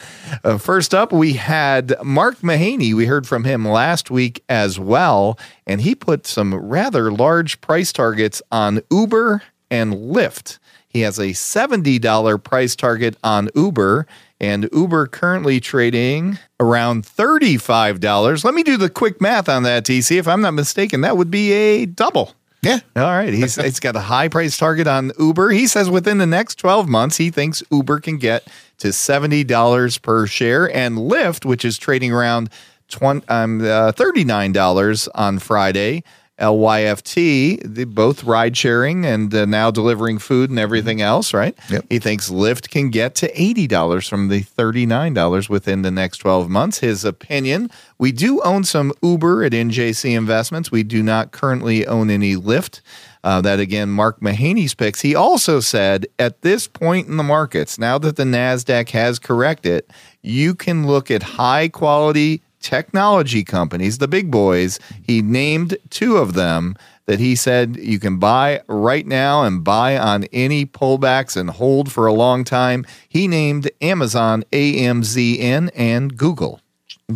Uh, 0.44 0.58
first 0.58 0.94
up, 0.94 1.12
we 1.12 1.34
had 1.74 1.94
Mark 2.02 2.38
Mahaney. 2.38 2.94
We 2.94 3.06
heard 3.06 3.26
from 3.26 3.44
him 3.44 3.66
last 3.66 4.10
week 4.10 4.42
as 4.48 4.78
well, 4.78 5.38
and 5.66 5.80
he 5.80 5.94
put 5.94 6.26
some 6.26 6.54
rather 6.54 7.12
large 7.12 7.60
price 7.60 7.92
targets 7.92 8.40
on 8.50 8.80
Uber 8.90 9.42
and 9.70 9.94
Lyft. 9.94 10.58
He 10.88 11.02
has 11.02 11.18
a 11.18 11.28
$70 11.28 12.42
price 12.42 12.74
target 12.74 13.16
on 13.22 13.50
Uber, 13.54 14.06
and 14.40 14.68
Uber 14.72 15.08
currently 15.08 15.60
trading 15.60 16.38
around 16.58 17.04
$35. 17.04 18.44
Let 18.44 18.54
me 18.54 18.62
do 18.62 18.76
the 18.78 18.88
quick 18.88 19.20
math 19.20 19.48
on 19.48 19.62
that, 19.64 19.84
DC. 19.84 20.16
If 20.16 20.26
I'm 20.26 20.40
not 20.40 20.54
mistaken, 20.54 21.02
that 21.02 21.16
would 21.16 21.30
be 21.30 21.52
a 21.52 21.86
double. 21.86 22.34
Yeah. 22.62 22.80
All 22.96 23.02
right. 23.02 23.32
He's, 23.32 23.54
he's 23.62 23.80
got 23.80 23.96
a 23.96 24.00
high 24.00 24.28
price 24.28 24.56
target 24.56 24.86
on 24.86 25.12
Uber. 25.18 25.50
He 25.50 25.66
says 25.66 25.90
within 25.90 26.18
the 26.18 26.26
next 26.26 26.56
12 26.56 26.88
months, 26.88 27.16
he 27.16 27.30
thinks 27.30 27.62
Uber 27.70 28.00
can 28.00 28.18
get 28.18 28.46
to 28.78 28.88
$70 28.88 30.02
per 30.02 30.26
share. 30.26 30.74
And 30.74 30.98
Lyft, 30.98 31.44
which 31.44 31.64
is 31.64 31.78
trading 31.78 32.12
around 32.12 32.50
20, 32.88 33.26
um, 33.28 33.60
uh, 33.60 33.92
$39 33.92 35.08
on 35.14 35.38
Friday, 35.38 36.02
LYFT, 36.38 37.60
the, 37.64 37.84
both 37.84 38.24
ride 38.24 38.56
sharing 38.56 39.04
and 39.04 39.34
uh, 39.34 39.44
now 39.44 39.70
delivering 39.70 40.18
food 40.18 40.50
and 40.50 40.58
everything 40.58 41.02
else, 41.02 41.34
right? 41.34 41.56
Yep. 41.68 41.86
He 41.90 41.98
thinks 41.98 42.30
Lyft 42.30 42.70
can 42.70 42.90
get 42.90 43.14
to 43.16 43.32
$80 43.32 44.08
from 44.08 44.28
the 44.28 44.42
$39 44.42 45.48
within 45.48 45.82
the 45.82 45.90
next 45.90 46.18
12 46.18 46.48
months. 46.48 46.78
His 46.78 47.04
opinion 47.04 47.70
we 47.98 48.12
do 48.12 48.40
own 48.42 48.62
some 48.62 48.92
Uber 49.02 49.42
at 49.42 49.52
NJC 49.52 50.16
Investments. 50.16 50.70
We 50.70 50.84
do 50.84 51.02
not 51.02 51.32
currently 51.32 51.86
own 51.86 52.10
any 52.10 52.36
Lyft. 52.36 52.80
Uh, 53.24 53.40
that 53.40 53.58
again, 53.58 53.90
Mark 53.90 54.20
Mahaney's 54.20 54.74
picks. 54.74 55.00
He 55.00 55.14
also 55.14 55.58
said 55.58 56.06
at 56.18 56.42
this 56.42 56.68
point 56.68 57.08
in 57.08 57.16
the 57.16 57.24
markets, 57.24 57.76
now 57.76 57.98
that 57.98 58.14
the 58.14 58.22
NASDAQ 58.22 58.90
has 58.90 59.18
corrected, 59.18 59.84
you 60.22 60.54
can 60.54 60.86
look 60.86 61.10
at 61.10 61.22
high 61.24 61.68
quality 61.68 62.42
technology 62.60 63.44
companies, 63.44 63.98
the 63.98 64.08
big 64.08 64.30
boys. 64.30 64.78
He 65.02 65.22
named 65.22 65.76
two 65.90 66.16
of 66.16 66.34
them 66.34 66.76
that 67.06 67.18
he 67.18 67.34
said 67.34 67.76
you 67.76 67.98
can 67.98 68.18
buy 68.18 68.60
right 68.66 69.06
now 69.06 69.42
and 69.42 69.64
buy 69.64 69.96
on 69.96 70.24
any 70.24 70.66
pullbacks 70.66 71.36
and 71.36 71.48
hold 71.48 71.90
for 71.90 72.06
a 72.06 72.12
long 72.12 72.44
time. 72.44 72.84
He 73.08 73.26
named 73.26 73.70
Amazon, 73.80 74.44
AMZN, 74.52 75.70
and 75.74 76.16
Google, 76.16 76.60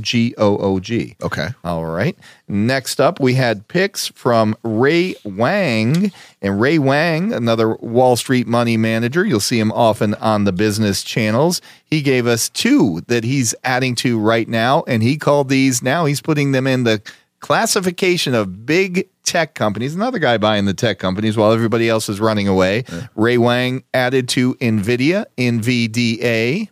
G 0.01 0.35
O 0.39 0.57
O 0.57 0.81
G. 0.81 1.17
Okay. 1.23 1.49
All 1.65 1.85
right. 1.85 2.17
Next 2.49 3.01
up, 3.01 3.21
we 3.21 3.35
had 3.35 3.69
picks 3.69 4.09
from 4.09 4.57
Ray 4.63 5.15
Wang. 5.25 6.11
And 6.41 6.61
Ray 6.61 6.79
Wang, 6.79 7.33
another 7.33 7.75
Wall 7.77 8.17
Street 8.17 8.47
money 8.47 8.77
manager, 8.79 9.25
you'll 9.25 9.41
see 9.41 9.61
him 9.61 9.71
often 9.73 10.15
on 10.15 10.45
the 10.45 10.53
business 10.53 11.05
channels. 11.05 11.61
He 11.85 12.01
gave 12.01 12.27
us 12.27 12.49
two 12.49 13.03
that 13.09 13.23
he's 13.25 13.55
adding 13.65 13.95
to 13.97 14.19
right 14.19 14.49
now. 14.49 14.83
And 14.87 15.03
he 15.03 15.19
called 15.19 15.51
these, 15.51 15.83
now 15.83 16.07
he's 16.07 16.23
putting 16.23 16.53
them 16.53 16.67
in 16.67 16.85
the 16.85 17.03
classification 17.41 18.35
of 18.35 18.65
big 18.65 19.09
tech 19.25 19.55
companies. 19.55 19.95
Another 19.95 20.19
guy 20.19 20.39
buying 20.39 20.65
the 20.65 20.75
tech 20.75 20.99
companies 20.99 21.37
while 21.37 21.53
everybody 21.53 21.89
else 21.89 22.09
is 22.09 22.19
running 22.19 22.49
away. 22.49 22.85
Ray 23.15 23.37
Wang 23.37 23.85
added 23.93 24.29
to 24.31 24.55
NVIDIA, 24.55 25.27
NVDA 25.37 26.69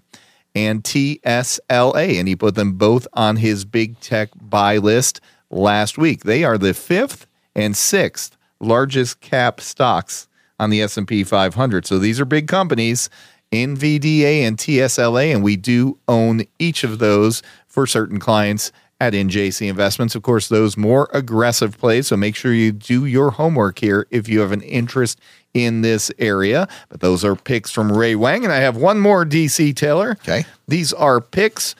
and 0.54 0.82
TSLA, 0.82 2.18
and 2.18 2.28
he 2.28 2.36
put 2.36 2.54
them 2.54 2.72
both 2.72 3.06
on 3.12 3.36
his 3.36 3.64
big 3.64 3.98
tech 4.00 4.30
buy 4.40 4.78
list 4.78 5.20
last 5.50 5.98
week. 5.98 6.24
They 6.24 6.44
are 6.44 6.58
the 6.58 6.74
fifth 6.74 7.26
and 7.54 7.76
sixth 7.76 8.36
largest 8.60 9.20
cap 9.20 9.60
stocks 9.60 10.28
on 10.58 10.70
the 10.70 10.82
S&P 10.82 11.24
500. 11.24 11.86
So 11.86 11.98
these 11.98 12.20
are 12.20 12.24
big 12.24 12.46
companies, 12.46 13.08
NVDA 13.52 14.42
and 14.42 14.56
TSLA, 14.56 15.34
and 15.34 15.42
we 15.42 15.56
do 15.56 15.98
own 16.06 16.42
each 16.58 16.84
of 16.84 16.98
those 16.98 17.42
for 17.66 17.86
certain 17.86 18.18
clients 18.18 18.70
at 19.00 19.14
NJC 19.14 19.68
Investments. 19.68 20.14
Of 20.14 20.22
course, 20.22 20.48
those 20.48 20.76
more 20.76 21.08
aggressive 21.14 21.78
plays. 21.78 22.08
So 22.08 22.16
make 22.16 22.36
sure 22.36 22.52
you 22.52 22.70
do 22.70 23.06
your 23.06 23.30
homework 23.30 23.78
here 23.78 24.06
if 24.10 24.28
you 24.28 24.40
have 24.40 24.52
an 24.52 24.60
interest 24.60 25.18
in 25.54 25.82
this 25.82 26.10
area. 26.18 26.68
But 26.88 27.00
those 27.00 27.24
are 27.24 27.36
picks 27.36 27.70
from 27.70 27.92
Ray 27.92 28.14
Wang. 28.14 28.44
And 28.44 28.52
I 28.52 28.58
have 28.58 28.76
one 28.76 29.00
more 29.00 29.24
DC 29.24 29.74
Taylor. 29.76 30.10
Okay. 30.22 30.44
These 30.68 30.92
are 30.92 31.20
picks 31.20 31.74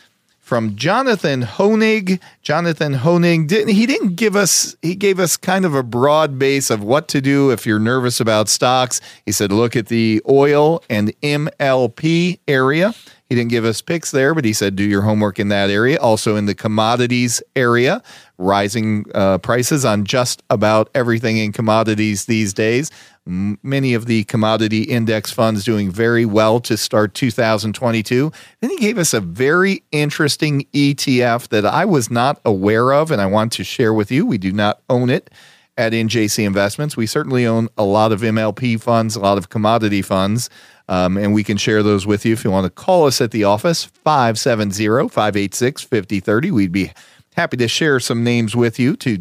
from 0.51 0.75
Jonathan 0.75 1.43
Honig. 1.43 2.19
Jonathan 2.43 2.95
Honig 2.97 3.47
didn't 3.47 3.73
he 3.73 3.87
didn't 3.87 4.17
give 4.17 4.35
us 4.35 4.75
he 4.83 4.97
gave 4.97 5.21
us 5.21 5.37
kind 5.37 5.65
of 5.65 5.77
a 5.77 5.83
broad 5.85 6.41
base 6.41 6.71
of 6.71 6.83
what 6.83 7.07
to 7.07 7.21
do 7.21 7.53
if 7.53 7.65
you're 7.65 7.79
nervous 7.79 8.19
about 8.19 8.49
stocks. 8.49 9.01
He 9.25 9.31
said 9.31 9.53
look 9.53 9.77
at 9.77 9.87
the 9.87 10.21
oil 10.29 10.83
and 10.91 11.13
MLP 11.21 12.41
area. 12.49 12.93
He 13.29 13.37
didn't 13.37 13.51
give 13.51 13.65
us 13.65 13.81
picks 13.81 14.11
there, 14.11 14.35
but 14.35 14.45
he 14.45 14.53
said 14.53 14.75
do 14.75 14.83
your 14.83 15.03
homework 15.03 15.39
in 15.39 15.51
that 15.51 15.71
area. 15.71 16.01
Also 16.01 16.35
in 16.35 16.47
the 16.47 16.55
commodities 16.57 17.41
area, 17.55 18.03
rising 18.37 19.05
uh, 19.15 19.39
prices 19.39 19.85
on 19.85 20.05
just 20.05 20.43
about 20.51 20.91
everything 20.97 21.37
in 21.37 21.53
commodities 21.53 22.25
these 22.25 22.53
days. 22.53 22.91
Many 23.27 23.95
of 23.95 24.07
the 24.07 24.25
commodity 24.25 24.83
index 24.83 25.31
funds 25.31 25.65
doing 25.65 25.91
very 25.91 26.25
well 26.25 26.59
to 26.61 26.77
start 26.77 27.15
2022. 27.15 28.33
Then 28.61 28.71
he 28.71 28.77
gave 28.77 28.99
us 28.99 29.13
a 29.13 29.21
very 29.21 29.83
interesting 29.93 30.67
ETF 30.73 31.49
that 31.49 31.67
I 31.67 31.85
was 31.85 32.11
not 32.11 32.41
aware 32.45 32.93
of, 32.93 33.11
and 33.11 33.21
I 33.21 33.27
want 33.27 33.53
to 33.53 33.65
share 33.65 33.93
with 33.93 34.11
you. 34.11 34.25
We 34.25 34.39
do 34.39 34.53
not 34.53 34.81
own 34.89 35.11
it 35.11 35.31
at 35.77 35.93
NJC 35.93 36.45
Investments. 36.45 36.97
We 36.97 37.07
certainly 37.07 37.47
own 37.47 37.69
a 37.77 37.85
lot 37.85 38.13
of 38.13 38.21
MLP 38.21 38.81
funds, 38.81 39.17
a 39.17 39.21
lot 39.21 39.39
of 39.39 39.49
commodity 39.49 40.03
funds. 40.03 40.51
Um, 40.89 41.17
and 41.17 41.33
we 41.33 41.45
can 41.45 41.57
share 41.57 41.83
those 41.83 42.07
with 42.07 42.27
you 42.27 42.33
if 42.33 42.43
you 42.43 42.51
want 42.51 42.65
to 42.65 42.71
call 42.71 43.07
us 43.07 43.21
at 43.21 43.31
the 43.31 43.45
office 43.45 43.85
570 43.85 45.09
586 45.09 45.83
5030. 45.83 46.51
We'd 46.51 46.73
be 46.73 46.91
happy 47.37 47.57
to 47.59 47.69
share 47.69 48.01
some 48.01 48.25
names 48.25 48.57
with 48.57 48.79
you 48.79 48.97
to 48.97 49.19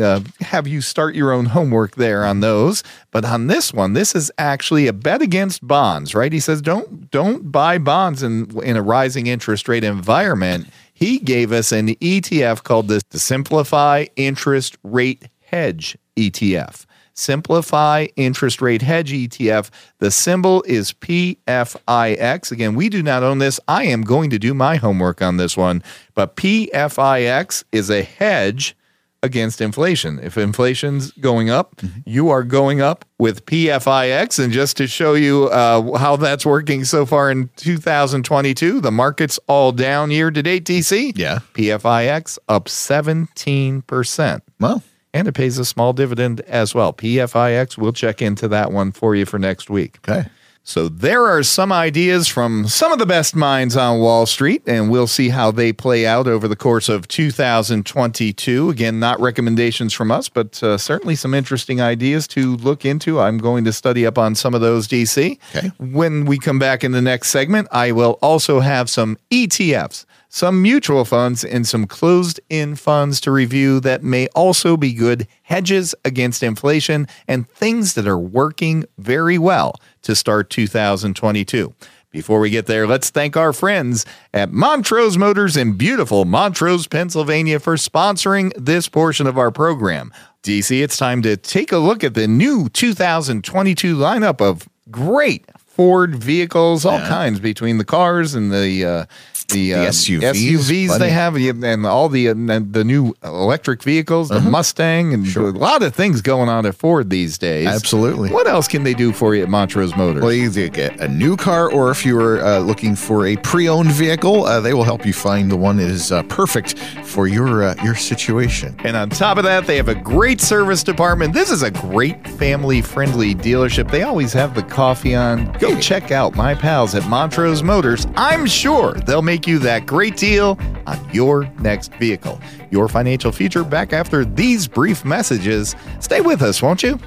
uh, 0.00 0.20
have 0.40 0.66
you 0.66 0.80
start 0.80 1.14
your 1.14 1.32
own 1.32 1.46
homework 1.46 1.96
there 1.96 2.24
on 2.24 2.40
those. 2.40 2.82
But 3.10 3.24
on 3.24 3.46
this 3.46 3.72
one, 3.72 3.92
this 3.92 4.14
is 4.14 4.32
actually 4.38 4.86
a 4.86 4.92
bet 4.92 5.20
against 5.20 5.66
bonds, 5.66 6.14
right? 6.14 6.32
He 6.32 6.40
says 6.40 6.62
don't 6.62 7.10
don't 7.10 7.52
buy 7.52 7.78
bonds 7.78 8.22
in 8.22 8.58
in 8.62 8.76
a 8.76 8.82
rising 8.82 9.26
interest 9.26 9.68
rate 9.68 9.84
environment. 9.84 10.68
He 10.94 11.18
gave 11.18 11.52
us 11.52 11.72
an 11.72 11.88
ETF 11.88 12.62
called 12.62 12.88
the, 12.88 13.02
the 13.10 13.18
Simplify 13.18 14.06
Interest 14.16 14.76
Rate 14.82 15.28
Hedge 15.40 15.98
ETF. 16.16 16.86
Simplify 17.14 18.06
Interest 18.16 18.62
Rate 18.62 18.82
Hedge 18.82 19.12
ETF. 19.12 19.70
The 19.98 20.10
symbol 20.10 20.62
is 20.62 20.92
PFIX. 20.94 22.52
Again, 22.52 22.74
we 22.74 22.88
do 22.88 23.02
not 23.02 23.22
own 23.22 23.38
this. 23.38 23.60
I 23.68 23.84
am 23.84 24.02
going 24.02 24.30
to 24.30 24.38
do 24.38 24.54
my 24.54 24.76
homework 24.76 25.20
on 25.20 25.36
this 25.36 25.56
one. 25.56 25.82
But 26.14 26.36
PFIX 26.36 27.64
is 27.72 27.90
a 27.90 28.02
hedge 28.02 28.74
against 29.22 29.60
inflation. 29.60 30.18
If 30.18 30.36
inflation's 30.36 31.12
going 31.12 31.48
up, 31.48 31.80
you 32.04 32.28
are 32.30 32.42
going 32.42 32.80
up 32.80 33.04
with 33.18 33.46
PFIX. 33.46 34.42
And 34.42 34.52
just 34.52 34.76
to 34.78 34.86
show 34.86 35.14
you 35.14 35.44
uh, 35.46 35.96
how 35.98 36.16
that's 36.16 36.44
working 36.44 36.84
so 36.84 37.06
far 37.06 37.30
in 37.30 37.48
2022, 37.56 38.80
the 38.80 38.90
market's 38.90 39.38
all 39.46 39.72
down 39.72 40.10
year 40.10 40.30
to 40.30 40.42
date, 40.42 40.64
DC. 40.64 41.16
Yeah. 41.16 41.38
PFIX 41.54 42.38
up 42.48 42.64
17%. 42.66 44.40
Well, 44.60 44.82
And 45.14 45.28
it 45.28 45.32
pays 45.32 45.58
a 45.58 45.64
small 45.64 45.92
dividend 45.92 46.40
as 46.42 46.74
well. 46.74 46.92
PFIX, 46.92 47.78
we'll 47.78 47.92
check 47.92 48.20
into 48.20 48.48
that 48.48 48.72
one 48.72 48.92
for 48.92 49.14
you 49.14 49.24
for 49.26 49.38
next 49.38 49.70
week. 49.70 49.98
okay. 50.08 50.28
So 50.64 50.88
there 50.88 51.26
are 51.26 51.42
some 51.42 51.72
ideas 51.72 52.28
from 52.28 52.68
some 52.68 52.92
of 52.92 53.00
the 53.00 53.06
best 53.06 53.34
minds 53.34 53.76
on 53.76 53.98
Wall 53.98 54.26
Street, 54.26 54.62
and 54.64 54.90
we'll 54.90 55.08
see 55.08 55.30
how 55.30 55.50
they 55.50 55.72
play 55.72 56.06
out 56.06 56.28
over 56.28 56.46
the 56.46 56.54
course 56.54 56.88
of 56.88 57.08
2022. 57.08 58.70
Again, 58.70 59.00
not 59.00 59.20
recommendations 59.20 59.92
from 59.92 60.12
us, 60.12 60.28
but 60.28 60.62
uh, 60.62 60.78
certainly 60.78 61.16
some 61.16 61.34
interesting 61.34 61.80
ideas 61.80 62.28
to 62.28 62.54
look 62.56 62.84
into. 62.84 63.20
I'm 63.20 63.38
going 63.38 63.64
to 63.64 63.72
study 63.72 64.06
up 64.06 64.18
on 64.18 64.36
some 64.36 64.54
of 64.54 64.60
those, 64.60 64.86
DC. 64.86 65.38
Okay. 65.56 65.72
When 65.78 66.26
we 66.26 66.38
come 66.38 66.60
back 66.60 66.84
in 66.84 66.92
the 66.92 67.02
next 67.02 67.30
segment, 67.30 67.66
I 67.72 67.90
will 67.90 68.18
also 68.22 68.60
have 68.60 68.88
some 68.88 69.18
ETFs, 69.32 70.04
some 70.32 70.62
mutual 70.62 71.04
funds, 71.04 71.44
and 71.44 71.68
some 71.68 71.86
closed-end 71.86 72.80
funds 72.80 73.20
to 73.20 73.30
review 73.30 73.78
that 73.80 74.02
may 74.02 74.26
also 74.28 74.78
be 74.78 74.94
good 74.94 75.28
hedges 75.42 75.94
against 76.06 76.42
inflation 76.42 77.06
and 77.28 77.46
things 77.50 77.92
that 77.92 78.06
are 78.08 78.18
working 78.18 78.82
very 78.96 79.36
well 79.36 79.74
to 80.00 80.16
start 80.16 80.48
2022. 80.48 81.74
Before 82.08 82.40
we 82.40 82.48
get 82.48 82.64
there, 82.64 82.86
let's 82.86 83.10
thank 83.10 83.36
our 83.36 83.52
friends 83.52 84.06
at 84.32 84.50
Montrose 84.50 85.18
Motors 85.18 85.54
in 85.54 85.76
beautiful 85.76 86.24
Montrose, 86.24 86.86
Pennsylvania 86.86 87.60
for 87.60 87.76
sponsoring 87.76 88.52
this 88.56 88.88
portion 88.88 89.26
of 89.26 89.36
our 89.36 89.50
program. 89.50 90.14
DC, 90.42 90.82
it's 90.82 90.96
time 90.96 91.20
to 91.22 91.36
take 91.36 91.72
a 91.72 91.78
look 91.78 92.02
at 92.02 92.14
the 92.14 92.26
new 92.26 92.70
2022 92.70 93.96
lineup 93.96 94.40
of 94.40 94.66
great 94.90 95.44
Ford 95.72 96.14
vehicles, 96.14 96.84
all 96.84 96.98
kinds 97.00 97.40
between 97.40 97.78
the 97.78 97.84
cars 97.84 98.34
and 98.34 98.52
the 98.52 98.84
uh, 98.84 99.04
the, 99.52 99.74
uh, 99.74 99.78
SUVs, 99.88 100.20
SUVs 100.20 100.86
plenty. 100.86 101.04
they 101.04 101.10
have, 101.10 101.36
and 101.36 101.86
all 101.86 102.08
the 102.08 102.28
uh, 102.28 102.34
the 102.34 102.84
new 102.84 103.14
electric 103.22 103.82
vehicles, 103.82 104.28
the 104.28 104.40
Mustang, 104.40 105.14
and 105.14 105.36
a 105.36 105.40
lot 105.50 105.82
of 105.82 105.94
things 105.94 106.20
going 106.20 106.48
on 106.48 106.66
at 106.66 106.74
Ford 106.74 107.10
these 107.10 107.38
days. 107.38 107.66
Absolutely. 107.66 108.30
What 108.30 108.46
else 108.46 108.68
can 108.68 108.82
they 108.82 108.94
do 108.94 109.12
for 109.12 109.34
you 109.34 109.42
at 109.42 109.48
Montrose 109.48 109.96
Motors? 109.96 110.22
Well, 110.22 110.32
you 110.32 110.50
get 110.68 111.00
a 111.00 111.08
new 111.08 111.36
car, 111.36 111.70
or 111.70 111.90
if 111.90 112.04
you 112.04 112.18
are 112.20 112.40
uh, 112.40 112.58
looking 112.58 112.96
for 112.96 113.26
a 113.26 113.36
pre-owned 113.36 113.92
vehicle, 113.92 114.44
uh, 114.44 114.60
they 114.60 114.74
will 114.74 114.84
help 114.84 115.06
you 115.06 115.12
find 115.12 115.50
the 115.50 115.56
one 115.56 115.76
that 115.76 115.90
is 115.90 116.12
uh, 116.12 116.22
perfect 116.24 116.78
for 117.04 117.26
your 117.26 117.64
uh, 117.64 117.74
your 117.84 117.94
situation. 117.94 118.74
And 118.84 118.96
on 118.96 119.10
top 119.10 119.38
of 119.38 119.44
that, 119.44 119.66
they 119.66 119.76
have 119.76 119.88
a 119.88 119.94
great 119.94 120.40
service 120.40 120.82
department. 120.82 121.32
This 121.34 121.50
is 121.50 121.62
a 121.62 121.70
great 121.70 122.26
family 122.26 122.80
friendly 122.80 123.34
dealership. 123.34 123.90
They 123.90 124.02
always 124.02 124.32
have 124.32 124.54
the 124.54 124.62
coffee 124.62 125.14
on. 125.14 125.52
Go 125.58 125.78
check 125.78 126.10
out 126.10 126.34
my 126.34 126.54
pals 126.54 126.94
at 126.94 127.06
Montrose 127.08 127.62
Motors. 127.62 128.06
I'm 128.16 128.46
sure 128.46 128.94
they'll 128.94 129.22
make 129.22 129.41
you 129.46 129.58
that 129.60 129.86
great 129.86 130.16
deal 130.16 130.58
on 130.86 130.98
your 131.12 131.44
next 131.60 131.92
vehicle. 131.94 132.40
Your 132.70 132.88
financial 132.88 133.32
future 133.32 133.64
back 133.64 133.92
after 133.92 134.24
these 134.24 134.66
brief 134.66 135.04
messages. 135.04 135.74
Stay 136.00 136.20
with 136.20 136.42
us, 136.42 136.62
won't 136.62 136.82
you? 136.82 136.98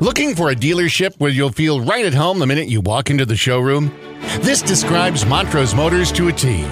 Looking 0.00 0.36
for 0.36 0.50
a 0.50 0.54
dealership 0.54 1.14
where 1.18 1.30
you'll 1.30 1.50
feel 1.50 1.80
right 1.80 2.04
at 2.04 2.14
home 2.14 2.38
the 2.38 2.46
minute 2.46 2.68
you 2.68 2.80
walk 2.80 3.10
into 3.10 3.26
the 3.26 3.36
showroom? 3.36 3.92
This 4.40 4.62
describes 4.62 5.26
Montrose 5.26 5.74
Motors 5.74 6.12
to 6.12 6.28
a 6.28 6.32
T. 6.32 6.64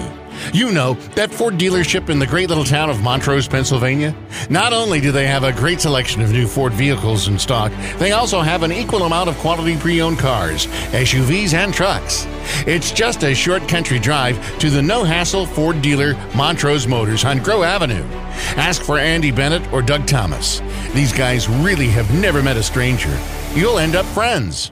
You 0.53 0.71
know, 0.71 0.93
that 1.15 1.31
Ford 1.31 1.55
dealership 1.55 2.09
in 2.09 2.19
the 2.19 2.27
great 2.27 2.49
little 2.49 2.63
town 2.63 2.89
of 2.89 3.01
Montrose, 3.01 3.47
Pennsylvania? 3.47 4.15
Not 4.49 4.73
only 4.73 5.01
do 5.01 5.11
they 5.11 5.27
have 5.27 5.43
a 5.43 5.51
great 5.51 5.81
selection 5.81 6.21
of 6.21 6.31
new 6.31 6.47
Ford 6.47 6.73
vehicles 6.73 7.27
in 7.27 7.37
stock, 7.37 7.71
they 7.97 8.11
also 8.11 8.41
have 8.41 8.63
an 8.63 8.71
equal 8.71 9.03
amount 9.03 9.29
of 9.29 9.37
quality 9.37 9.77
pre 9.77 10.01
owned 10.01 10.19
cars, 10.19 10.67
SUVs, 10.91 11.53
and 11.53 11.73
trucks. 11.73 12.27
It's 12.65 12.91
just 12.91 13.23
a 13.23 13.33
short 13.33 13.67
country 13.67 13.99
drive 13.99 14.37
to 14.59 14.69
the 14.69 14.81
no 14.81 15.03
hassle 15.03 15.45
Ford 15.45 15.81
dealer 15.81 16.15
Montrose 16.35 16.87
Motors 16.87 17.25
on 17.25 17.39
Grow 17.39 17.63
Avenue. 17.63 18.03
Ask 18.55 18.81
for 18.81 18.97
Andy 18.97 19.31
Bennett 19.31 19.71
or 19.73 19.81
Doug 19.81 20.07
Thomas. 20.07 20.61
These 20.93 21.13
guys 21.13 21.49
really 21.49 21.87
have 21.87 22.13
never 22.13 22.41
met 22.41 22.57
a 22.57 22.63
stranger. 22.63 23.17
You'll 23.53 23.79
end 23.79 23.95
up 23.95 24.05
friends. 24.07 24.71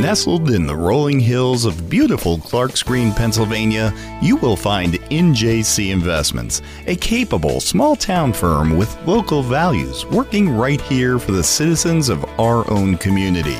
Nestled 0.00 0.50
in 0.50 0.66
the 0.66 0.74
rolling 0.74 1.20
hills 1.20 1.66
of 1.66 1.90
beautiful 1.90 2.38
Clarks 2.38 2.82
Green, 2.82 3.12
Pennsylvania, 3.12 3.92
you 4.22 4.36
will 4.36 4.56
find 4.56 4.94
NJC 4.94 5.92
Investments, 5.92 6.62
a 6.86 6.96
capable 6.96 7.60
small 7.60 7.94
town 7.94 8.32
firm 8.32 8.78
with 8.78 8.96
local 9.06 9.42
values 9.42 10.06
working 10.06 10.48
right 10.48 10.80
here 10.80 11.18
for 11.18 11.32
the 11.32 11.44
citizens 11.44 12.08
of 12.08 12.24
our 12.40 12.68
own 12.70 12.96
community. 12.96 13.58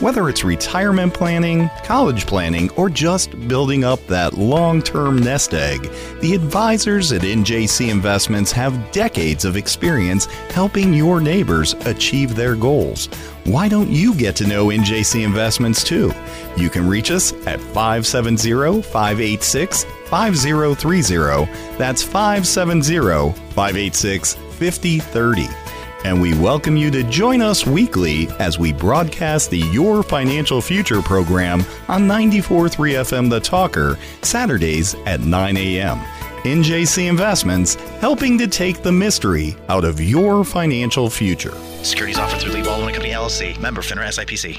Whether 0.00 0.28
it's 0.28 0.44
retirement 0.44 1.12
planning, 1.12 1.68
college 1.82 2.24
planning, 2.24 2.70
or 2.76 2.88
just 2.88 3.32
building 3.48 3.82
up 3.82 3.98
that 4.06 4.34
long 4.34 4.80
term 4.80 5.18
nest 5.18 5.54
egg, 5.54 5.90
the 6.20 6.34
advisors 6.36 7.10
at 7.10 7.22
NJC 7.22 7.88
Investments 7.88 8.52
have 8.52 8.92
decades 8.92 9.44
of 9.44 9.56
experience 9.56 10.26
helping 10.52 10.94
your 10.94 11.20
neighbors 11.20 11.72
achieve 11.84 12.36
their 12.36 12.54
goals. 12.54 13.06
Why 13.42 13.68
don't 13.68 13.90
you 13.90 14.14
get 14.14 14.36
to 14.36 14.46
know 14.46 14.66
NJC 14.68 15.24
Investments 15.24 15.82
too? 15.82 16.12
You 16.56 16.70
can 16.70 16.88
reach 16.88 17.10
us 17.10 17.32
at 17.48 17.60
570 17.60 18.82
586 18.82 19.82
5030. 19.82 21.50
That's 21.76 22.04
570 22.04 23.32
586 23.52 24.34
5030 24.34 25.67
and 26.04 26.20
we 26.20 26.32
welcome 26.38 26.76
you 26.76 26.90
to 26.90 27.02
join 27.04 27.40
us 27.40 27.66
weekly 27.66 28.28
as 28.38 28.58
we 28.58 28.72
broadcast 28.72 29.50
the 29.50 29.58
Your 29.58 30.02
Financial 30.02 30.60
Future 30.60 31.02
program 31.02 31.60
on 31.88 32.06
94.3 32.06 32.70
FM 32.70 33.30
The 33.30 33.40
Talker, 33.40 33.98
Saturdays 34.22 34.94
at 35.06 35.20
9 35.20 35.56
a.m. 35.56 35.98
NJC 36.44 37.08
Investments, 37.08 37.74
helping 38.00 38.38
to 38.38 38.46
take 38.46 38.82
the 38.82 38.92
mystery 38.92 39.56
out 39.68 39.84
of 39.84 40.00
your 40.00 40.44
financial 40.44 41.10
future. 41.10 41.54
Securities 41.82 42.18
offered 42.18 42.40
through 42.40 42.52
Lee 42.52 42.62
Baldwin 42.62 42.94
Company 42.94 43.12
LLC, 43.12 43.58
member 43.60 43.82
FINRA 43.82 44.08
SIPC. 44.08 44.58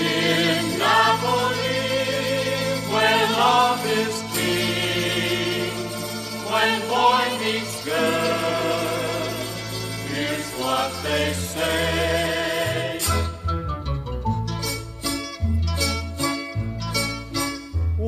In 0.00 0.78
Napoli, 0.78 1.56
where 2.90 3.26
love 3.32 3.86
is 3.86 4.31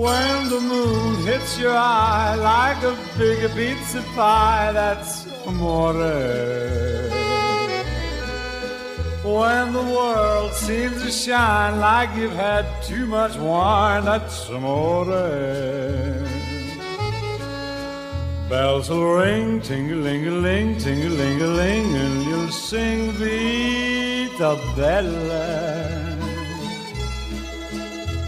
When 0.05 0.51
the 0.51 0.61
moon 0.61 1.24
hits 1.24 1.59
your 1.59 1.74
eye 1.74 2.34
like 2.34 2.82
a 2.82 2.95
big 3.16 3.51
pizza 3.55 4.03
pie, 4.14 4.70
that's 4.72 5.26
amore. 5.47 5.95
When 9.24 9.72
the 9.72 9.82
world 9.82 10.53
seems 10.53 11.03
to 11.03 11.11
shine 11.11 11.80
like 11.80 12.14
you've 12.16 12.32
had 12.32 12.66
too 12.82 13.07
much 13.07 13.36
wine, 13.36 14.05
that's 14.05 14.49
amore. 14.51 15.07
Bells 18.49 18.90
will 18.90 19.14
ring, 19.14 19.61
ting-a-ling-a-ling, 19.62 20.78
ting-a-ling-a-ling, 20.78 21.97
and 21.97 22.24
you'll 22.24 22.51
sing 22.51 23.11
Vita 23.12 24.61
Bella. 24.76 26.14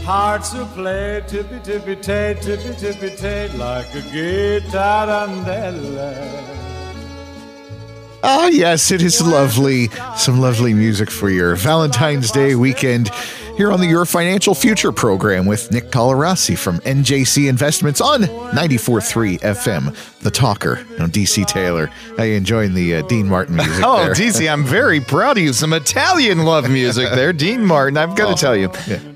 Hearts 0.05 0.55
will 0.55 0.67
play 0.67 1.23
tippy 1.27 1.59
tippy 1.63 1.97
tay, 1.97 2.37
tippy 2.41 2.75
tippy 2.77 3.15
tay, 3.17 3.51
like 3.59 3.93
a 3.95 4.01
guitar 4.13 5.07
guitarandella. 5.07 6.47
Ah, 8.23 8.47
yes, 8.47 8.91
it 8.91 9.03
is 9.03 9.21
lovely. 9.21 9.89
Some 10.17 10.41
lovely 10.41 10.73
music 10.75 11.11
for 11.11 11.29
your 11.29 11.57
Valentine's 11.57 12.31
Day 12.31 12.55
weekend 12.55 13.11
here 13.57 13.73
on 13.73 13.81
the 13.81 13.87
Your 13.87 14.05
Financial 14.05 14.55
Future 14.55 14.93
program 14.93 15.47
with 15.47 15.73
Nick 15.73 15.91
Colarossi 15.91 16.59
from 16.59 16.79
NJC 16.81 17.49
Investments 17.49 18.01
on 18.01 18.23
94.3 18.23 19.41
FM, 19.41 20.16
The 20.27 20.33
Talker. 20.33 20.85
Now, 20.99 21.07
DC 21.07 21.47
Taylor, 21.47 21.87
how 22.17 22.25
you 22.25 22.35
enjoying 22.35 22.75
the 22.75 22.97
uh, 22.97 23.03
Dean 23.03 23.29
Martin 23.29 23.55
music 23.65 23.85
Oh, 23.85 24.07
there? 24.07 24.13
DC, 24.13 24.53
I'm 24.53 24.65
very 24.65 25.01
proud 25.01 25.39
of 25.39 25.45
you. 25.45 25.53
Some 25.53 25.73
Italian 25.73 26.45
love 26.45 26.69
music 26.69 27.11
there. 27.11 27.33
Dean 27.45 27.65
Martin, 27.65 27.97
I've 27.97 28.17
got 28.17 28.37
to 28.37 28.41
tell 28.41 28.57
you, 28.57 28.69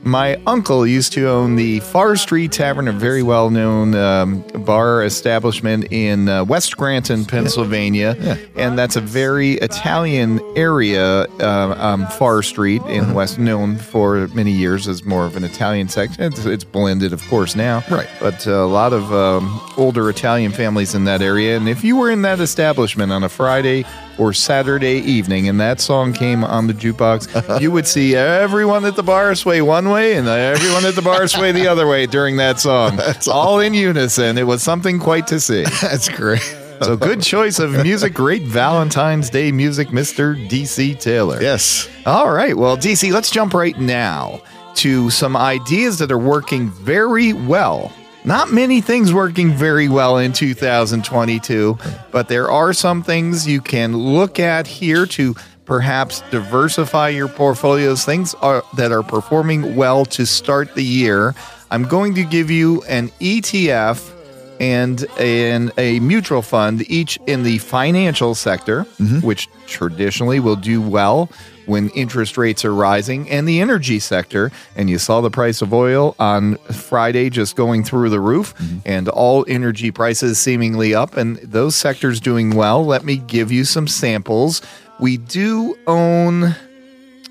my 0.05 0.37
uncle 0.47 0.87
used 0.87 1.13
to 1.15 1.29
own 1.29 1.57
the 1.57 1.81
Far 1.81 2.15
Street 2.15 2.53
Tavern, 2.53 2.87
a 2.87 2.93
very 2.93 3.25
well 3.25 3.51
known 3.51 3.97
um, 3.97 4.43
bar 4.65 5.03
establishment 5.03 5.89
in 5.91 6.29
uh, 6.29 6.45
West 6.45 6.69
Scranton, 6.69 7.25
Pennsylvania. 7.25 8.39
And 8.55 8.79
that's 8.79 8.95
a 8.95 9.01
very 9.01 9.55
Italian 9.55 10.41
area, 10.57 11.23
uh, 11.41 11.75
um, 11.77 12.07
Far 12.07 12.41
Street 12.45 12.83
in 12.83 13.15
West, 13.15 13.37
known 13.37 13.79
for 13.79 14.29
many 14.29 14.53
years 14.53 14.87
as 14.87 15.05
more 15.05 15.27
of 15.27 15.35
an 15.35 15.43
Italian 15.43 15.89
section. 15.89 16.23
It's, 16.23 16.45
it's 16.45 16.63
blended, 16.63 17.13
of 17.13 17.21
course, 17.27 17.57
now. 17.57 17.83
Right. 17.91 18.09
But 18.21 18.47
uh, 18.47 18.53
a 18.53 18.67
lot 18.67 18.93
of 18.93 19.13
um, 19.13 19.61
older 19.77 20.09
Italian 20.09 20.53
families 20.53 20.95
in 20.95 21.00
that 21.05 21.23
area. 21.23 21.57
And 21.57 21.69
if 21.69 21.85
you 21.85 21.97
were 21.97 22.11
in 22.11 22.23
that 22.23 22.41
establishment 22.41 23.13
on 23.13 23.23
a 23.23 23.29
Friday 23.29 23.85
or 24.19 24.33
Saturday 24.33 24.99
evening 24.99 25.49
and 25.49 25.61
that 25.61 25.81
song 25.81 26.13
came 26.13 26.45
on 26.45 26.67
the 26.67 26.73
jukebox, 26.73 27.61
you 27.61 27.71
would 27.71 27.87
see 27.87 28.17
everyone 28.17 28.85
at 28.85 28.97
the 28.97 29.03
bar 29.03 29.35
sway 29.35 29.63
one 29.63 29.89
way 29.91 30.17
and 30.17 30.29
everyone 30.29 30.85
at 30.85 30.95
the 30.95 31.03
bar 31.03 31.27
sway 31.29 31.53
the 31.53 31.67
other 31.67 31.87
way 31.87 32.07
during 32.07 32.37
that 32.37 32.61
song. 32.61 32.97
That's 32.97 33.29
all 33.29 33.61
in 33.61 33.75
unison. 33.75 34.39
It 34.39 34.47
was 34.47 34.63
something 34.63 34.99
quite 34.99 35.27
to 35.29 35.41
see. 35.41 35.65
That's 35.83 36.09
great. 36.09 36.57
So 36.83 36.97
good 36.97 37.23
choice 37.23 37.59
of 37.59 37.73
music. 37.73 38.15
Great 38.15 38.43
Valentine's 38.43 39.29
Day 39.29 39.53
music, 39.53 39.89
Mr. 39.89 40.49
DC 40.49 40.99
Taylor. 40.99 41.41
Yes. 41.41 41.89
All 42.07 42.31
right. 42.31 42.57
Well, 42.57 42.79
DC, 42.79 43.13
let's 43.13 43.31
jump 43.31 43.53
right 43.53 43.79
now 43.79 44.41
to 44.77 45.11
some 45.11 45.37
ideas 45.37 45.99
that 45.99 46.11
are 46.11 46.19
working 46.19 46.71
very 46.71 47.35
well. 47.35 47.93
Not 48.25 48.53
many 48.53 48.83
things 48.83 49.15
working 49.15 49.53
very 49.53 49.89
well 49.89 50.19
in 50.19 50.35
2022, 50.35 51.79
but 52.11 52.29
there 52.29 52.51
are 52.51 52.75
some 52.75 53.03
things 53.03 53.49
you 53.49 53.63
can 53.63 53.97
look 53.97 54.39
at 54.39 54.67
here 54.67 55.07
to 55.07 55.35
perhaps 55.65 56.23
diversify 56.31 57.09
your 57.09 57.29
portfolios, 57.29 58.05
things 58.05 58.35
are, 58.35 58.63
that 58.77 58.93
are 58.93 59.03
performing 59.03 59.75
well 59.75 60.05
to 60.05 60.27
start 60.27 60.75
the 60.75 60.85
year. 60.85 61.35
I'm 61.71 61.85
going 61.85 62.15
to 62.17 62.25
give 62.25 62.51
you 62.51 62.83
an 62.83 63.09
ETF 63.21 64.20
and 64.61 65.03
in 65.19 65.73
a 65.79 65.99
mutual 66.01 66.43
fund, 66.43 66.89
each 66.91 67.19
in 67.27 67.43
the 67.43 67.59
financial 67.59 68.35
sector, 68.35 68.85
mm-hmm. 69.01 69.27
which 69.27 69.49
traditionally 69.67 70.39
will 70.39 70.55
do 70.57 70.83
well 70.83 71.31
when 71.65 71.89
interest 71.91 72.37
rates 72.37 72.65
are 72.65 72.75
rising, 72.75 73.31
and 73.31 73.49
the 73.49 73.61
energy 73.61 73.99
sector. 73.99 74.53
And 74.77 74.91
you 74.91 74.99
saw 74.99 75.21
the 75.21 75.31
price 75.31 75.63
of 75.63 75.73
oil 75.73 76.15
on 76.19 76.57
Friday 76.73 77.31
just 77.31 77.57
going 77.57 77.85
through 77.85 78.11
the 78.11 78.21
roof, 78.21 78.55
mm-hmm. 78.57 78.79
and 78.85 79.09
all 79.09 79.47
energy 79.49 79.91
prices 79.91 80.39
seemingly 80.39 80.95
up, 80.95 81.17
and 81.17 81.39
those 81.39 81.75
sectors 81.75 82.21
doing 82.21 82.55
well. 82.55 82.85
Let 82.85 83.05
me 83.05 83.17
give 83.17 83.51
you 83.51 83.65
some 83.65 83.89
samples. 83.89 84.61
We 84.99 85.17
do 85.17 85.77
own. 85.87 86.55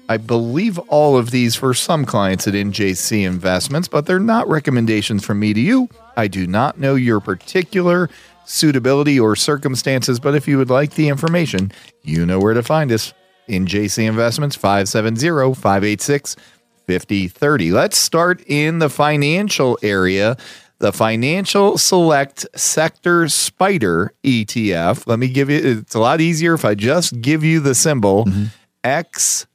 I 0.07 0.17
believe 0.17 0.79
all 0.87 1.17
of 1.17 1.29
these 1.29 1.55
for 1.55 1.75
some 1.75 2.03
clients 2.03 2.47
at 2.47 2.55
NJC 2.55 3.23
Investments, 3.27 3.87
but 3.87 4.07
they're 4.07 4.19
not 4.19 4.49
recommendations 4.49 5.23
from 5.23 5.39
me 5.39 5.53
to 5.53 5.59
you. 5.59 5.87
I 6.19 6.27
do 6.27 6.45
not 6.45 6.77
know 6.77 6.95
your 6.95 7.21
particular 7.21 8.09
suitability 8.45 9.19
or 9.19 9.37
circumstances, 9.37 10.19
but 10.19 10.35
if 10.35 10.47
you 10.47 10.57
would 10.57 10.69
like 10.69 10.95
the 10.95 11.07
information, 11.07 11.71
you 12.03 12.25
know 12.25 12.39
where 12.39 12.53
to 12.53 12.61
find 12.61 12.91
us. 12.91 13.13
NJC 13.47 14.07
Investments 14.07 14.55
570 14.55 15.55
586 15.55 16.35
5030. 16.85 17.71
Let's 17.71 17.97
start 17.97 18.43
in 18.45 18.79
the 18.79 18.89
financial 18.89 19.79
area. 19.81 20.35
The 20.79 20.93
Financial 20.93 21.77
Select 21.77 22.45
Sector 22.55 23.29
Spider 23.29 24.13
ETF. 24.23 25.07
Let 25.07 25.19
me 25.19 25.27
give 25.27 25.49
you, 25.49 25.79
it's 25.79 25.95
a 25.95 25.99
lot 25.99 26.21
easier 26.21 26.53
if 26.53 26.63
I 26.63 26.75
just 26.75 27.21
give 27.21 27.43
you 27.43 27.59
the 27.59 27.75
symbol 27.75 28.25
XLF. 28.83 29.45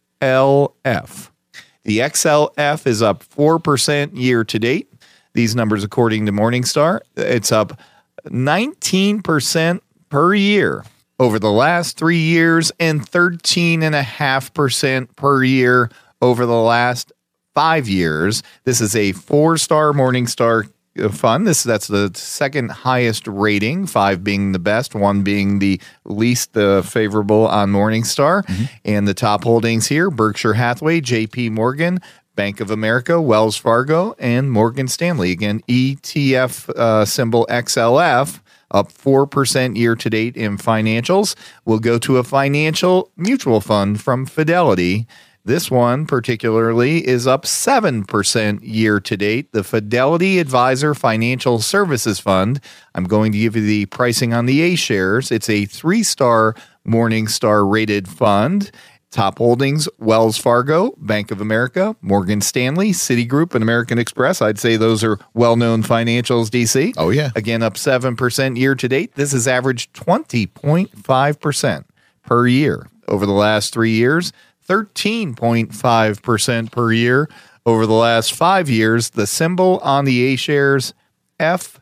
The 1.85 1.99
XLF 1.99 2.87
is 2.87 3.03
up 3.03 3.25
4% 3.25 4.17
year 4.17 4.45
to 4.45 4.59
date. 4.59 4.94
These 5.35 5.57
numbers, 5.57 5.85
according 5.85 6.27
to 6.27 6.33
Morningstar, 6.33 7.01
it's 7.17 7.53
up 7.53 7.79
19% 8.27 9.81
per 10.09 10.35
year 10.35 10.85
over 11.19 11.39
the 11.39 11.51
last 11.51 11.97
three 11.97 12.19
years 12.19 12.73
and 12.79 13.01
13.5% 13.01 15.17
per 15.17 15.45
year 15.45 15.91
over 16.23 16.47
the 16.47 16.53
last 16.53 17.13
five 17.55 17.89
years. 17.89 18.43
This 18.65 18.81
is 18.81 18.97
a 18.97 19.13
four 19.13 19.57
star 19.57 19.93
Morningstar 19.93 20.69
uh, 20.99 21.09
fund. 21.09 21.47
This 21.47 21.63
that's 21.63 21.89
the 21.89 22.11
second 22.15 22.71
highest 22.71 23.27
rating, 23.27 23.87
five 23.87 24.25
being 24.25 24.53
the 24.53 24.59
best, 24.59 24.95
one 24.95 25.23
being 25.23 25.59
the 25.59 25.81
least 26.05 26.57
uh, 26.57 26.83
favorable 26.83 27.47
on 27.47 27.73
Morningstar. 27.73 28.45
And 28.85 29.09
the 29.09 29.15
top 29.15 29.45
holdings 29.45 29.87
here 29.87 30.11
Berkshire 30.11 30.55
Hathaway, 30.55 31.01
JP 31.01 31.53
Morgan, 31.53 32.01
Bank 32.37 32.61
of 32.61 32.71
America, 32.71 33.21
Wells 33.21 33.57
Fargo, 33.57 34.15
and 34.19 34.51
Morgan 34.51 34.89
Stanley. 34.89 35.33
Again, 35.33 35.61
ETF 35.69 36.71
uh, 36.71 37.05
symbol 37.05 37.47
XLF 37.49 38.41
up 38.71 38.93
4% 38.93 39.77
year 39.77 39.95
to 39.95 40.11
date 40.11 40.37
in 40.37 40.59
financials. 40.59 41.37
We'll 41.65 41.79
go 41.79 41.99
to 41.99 42.19
a 42.19 42.25
financial 42.25 43.11
mutual 43.17 43.61
fund 43.61 44.01
from 44.01 44.27
Fidelity. 44.27 45.07
This 45.47 45.71
one 45.71 46.07
particularly 46.07 47.07
is 47.07 47.27
up 47.27 47.45
7% 47.45 48.61
year 48.63 48.99
to 48.99 49.17
date. 49.17 49.53
The 49.53 49.63
Fidelity 49.63 50.39
Advisor 50.39 50.95
Financial 50.95 51.61
Services 51.61 52.19
Fund. 52.19 52.61
I'm 52.95 53.05
going 53.05 53.31
to 53.33 53.39
give 53.39 53.55
you 53.55 53.63
the 53.63 53.85
pricing 53.87 54.33
on 54.33 54.47
the 54.47 54.63
A 54.63 54.75
shares. 54.75 55.31
It's 55.31 55.51
a 55.51 55.67
three 55.67 56.03
star 56.03 56.55
Morningstar 56.87 57.71
rated 57.71 58.09
fund. 58.09 58.71
Top 59.15 59.39
holdings 59.39 59.89
Wells 60.01 60.37
Fargo, 60.37 60.93
Bank 60.99 61.31
of 61.31 61.41
America, 61.41 61.95
Morgan 62.03 62.41
Stanley, 62.41 62.91
Citigroup, 62.91 63.55
and 63.55 63.63
American 63.63 63.97
Express. 63.97 64.43
I'd 64.43 64.59
say 64.59 64.77
those 64.77 65.05
are 65.05 65.21
well 65.35 65.55
known 65.55 65.85
financials, 65.85 66.49
DC. 66.49 66.95
Oh, 66.97 67.11
yeah. 67.11 67.31
Again, 67.37 67.63
up 67.63 67.75
7% 67.75 68.59
year 68.59 68.75
to 68.75 68.89
date. 68.89 69.15
This 69.15 69.31
has 69.31 69.47
averaged 69.47 69.93
20.5% 69.93 71.85
per 72.25 72.47
year 72.49 72.89
over 73.07 73.25
the 73.25 73.33
last 73.33 73.73
three 73.73 73.93
years, 73.93 74.33
13.5% 74.69 76.73
per 76.73 76.93
year 76.93 77.29
over 77.65 77.87
the 77.87 77.93
last 77.93 78.33
five 78.33 78.69
years. 78.69 79.11
The 79.11 79.29
symbol 79.29 79.79
on 79.85 80.07
the 80.07 80.33
A 80.33 80.37
shares, 80.37 80.93
FAF. 81.39 81.79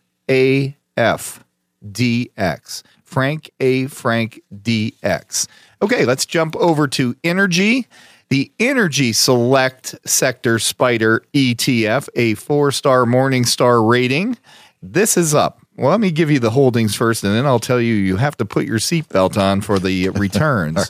DX. 1.82 2.82
Frank 3.02 3.50
A. 3.60 3.86
Frank 3.86 4.42
DX. 4.54 5.46
Okay, 5.82 6.04
let's 6.04 6.24
jump 6.24 6.54
over 6.56 6.86
to 6.86 7.16
energy. 7.24 7.88
The 8.28 8.52
Energy 8.60 9.12
Select 9.12 9.96
Sector 10.06 10.60
Spider 10.60 11.24
ETF, 11.34 12.08
a 12.14 12.34
four 12.34 12.70
star 12.70 13.04
Morningstar 13.04 13.86
rating. 13.86 14.38
This 14.80 15.16
is 15.16 15.34
up. 15.34 15.58
Well, 15.76 15.90
let 15.90 15.98
me 15.98 16.12
give 16.12 16.30
you 16.30 16.38
the 16.38 16.50
holdings 16.50 16.94
first, 16.94 17.24
and 17.24 17.34
then 17.34 17.46
I'll 17.46 17.58
tell 17.58 17.80
you 17.80 17.94
you 17.94 18.16
have 18.16 18.36
to 18.36 18.44
put 18.44 18.64
your 18.64 18.78
seatbelt 18.78 19.36
on 19.36 19.60
for 19.60 19.80
the 19.80 20.08
returns. 20.14 20.88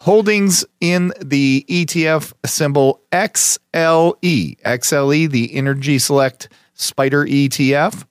Holdings 0.00 0.64
in 0.80 1.12
the 1.20 1.66
ETF 1.68 2.32
symbol 2.46 3.02
XLE. 3.10 4.60
XLE, 4.60 5.30
the 5.30 5.54
Energy 5.54 5.98
Select 5.98 6.48
Spider 6.74 7.26
ETF. 7.26 8.04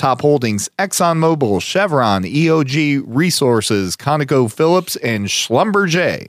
Top 0.00 0.22
holdings 0.22 0.70
ExxonMobil, 0.78 1.60
Chevron, 1.60 2.22
EOG 2.22 3.02
Resources, 3.06 3.98
ConocoPhillips, 3.98 4.96
and 5.02 5.26
Schlumberger. 5.26 6.26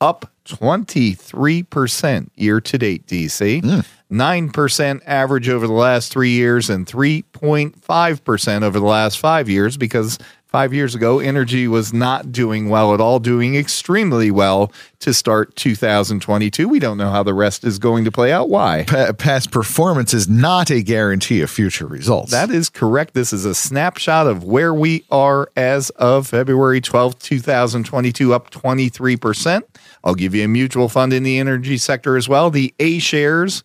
Up 0.00 0.30
23% 0.46 2.28
year 2.36 2.60
to 2.60 2.78
date, 2.78 3.08
DC. 3.08 3.62
9% 3.62 3.82
mm. 4.52 5.00
average 5.06 5.48
over 5.48 5.66
the 5.66 5.72
last 5.72 6.12
three 6.12 6.30
years 6.30 6.70
and 6.70 6.86
3.5% 6.86 8.62
over 8.62 8.78
the 8.78 8.86
last 8.86 9.18
five 9.18 9.48
years 9.48 9.76
because 9.76 10.16
five 10.50 10.74
years 10.74 10.96
ago, 10.96 11.20
energy 11.20 11.68
was 11.68 11.92
not 11.92 12.32
doing 12.32 12.68
well 12.68 12.92
at 12.92 13.00
all, 13.00 13.20
doing 13.20 13.54
extremely 13.54 14.32
well 14.32 14.72
to 14.98 15.14
start 15.14 15.54
2022. 15.54 16.68
We 16.68 16.80
don't 16.80 16.98
know 16.98 17.10
how 17.10 17.22
the 17.22 17.34
rest 17.34 17.62
is 17.62 17.78
going 17.78 18.04
to 18.04 18.10
play 18.10 18.32
out. 18.32 18.48
Why? 18.48 18.84
Pa- 18.88 19.12
past 19.12 19.52
performance 19.52 20.12
is 20.12 20.28
not 20.28 20.70
a 20.70 20.82
guarantee 20.82 21.40
of 21.40 21.50
future 21.50 21.86
results. 21.86 22.32
That 22.32 22.50
is 22.50 22.68
correct. 22.68 23.14
This 23.14 23.32
is 23.32 23.44
a 23.44 23.54
snapshot 23.54 24.26
of 24.26 24.42
where 24.42 24.74
we 24.74 25.04
are 25.08 25.50
as 25.56 25.90
of 25.90 26.26
February 26.26 26.80
12th, 26.80 27.20
2022, 27.20 28.34
up 28.34 28.50
23%. 28.50 29.62
I'll 30.02 30.16
give 30.16 30.34
you 30.34 30.44
a 30.44 30.48
mutual 30.48 30.88
fund 30.88 31.12
in 31.12 31.22
the 31.22 31.38
energy 31.38 31.78
sector 31.78 32.16
as 32.16 32.28
well. 32.28 32.50
The 32.50 32.74
A 32.80 32.98
shares 32.98 33.62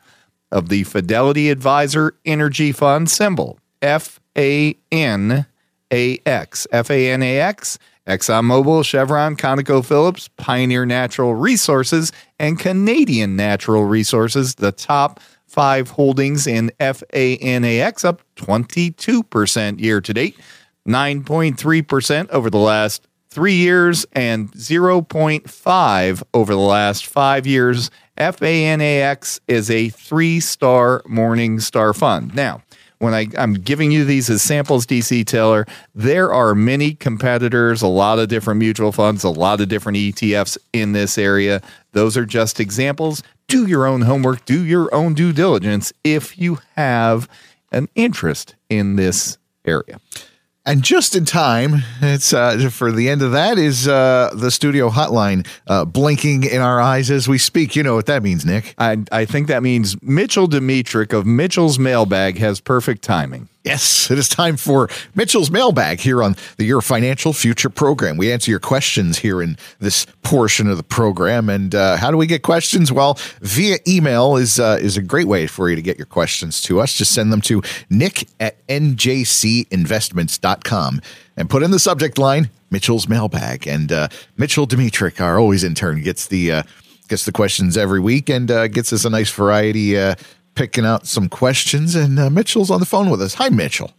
of 0.52 0.70
the 0.70 0.84
Fidelity 0.84 1.50
Advisor 1.50 2.16
Energy 2.26 2.72
Fund 2.72 3.10
symbol 3.10 3.60
F 3.82 4.20
A 4.38 4.78
N 4.92 5.48
A 5.96 6.20
X. 6.26 6.68
F 6.72 6.92
A 6.92 7.12
N 7.12 7.24
A 7.24 7.40
X. 7.40 7.80
ExxonMobil, 8.08 8.86
Chevron, 8.86 9.36
ConocoPhillips, 9.36 10.30
Pioneer 10.38 10.86
Natural 10.86 11.34
Resources, 11.34 12.12
and 12.38 12.60
Canadian 12.60 13.36
Natural 13.36 13.84
Resources, 13.84 14.56
the 14.56 14.72
top 14.72 15.20
five 15.48 15.90
holdings 15.90 16.46
in 16.46 16.72
FANAX, 16.80 18.06
up 18.06 18.22
22% 18.36 19.80
year 19.80 20.02
to 20.02 20.14
date, 20.14 20.38
9.3% 20.88 22.30
over 22.30 22.50
the 22.50 22.60
last 22.60 23.08
three 23.30 23.56
years, 23.56 24.06
and 24.12 24.52
0.5 24.52 26.24
over 26.34 26.54
the 26.54 26.60
last 26.60 27.08
five 27.08 27.48
years. 27.48 27.90
FANAX 28.18 29.40
is 29.48 29.72
a 29.72 29.90
three 29.90 30.40
star 30.40 31.02
Morning 31.08 31.60
Star 31.60 31.94
fund. 31.94 32.36
Now, 32.36 32.62
when 33.00 33.14
I, 33.14 33.28
I'm 33.38 33.54
giving 33.54 33.92
you 33.92 34.06
these 34.06 34.30
as 34.30 34.42
samples, 34.42 34.86
DC 34.86 35.26
Taylor, 35.26 35.66
there 35.94 36.34
are 36.34 36.56
many 36.56 36.94
competitors, 36.94 37.82
a 37.82 37.88
lot 37.88 38.20
of 38.20 38.30
different 38.30 38.60
mutual 38.60 38.92
funds, 38.92 39.24
a 39.24 39.30
lot 39.30 39.62
of 39.62 39.70
different 39.70 39.98
ETFs 39.98 40.58
in 40.74 40.94
this 40.94 41.18
area. 41.18 41.62
Those 41.92 42.18
are 42.18 42.26
just 42.26 42.60
examples. 42.60 43.24
Do 43.48 43.68
your 43.68 43.86
own 43.86 44.02
homework, 44.02 44.46
do 44.46 44.64
your 44.64 44.94
own 44.94 45.14
due 45.14 45.34
diligence 45.34 45.94
if 46.04 46.38
you 46.38 46.60
have 46.76 47.30
an 47.72 47.90
interest 47.96 48.56
in 48.70 48.96
this 48.96 49.38
area. 49.66 50.00
And 50.68 50.82
just 50.82 51.16
in 51.16 51.26
time, 51.26 51.84
it's 52.02 52.34
uh, 52.34 52.70
for 52.72 52.92
the 52.92 53.08
end 53.08 53.22
of 53.22 53.34
that 53.34 53.60
is 53.60 53.88
uh, 53.88 54.32
the 54.34 54.50
studio 54.50 54.90
hotline 54.90 55.46
uh, 55.68 55.86
blinking 55.86 56.44
in 56.44 56.60
our 56.60 56.82
eyes 56.82 57.12
as 57.12 57.28
we 57.28 57.38
speak. 57.38 57.76
You 57.76 57.84
know 57.84 57.94
what 57.94 58.08
that 58.08 58.24
means, 58.24 58.46
Nick? 58.46 58.74
I, 58.80 58.98
I 59.12 59.26
think 59.26 59.48
that 59.48 59.62
means 59.62 60.02
Mitchell 60.02 60.48
Dimitrik 60.48 61.14
of 61.14 61.28
Mitchell's 61.28 61.78
Mailbag 61.78 62.38
has 62.40 62.60
perfect 62.60 63.04
timing. 63.04 63.48
Yes, 63.66 64.10
it 64.12 64.20
is 64.20 64.30
time 64.30 64.58
for 64.58 64.88
Mitchell's 65.16 65.50
mailbag 65.50 66.00
here 66.00 66.22
on 66.22 66.36
the 66.58 66.66
Your 66.66 66.84
Financial 66.84 67.34
Future 67.34 67.72
program. 67.72 68.16
We 68.16 68.32
answer 68.32 68.52
your 68.52 68.60
questions 68.60 69.18
here 69.18 69.42
in 69.42 69.58
this 69.80 70.06
portion 70.22 70.70
of 70.70 70.78
the 70.78 70.84
program. 70.84 71.50
And 71.50 71.74
uh, 71.74 71.98
how 71.98 72.12
do 72.12 72.18
we 72.18 72.28
get 72.28 72.44
questions? 72.44 72.92
Well, 72.92 73.18
via 73.42 73.80
email 73.88 74.36
is 74.36 74.60
uh, 74.60 74.78
is 74.80 74.98
a 74.98 75.02
great 75.02 75.28
way 75.28 75.48
for 75.48 75.68
you 75.68 75.76
to 75.76 75.82
get 75.82 75.98
your 75.98 76.06
questions 76.06 76.62
to 76.62 76.80
us. 76.80 76.94
Just 76.94 77.12
send 77.12 77.34
them 77.34 77.42
to 77.42 77.64
nick 77.90 78.28
at 78.40 78.64
njcinvestments.com 78.68 81.02
and 81.36 81.50
put 81.50 81.64
in 81.64 81.72
the 81.72 81.80
subject 81.80 82.20
line 82.20 82.52
Mitchell's 82.70 83.10
mailbag. 83.10 83.66
And 83.66 83.92
uh, 83.92 84.10
Mitchell 84.38 84.68
Dimitrik, 84.68 85.20
our 85.20 85.40
always 85.40 85.64
intern, 85.64 86.04
gets 86.04 86.28
the 86.28 86.52
uh, 86.52 86.62
gets 87.08 87.26
the 87.26 87.32
questions 87.32 87.78
every 87.78 88.00
week 88.00 88.30
and 88.30 88.52
uh, 88.52 88.68
gets 88.68 88.94
us 88.94 89.06
a 89.06 89.10
nice 89.10 89.32
variety 89.32 89.98
uh, 89.98 90.14
picking 90.56 90.86
out 90.86 91.06
some 91.06 91.30
questions. 91.30 91.96
And 91.96 92.18
uh, 92.20 92.30
Mitchell's 92.30 92.72
on 92.72 92.80
the 92.80 92.86
phone 92.86 93.10
with 93.10 93.22
us. 93.22 93.36
Hi, 93.36 93.50
Mitchell. 93.50 93.92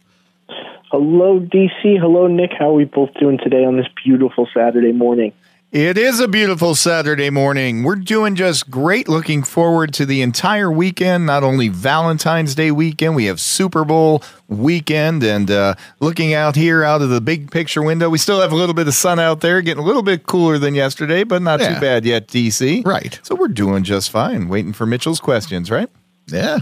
Hello, 0.91 1.39
DC. 1.39 1.99
Hello, 1.99 2.27
Nick. 2.27 2.51
How 2.57 2.69
are 2.69 2.73
we 2.73 2.85
both 2.85 3.13
doing 3.19 3.37
today 3.37 3.63
on 3.65 3.77
this 3.77 3.87
beautiful 4.03 4.47
Saturday 4.53 4.91
morning? 4.93 5.33
It 5.69 5.97
is 5.97 6.21
a 6.21 6.29
beautiful 6.29 6.75
Saturday 6.75 7.29
morning. 7.29 7.83
We're 7.83 7.97
doing 7.97 8.35
just 8.35 8.71
great. 8.71 9.09
Looking 9.09 9.43
forward 9.43 9.93
to 9.95 10.05
the 10.05 10.21
entire 10.21 10.71
weekend. 10.71 11.25
Not 11.25 11.43
only 11.43 11.67
Valentine's 11.67 12.55
Day 12.55 12.71
weekend, 12.71 13.17
we 13.17 13.25
have 13.25 13.41
Super 13.41 13.83
Bowl 13.83 14.23
weekend, 14.47 15.23
and 15.23 15.51
uh, 15.51 15.75
looking 15.99 16.33
out 16.33 16.55
here 16.55 16.85
out 16.85 17.01
of 17.01 17.09
the 17.09 17.19
big 17.19 17.51
picture 17.51 17.83
window, 17.83 18.09
we 18.09 18.17
still 18.17 18.39
have 18.39 18.53
a 18.53 18.55
little 18.55 18.73
bit 18.73 18.87
of 18.87 18.93
sun 18.93 19.19
out 19.19 19.41
there, 19.41 19.61
getting 19.61 19.83
a 19.83 19.85
little 19.85 20.03
bit 20.03 20.25
cooler 20.25 20.57
than 20.57 20.73
yesterday, 20.73 21.25
but 21.25 21.41
not 21.41 21.59
Yeah. 21.59 21.73
too 21.75 21.81
bad 21.81 22.05
yet. 22.05 22.27
DC, 22.29 22.81
Right. 22.85 23.19
So 23.23 23.35
we're 23.35 23.49
doing 23.49 23.83
just 23.83 24.09
fine. 24.09 24.47
Waiting 24.47 24.71
for 24.71 24.85
Mitchell's 24.85 25.19
questions, 25.19 25.69
right? 25.69 25.89
Yeah. 26.27 26.59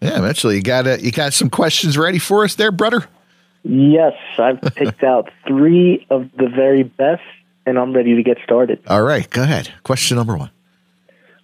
Yeah, 0.00 0.20
Mitchell, 0.20 0.52
you 0.52 0.62
got 0.62 0.86
uh, 0.86 0.98
you 1.00 1.10
got 1.10 1.32
some 1.32 1.48
questions 1.48 1.96
ready 1.96 2.18
for 2.18 2.44
us 2.44 2.54
there, 2.54 2.70
brother? 2.70 3.06
Yes, 3.62 4.12
I've 4.38 4.60
picked 4.74 5.02
out 5.02 5.30
three 5.46 6.06
of 6.10 6.30
the 6.36 6.48
very 6.48 6.82
best, 6.82 7.22
and 7.64 7.78
I'm 7.78 7.92
ready 7.92 8.14
to 8.16 8.22
get 8.22 8.38
started. 8.44 8.80
All 8.86 9.02
right, 9.02 9.28
go 9.28 9.42
ahead. 9.42 9.72
Question 9.82 10.16
number 10.18 10.36
one. 10.36 10.50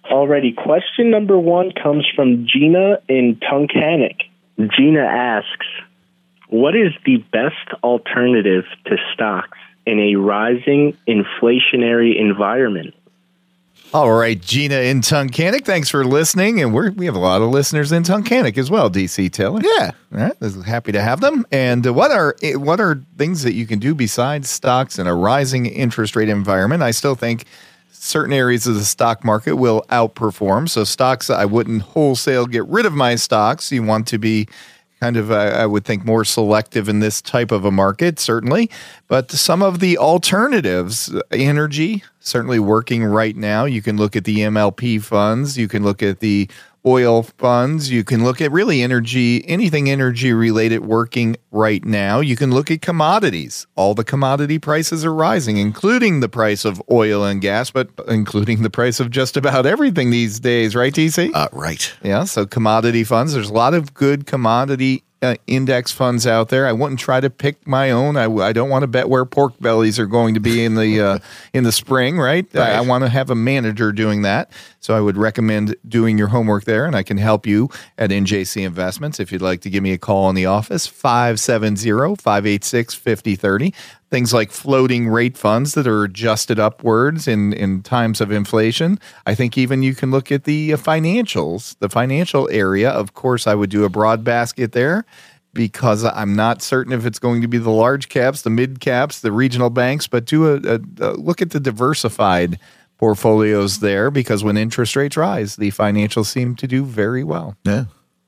Already, 0.05 0.53
question 0.53 1.09
number 1.09 1.37
one 1.37 1.71
comes 1.71 2.05
from 2.15 2.45
Gina 2.45 2.99
in 3.07 3.37
Tunkhannock. 3.37 4.21
Gina 4.57 4.99
asks, 5.01 5.65
What 6.49 6.75
is 6.75 6.91
the 7.05 7.17
best 7.31 7.81
alternative 7.83 8.65
to 8.85 8.97
stocks 9.13 9.57
in 9.85 9.99
a 9.99 10.15
rising 10.15 10.97
inflationary 11.07 12.19
environment? 12.19 12.93
All 13.93 14.11
right, 14.11 14.41
Gina 14.41 14.77
in 14.77 15.01
Tunkhannock, 15.01 15.65
thanks 15.65 15.87
for 15.87 16.03
listening. 16.03 16.59
And 16.59 16.73
we're, 16.73 16.89
we 16.89 17.05
have 17.05 17.13
a 17.13 17.19
lot 17.19 17.43
of 17.43 17.49
listeners 17.49 17.91
in 17.91 18.01
Tunkhannock 18.01 18.57
as 18.57 18.71
well, 18.71 18.89
DC 18.89 19.31
Taylor. 19.31 19.61
Yeah. 19.63 19.91
All 20.11 20.19
right, 20.19 20.65
happy 20.65 20.91
to 20.93 20.99
have 20.99 21.21
them. 21.21 21.45
And 21.51 21.85
what 21.95 22.09
are 22.09 22.35
eh, 22.41 22.55
what 22.55 22.79
are 22.79 23.03
things 23.19 23.43
that 23.43 23.53
you 23.53 23.67
can 23.67 23.77
do 23.77 23.93
besides 23.93 24.49
stocks 24.49 24.97
in 24.97 25.05
a 25.05 25.13
rising 25.13 25.67
interest 25.67 26.15
rate 26.15 26.27
environment? 26.27 26.81
I 26.81 26.89
still 26.89 27.13
think 27.13 27.45
certain 27.91 28.33
areas 28.33 28.65
of 28.65 28.73
the 28.73 28.83
stock 28.83 29.23
market 29.23 29.57
will 29.57 29.85
outperform. 29.89 30.67
So 30.69 30.83
stocks, 30.85 31.29
I 31.29 31.45
wouldn't 31.45 31.83
wholesale 31.83 32.47
get 32.47 32.65
rid 32.65 32.87
of 32.87 32.93
my 32.93 33.13
stocks. 33.13 33.71
You 33.71 33.83
want 33.83 34.07
to 34.07 34.17
be 34.17 34.47
kind 35.03 35.17
of, 35.17 35.31
uh, 35.31 35.35
I 35.35 35.65
would 35.65 35.83
think, 35.83 36.05
more 36.05 36.23
selective 36.23 36.87
in 36.87 36.99
this 36.99 37.21
type 37.21 37.51
of 37.51 37.65
a 37.65 37.71
market, 37.71 38.19
certainly. 38.19 38.71
But 39.09 39.31
some 39.31 39.61
of 39.61 39.81
the 39.81 39.97
alternatives, 39.97 41.13
uh, 41.13 41.19
energy, 41.29 42.05
certainly 42.21 42.57
working 42.57 43.03
right 43.03 43.35
now. 43.35 43.65
You 43.65 43.81
can 43.81 43.97
look 43.97 44.15
at 44.15 44.23
the 44.23 44.37
MLP 44.37 45.03
funds. 45.03 45.57
You 45.57 45.67
can 45.67 45.83
look 45.83 46.01
at 46.01 46.21
the 46.21 46.49
oil 46.85 47.23
funds. 47.23 47.89
You 47.91 48.03
can 48.03 48.23
look 48.23 48.41
at 48.41 48.51
really 48.51 48.81
energy, 48.81 49.47
anything 49.47 49.89
energy 49.89 50.33
related 50.33 50.85
working 50.85 51.35
right 51.51 51.83
now. 51.83 52.19
You 52.19 52.35
can 52.35 52.51
look 52.51 52.69
at 52.71 52.81
commodities. 52.81 53.67
All 53.75 53.93
the 53.93 54.03
commodity 54.03 54.59
prices 54.59 55.05
are 55.05 55.13
rising, 55.13 55.57
including 55.57 56.19
the 56.19 56.29
price 56.29 56.65
of 56.65 56.81
oil 56.91 57.23
and 57.23 57.41
gas, 57.41 57.71
but 57.71 57.89
including 58.07 58.63
the 58.63 58.69
price 58.69 58.99
of 58.99 59.09
just 59.09 59.37
about 59.37 59.65
everything 59.65 60.11
these 60.11 60.39
days, 60.39 60.75
right, 60.75 60.93
DC? 60.93 61.31
Uh, 61.33 61.47
right. 61.51 61.93
Yeah, 62.03 62.25
so 62.25 62.45
commodity 62.45 63.03
funds. 63.03 63.33
There's 63.33 63.49
a 63.49 63.53
lot 63.53 63.73
of 63.73 63.93
good 63.93 64.25
commodity 64.25 65.03
uh, 65.23 65.35
index 65.47 65.91
funds 65.91 66.27
out 66.27 66.49
there. 66.49 66.67
I 66.67 66.73
wouldn't 66.73 66.99
try 66.99 67.21
to 67.21 67.29
pick 67.29 67.65
my 67.65 67.91
own. 67.91 68.17
I, 68.17 68.25
I 68.25 68.51
don't 68.51 68.69
want 68.69 68.83
to 68.83 68.87
bet 68.87 69.09
where 69.09 69.25
pork 69.25 69.57
bellies 69.59 69.97
are 69.97 70.05
going 70.05 70.33
to 70.33 70.39
be 70.39 70.63
in 70.63 70.75
the 70.75 71.01
uh, 71.01 71.19
in 71.53 71.63
the 71.63 71.71
spring, 71.71 72.19
right? 72.19 72.45
I, 72.55 72.73
I 72.73 72.81
want 72.81 73.03
to 73.03 73.09
have 73.09 73.29
a 73.29 73.35
manager 73.35 73.91
doing 73.91 74.23
that. 74.23 74.51
So 74.79 74.95
I 74.95 74.99
would 74.99 75.15
recommend 75.15 75.75
doing 75.87 76.17
your 76.17 76.27
homework 76.27 76.65
there, 76.65 76.85
and 76.85 76.95
I 76.95 77.03
can 77.03 77.17
help 77.17 77.47
you 77.47 77.69
at 77.97 78.09
NJC 78.09 78.65
Investments. 78.65 79.19
If 79.19 79.31
you'd 79.31 79.41
like 79.41 79.61
to 79.61 79.69
give 79.69 79.81
me 79.81 79.93
a 79.93 79.97
call 79.97 80.29
in 80.29 80.35
the 80.35 80.45
office, 80.45 80.89
570-586-5030 80.89 83.73
things 84.13 84.31
like 84.31 84.51
floating 84.51 85.07
rate 85.07 85.35
funds 85.35 85.73
that 85.73 85.87
are 85.87 86.03
adjusted 86.03 86.59
upwards 86.59 87.27
in, 87.27 87.51
in 87.51 87.81
times 87.81 88.21
of 88.21 88.31
inflation. 88.31 88.99
I 89.25 89.33
think 89.33 89.57
even 89.57 89.81
you 89.81 89.95
can 89.95 90.11
look 90.11 90.31
at 90.31 90.43
the 90.43 90.73
uh, 90.73 90.77
financials, 90.77 91.75
the 91.79 91.89
financial 91.89 92.47
area. 92.51 92.91
Of 92.91 93.15
course, 93.15 93.47
I 93.47 93.55
would 93.55 93.71
do 93.71 93.85
a 93.85 93.89
broad 93.89 94.23
basket 94.23 94.73
there 94.73 95.03
because 95.51 96.03
I'm 96.03 96.35
not 96.35 96.61
certain 96.61 96.93
if 96.93 97.07
it's 97.07 97.17
going 97.17 97.41
to 97.41 97.47
be 97.47 97.57
the 97.57 97.71
large 97.71 98.07
caps, 98.07 98.43
the 98.43 98.51
mid 98.51 98.79
caps, 98.79 99.21
the 99.21 99.31
regional 99.31 99.71
banks, 99.71 100.05
but 100.05 100.25
do 100.25 100.45
a, 100.47 100.75
a, 100.75 100.79
a 100.99 101.11
look 101.13 101.41
at 101.41 101.49
the 101.49 101.59
diversified 101.59 102.59
portfolios 102.99 103.79
there 103.79 104.11
because 104.11 104.43
when 104.43 104.57
interest 104.57 104.95
rates 104.95 105.17
rise, 105.17 105.55
the 105.55 105.71
financials 105.71 106.27
seem 106.27 106.55
to 106.57 106.67
do 106.67 106.85
very 106.85 107.23
well. 107.23 107.57
Yeah. 107.63 107.85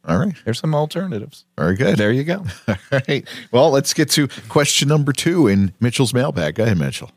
All 0.08 0.18
right. 0.20 0.36
There's 0.46 0.60
some 0.60 0.76
alternatives. 0.76 1.46
Very 1.58 1.76
good. 1.76 1.98
There 1.98 2.12
you 2.12 2.24
go. 2.24 2.46
All 2.68 2.76
right. 2.92 3.28
Well, 3.52 3.72
let's 3.72 3.94
get 3.94 4.10
to 4.12 4.28
question 4.50 4.88
number 4.88 5.14
two 5.14 5.48
in 5.48 5.74
Mitchell's 5.80 6.14
mailbag. 6.14 6.56
Go 6.56 6.64
ahead, 6.64 6.78
Mitchell. 6.78 7.12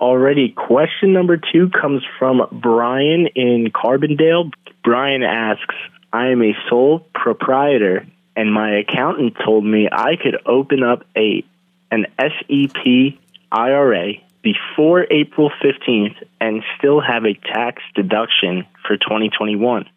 Already, 0.00 0.50
question 0.50 1.12
number 1.12 1.36
two 1.36 1.70
comes 1.70 2.02
from 2.18 2.42
Brian 2.50 3.28
in 3.36 3.70
Carbondale. 3.70 4.50
Brian 4.82 5.22
asks, 5.22 5.76
I 6.12 6.28
am 6.28 6.42
a 6.42 6.56
sole 6.68 7.06
proprietor, 7.14 8.06
and 8.34 8.52
my 8.52 8.78
accountant 8.78 9.36
told 9.44 9.64
me 9.64 9.88
I 9.92 10.16
could 10.16 10.38
open 10.44 10.82
up 10.82 11.04
a 11.16 11.44
an 11.90 12.06
SEP 12.18 13.18
IRA 13.52 14.14
before 14.42 15.06
April 15.10 15.52
15th 15.62 16.16
and 16.40 16.64
still 16.78 17.00
have 17.00 17.24
a 17.24 17.34
tax 17.34 17.82
deduction 17.94 18.66
for 18.86 18.96
2021. 18.96 19.88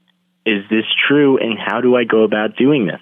Is 0.46 0.64
this 0.70 0.86
true, 1.08 1.38
and 1.38 1.58
how 1.58 1.82
do 1.82 1.96
I 1.96 2.04
go 2.04 2.24
about 2.24 2.56
doing 2.56 2.86
this? 2.86 3.02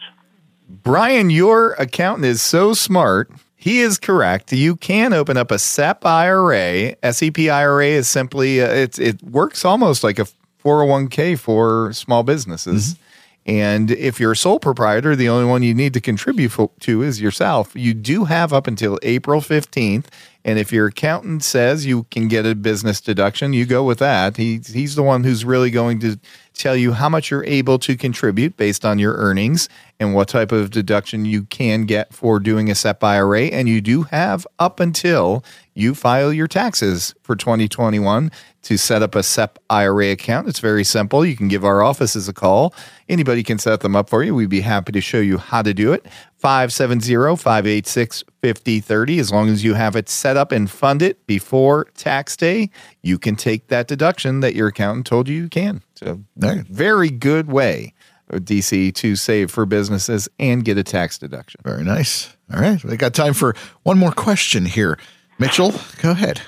Brian, 0.70 1.30
your 1.30 1.74
accountant 1.74 2.26
is 2.26 2.42
so 2.42 2.74
smart. 2.74 3.30
He 3.56 3.80
is 3.80 3.98
correct. 3.98 4.52
You 4.52 4.76
can 4.76 5.14
open 5.14 5.38
up 5.38 5.52
a 5.52 5.60
SEP 5.60 6.06
IRA. 6.06 6.96
SEP 7.14 7.40
IRA 7.40 7.88
is 7.88 8.08
simply 8.08 8.62
uh, 8.62 8.68
it. 8.68 9.00
It 9.00 9.24
works 9.24 9.64
almost 9.64 10.04
like 10.04 10.20
a 10.20 10.28
401k 10.64 11.38
for 11.38 11.94
small 11.94 12.24
businesses. 12.24 12.98
And 13.46 13.92
if 13.92 14.20
you're 14.20 14.32
a 14.32 14.38
sole 14.38 14.60
proprietor, 14.60 15.16
the 15.16 15.28
only 15.28 15.46
one 15.46 15.64
you 15.64 15.74
need 15.74 15.94
to 15.94 16.02
contribute 16.02 16.50
fo- 16.50 16.72
to 16.82 17.02
is 17.02 17.20
yourself. 17.20 17.76
You 17.76 17.94
do 17.94 18.26
have 18.26 18.54
up 18.54 18.68
until 18.68 18.98
April 19.04 19.42
15th. 19.42 20.06
And 20.46 20.60
if 20.60 20.72
your 20.72 20.88
accountant 20.88 21.44
says 21.44 21.86
you 21.86 22.04
can 22.10 22.28
get 22.28 22.46
a 22.46 22.56
business 22.56 23.02
deduction, 23.02 23.54
you 23.54 23.66
go 23.66 23.84
with 23.84 24.00
that. 24.00 24.38
He, 24.38 24.62
he's 24.66 24.96
the 24.96 25.04
one 25.04 25.24
who's 25.24 25.44
really 25.44 25.72
going 25.72 26.00
to 26.00 26.18
tell 26.54 26.76
you 26.76 26.94
how 26.94 27.10
much 27.10 27.32
you're 27.32 27.46
able 27.46 27.80
to 27.80 27.98
contribute 27.98 28.56
based 28.58 28.86
on 28.86 29.00
your 29.00 29.16
earnings 29.16 29.70
and 30.00 30.14
what 30.14 30.28
type 30.28 30.52
of 30.52 30.70
deduction 30.70 31.26
you 31.26 31.44
can 31.44 31.86
get 31.86 32.14
for 32.14 32.40
doing 32.40 32.70
a 32.70 32.76
SEP 32.76 33.04
IRA. 33.04 33.44
And 33.44 33.68
you 33.68 33.82
do 33.82 34.04
have 34.04 34.46
up 34.60 34.80
until 34.80 35.44
you 35.74 35.96
file 35.96 36.32
your 36.32 36.48
taxes 36.48 37.16
for 37.24 37.36
2021 37.36 38.32
to 38.64 38.78
set 38.78 39.02
up 39.02 39.16
a 39.16 39.24
SEP 39.24 39.60
IRA 39.70 40.12
account. 40.12 40.48
It's 40.48 40.60
very 40.60 40.84
simple. 40.84 41.26
You 41.26 41.36
can 41.36 41.48
give 41.48 41.66
our 41.66 41.82
offices 41.82 42.28
a 42.28 42.34
call. 42.34 42.74
Anybody 43.10 43.44
can 43.44 43.60
set 43.60 43.82
them 43.82 43.96
up 43.96 44.10
for 44.10 44.24
you. 44.24 44.36
We'd 44.36 44.50
be 44.50 44.62
happy 44.62 44.92
to 44.94 45.02
show 45.02 45.20
you 45.20 45.38
how 45.38 45.62
to 45.62 45.74
do 45.74 45.92
it. 45.92 46.06
570 46.44 47.38
586 47.38 48.24
5030. 48.42 49.20
As 49.20 49.32
long 49.32 49.48
as 49.48 49.64
you 49.64 49.76
have 49.76 49.96
it 49.96 50.10
set 50.10 50.36
up 50.36 50.52
and 50.52 50.70
funded 50.70 51.16
before 51.26 51.86
tax 51.96 52.36
day, 52.36 52.70
you 53.02 53.18
can 53.18 53.38
take 53.38 53.68
that 53.68 53.88
deduction 53.88 54.42
that 54.42 54.54
your 54.54 54.68
accountant 54.68 55.06
told 55.06 55.30
you 55.30 55.44
you 55.44 55.48
can. 55.48 55.82
So, 55.96 56.20
very 56.36 57.10
good 57.10 57.50
way, 57.50 57.94
DC, 58.30 58.94
to 58.94 59.16
save 59.16 59.52
for 59.52 59.66
businesses 59.66 60.28
and 60.38 60.66
get 60.66 60.78
a 60.78 60.84
tax 60.84 61.18
deduction. 61.18 61.62
Very 61.64 61.86
nice. 61.86 62.36
All 62.54 62.60
right. 62.60 62.84
We 62.84 62.98
got 62.98 63.14
time 63.14 63.34
for 63.34 63.56
one 63.84 63.98
more 63.98 64.12
question 64.12 64.66
here. 64.66 65.00
Mitchell, 65.40 65.74
go 66.02 66.12
ahead. 66.12 66.42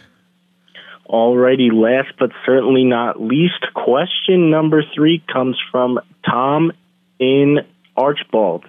Alrighty, 1.09 1.71
last 1.71 2.11
but 2.19 2.31
certainly 2.45 2.83
not 2.83 3.21
least, 3.21 3.65
question 3.73 4.49
number 4.49 4.83
three 4.93 5.23
comes 5.31 5.57
from 5.71 6.01
Tom 6.29 6.73
in 7.17 7.59
Archbald. 7.95 8.65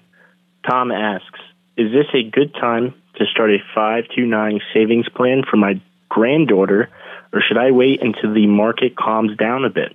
Tom 0.69 0.91
asks, 0.91 1.41
is 1.77 1.93
this 1.93 2.07
a 2.15 2.23
good 2.29 2.55
time 2.55 2.95
to 3.17 3.27
start 3.27 3.51
a 3.51 3.59
529 3.75 4.61
savings 4.75 5.09
plan 5.09 5.43
for 5.49 5.57
my 5.57 5.81
granddaughter, 6.09 6.89
or 7.33 7.41
should 7.41 7.59
I 7.59 7.71
wait 7.71 8.03
until 8.03 8.35
the 8.35 8.47
market 8.47 8.97
calms 8.97 9.37
down 9.37 9.65
a 9.65 9.71
bit? 9.71 9.95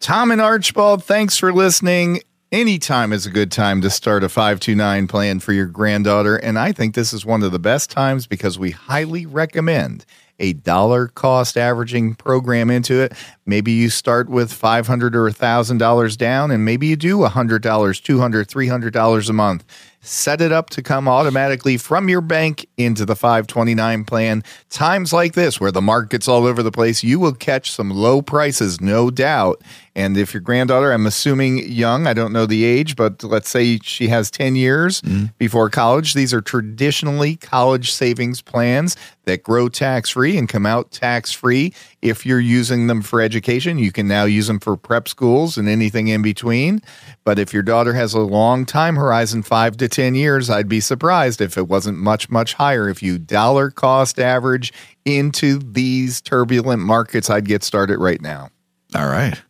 Tom 0.00 0.30
and 0.30 0.40
Archibald, 0.40 1.02
thanks 1.02 1.38
for 1.38 1.52
listening. 1.52 2.20
Anytime 2.52 3.12
is 3.12 3.26
a 3.26 3.30
good 3.30 3.50
time 3.50 3.80
to 3.80 3.90
start 3.90 4.22
a 4.22 4.28
529 4.28 5.08
plan 5.08 5.40
for 5.40 5.52
your 5.52 5.66
granddaughter. 5.66 6.36
And 6.36 6.58
I 6.58 6.72
think 6.72 6.94
this 6.94 7.12
is 7.12 7.26
one 7.26 7.42
of 7.42 7.52
the 7.52 7.58
best 7.58 7.90
times 7.90 8.26
because 8.26 8.58
we 8.58 8.70
highly 8.70 9.26
recommend 9.26 10.04
a 10.38 10.52
dollar 10.52 11.08
cost 11.08 11.56
averaging 11.56 12.14
program 12.14 12.70
into 12.70 13.00
it. 13.00 13.12
Maybe 13.46 13.72
you 13.72 13.90
start 13.90 14.28
with 14.28 14.52
500 14.52 15.14
or 15.14 15.28
$1,000 15.28 16.16
down, 16.16 16.50
and 16.50 16.64
maybe 16.64 16.86
you 16.86 16.96
do 16.96 17.18
$100, 17.18 17.60
$200, 17.60 17.60
$300 17.60 19.28
a 19.28 19.32
month. 19.32 19.64
Set 20.00 20.42
it 20.42 20.52
up 20.52 20.68
to 20.70 20.82
come 20.82 21.08
automatically 21.08 21.78
from 21.78 22.10
your 22.10 22.20
bank 22.20 22.66
into 22.76 23.06
the 23.06 23.16
529 23.16 24.04
plan. 24.04 24.44
Times 24.68 25.14
like 25.14 25.32
this, 25.32 25.58
where 25.58 25.72
the 25.72 25.80
market's 25.80 26.28
all 26.28 26.44
over 26.44 26.62
the 26.62 26.70
place, 26.70 27.02
you 27.02 27.18
will 27.18 27.32
catch 27.32 27.70
some 27.70 27.90
low 27.90 28.20
prices, 28.20 28.82
no 28.82 29.10
doubt. 29.10 29.62
And 29.96 30.16
if 30.16 30.34
your 30.34 30.42
granddaughter, 30.42 30.92
I'm 30.92 31.06
assuming 31.06 31.70
young, 31.70 32.06
I 32.06 32.12
don't 32.12 32.34
know 32.34 32.44
the 32.44 32.64
age, 32.64 32.96
but 32.96 33.22
let's 33.24 33.48
say 33.48 33.78
she 33.78 34.08
has 34.08 34.30
10 34.30 34.56
years 34.56 35.00
mm-hmm. 35.00 35.26
before 35.38 35.70
college, 35.70 36.12
these 36.12 36.34
are 36.34 36.42
traditionally 36.42 37.36
college 37.36 37.90
savings 37.92 38.42
plans 38.42 38.96
that 39.24 39.42
grow 39.42 39.68
tax 39.70 40.10
free 40.10 40.36
and 40.36 40.50
come 40.50 40.66
out 40.66 40.90
tax 40.90 41.32
free. 41.32 41.72
If 42.02 42.26
you're 42.26 42.40
using 42.40 42.88
them 42.88 43.00
for 43.00 43.22
education, 43.22 43.33
you 43.78 43.92
can 43.92 44.06
now 44.06 44.24
use 44.24 44.46
them 44.46 44.60
for 44.60 44.76
prep 44.76 45.08
schools 45.08 45.56
and 45.56 45.68
anything 45.68 46.08
in 46.08 46.22
between. 46.22 46.80
But 47.24 47.38
if 47.38 47.52
your 47.52 47.62
daughter 47.62 47.94
has 47.94 48.14
a 48.14 48.20
long 48.20 48.66
time 48.66 48.96
horizon, 48.96 49.42
five 49.42 49.76
to 49.78 49.88
10 49.88 50.14
years, 50.14 50.50
I'd 50.50 50.68
be 50.68 50.80
surprised 50.80 51.40
if 51.40 51.56
it 51.56 51.68
wasn't 51.68 51.98
much, 51.98 52.30
much 52.30 52.54
higher. 52.54 52.88
If 52.88 53.02
you 53.02 53.18
dollar 53.18 53.70
cost 53.70 54.18
average 54.18 54.72
into 55.04 55.58
these 55.58 56.20
turbulent 56.20 56.82
markets, 56.82 57.30
I'd 57.30 57.46
get 57.46 57.62
started 57.62 57.98
right 57.98 58.20
now. 58.20 58.50
All 58.94 59.06
right. 59.06 59.40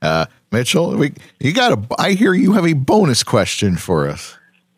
Uh, 0.00 0.26
Mitchell, 0.52 0.96
we, 0.96 1.12
you 1.40 1.52
got 1.52 1.72
a, 1.72 2.00
I 2.00 2.12
hear 2.12 2.34
you 2.34 2.52
have 2.52 2.66
a 2.66 2.74
bonus 2.74 3.22
question 3.22 3.76
for 3.76 4.08
us. 4.08 4.36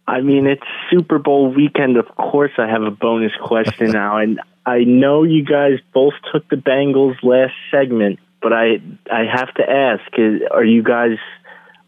I 0.08 0.20
mean, 0.20 0.46
it's 0.46 0.62
Super 0.90 1.18
Bowl 1.18 1.52
weekend. 1.52 1.96
Of 1.96 2.06
course, 2.16 2.52
I 2.58 2.66
have 2.68 2.82
a 2.82 2.90
bonus 2.90 3.32
question 3.42 3.90
now, 3.92 4.18
and 4.18 4.40
I 4.64 4.84
know 4.84 5.22
you 5.22 5.44
guys 5.44 5.78
both 5.92 6.14
took 6.32 6.48
the 6.48 6.56
Bengals 6.56 7.16
last 7.22 7.54
segment, 7.70 8.18
but 8.47 8.53
I 8.53 8.80
I 9.11 9.24
have 9.24 9.53
to 9.55 9.68
ask: 9.68 10.05
is, 10.16 10.42
Are 10.53 10.62
you 10.62 10.84
guys 10.84 11.18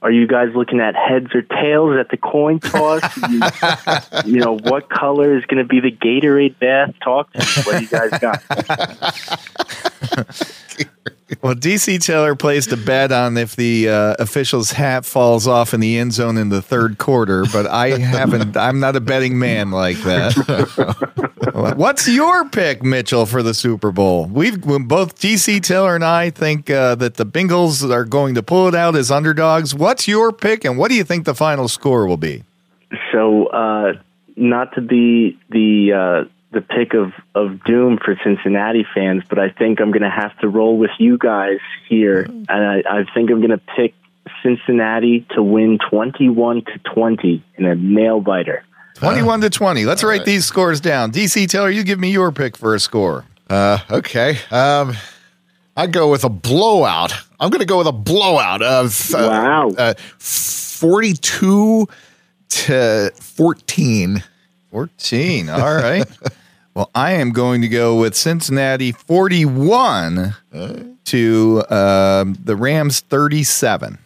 are 0.02 0.10
you 0.10 0.26
guys 0.26 0.48
looking 0.56 0.80
at 0.80 0.96
heads 0.96 1.32
or 1.32 1.42
tails 1.42 1.96
at 1.96 2.08
the 2.08 2.16
coin 2.16 2.58
toss? 2.58 3.00
you, 4.26 4.32
you 4.32 4.40
know, 4.40 4.58
what 4.58 4.90
color 4.90 5.38
is 5.38 5.44
going 5.44 5.62
to 5.62 5.68
be 5.68 5.78
the 5.78 5.92
Gatorade 5.92 6.58
bath? 6.58 6.96
Talk 7.00 7.32
to 7.34 7.38
me. 7.38 7.46
What 7.62 7.78
do 7.78 7.84
you 7.84 7.88
guys 7.88 8.10
got? 8.18 8.42
Well, 11.42 11.54
DC 11.54 12.02
Taylor 12.02 12.34
placed 12.34 12.72
a 12.72 12.76
bet 12.76 13.12
on 13.12 13.36
if 13.36 13.54
the 13.54 13.88
uh, 13.90 14.16
official's 14.18 14.72
hat 14.72 15.04
falls 15.04 15.46
off 15.46 15.74
in 15.74 15.80
the 15.80 15.98
end 15.98 16.14
zone 16.14 16.38
in 16.38 16.48
the 16.48 16.62
third 16.62 16.96
quarter, 16.96 17.44
but 17.52 17.66
I 17.66 17.98
haven't. 17.98 18.56
I'm 18.56 18.80
not 18.80 18.96
a 18.96 19.00
betting 19.00 19.38
man 19.38 19.70
like 19.70 19.98
that. 19.98 21.34
What's 21.76 22.08
your 22.08 22.48
pick, 22.48 22.82
Mitchell, 22.82 23.26
for 23.26 23.42
the 23.42 23.52
Super 23.52 23.92
Bowl? 23.92 24.24
We've 24.24 24.58
both 24.60 25.18
DC 25.18 25.62
Taylor 25.62 25.94
and 25.94 26.04
I 26.04 26.30
think 26.30 26.70
uh, 26.70 26.94
that 26.94 27.16
the 27.16 27.26
Bengals 27.26 27.88
are 27.90 28.04
going 28.04 28.34
to 28.36 28.42
pull 28.42 28.66
it 28.68 28.74
out 28.74 28.96
as 28.96 29.10
underdogs. 29.10 29.74
What's 29.74 30.08
your 30.08 30.32
pick, 30.32 30.64
and 30.64 30.78
what 30.78 30.88
do 30.88 30.94
you 30.94 31.04
think 31.04 31.26
the 31.26 31.34
final 31.34 31.68
score 31.68 32.06
will 32.06 32.16
be? 32.16 32.44
So, 33.12 33.48
uh, 33.48 33.92
not 34.36 34.74
to 34.76 34.80
be 34.80 35.38
the 35.50 35.92
uh, 36.26 36.28
the 36.50 36.60
pick 36.62 36.94
of, 36.94 37.12
of 37.34 37.62
doom 37.64 37.98
for 38.02 38.18
Cincinnati 38.24 38.86
fans, 38.94 39.22
but 39.28 39.38
I 39.38 39.50
think 39.50 39.80
I'm 39.80 39.90
going 39.90 40.02
to 40.02 40.10
have 40.10 40.36
to 40.38 40.48
roll 40.48 40.78
with 40.78 40.90
you 40.98 41.18
guys 41.18 41.58
here, 41.88 42.22
and 42.22 42.48
I, 42.50 42.82
I 42.88 43.04
think 43.14 43.30
I'm 43.30 43.38
going 43.40 43.50
to 43.50 43.60
pick 43.76 43.94
Cincinnati 44.42 45.26
to 45.34 45.42
win 45.42 45.78
21 45.90 46.64
to 46.64 46.78
20 46.94 47.42
in 47.56 47.64
a 47.64 47.74
nail 47.74 48.20
biter. 48.20 48.64
21 48.94 49.42
to 49.42 49.50
20. 49.50 49.84
Let's 49.84 50.02
write 50.02 50.24
these 50.24 50.44
scores 50.44 50.80
down. 50.80 51.12
DC 51.12 51.48
Taylor, 51.48 51.70
you 51.70 51.84
give 51.84 51.98
me 52.00 52.10
your 52.10 52.32
pick 52.32 52.56
for 52.56 52.74
a 52.74 52.80
score. 52.80 53.24
Uh, 53.48 53.78
okay. 53.90 54.38
Um, 54.50 54.94
I 55.76 55.86
go 55.86 56.10
with 56.10 56.24
a 56.24 56.28
blowout. 56.28 57.12
I'm 57.38 57.50
going 57.50 57.60
to 57.60 57.66
go 57.66 57.78
with 57.78 57.86
a 57.86 57.92
blowout 57.92 58.60
of 58.62 59.14
uh, 59.14 59.18
Wow. 59.18 59.70
uh, 59.78 59.94
42 60.18 61.86
to 62.48 63.12
14. 63.20 64.24
14. 64.78 65.48
All 65.48 65.74
right. 65.74 66.06
well, 66.74 66.88
I 66.94 67.14
am 67.14 67.32
going 67.32 67.62
to 67.62 67.68
go 67.68 67.98
with 67.98 68.14
Cincinnati 68.14 68.92
41 68.92 70.36
to 71.06 71.64
um, 71.68 72.38
the 72.44 72.54
Rams 72.54 73.00
37. 73.00 73.98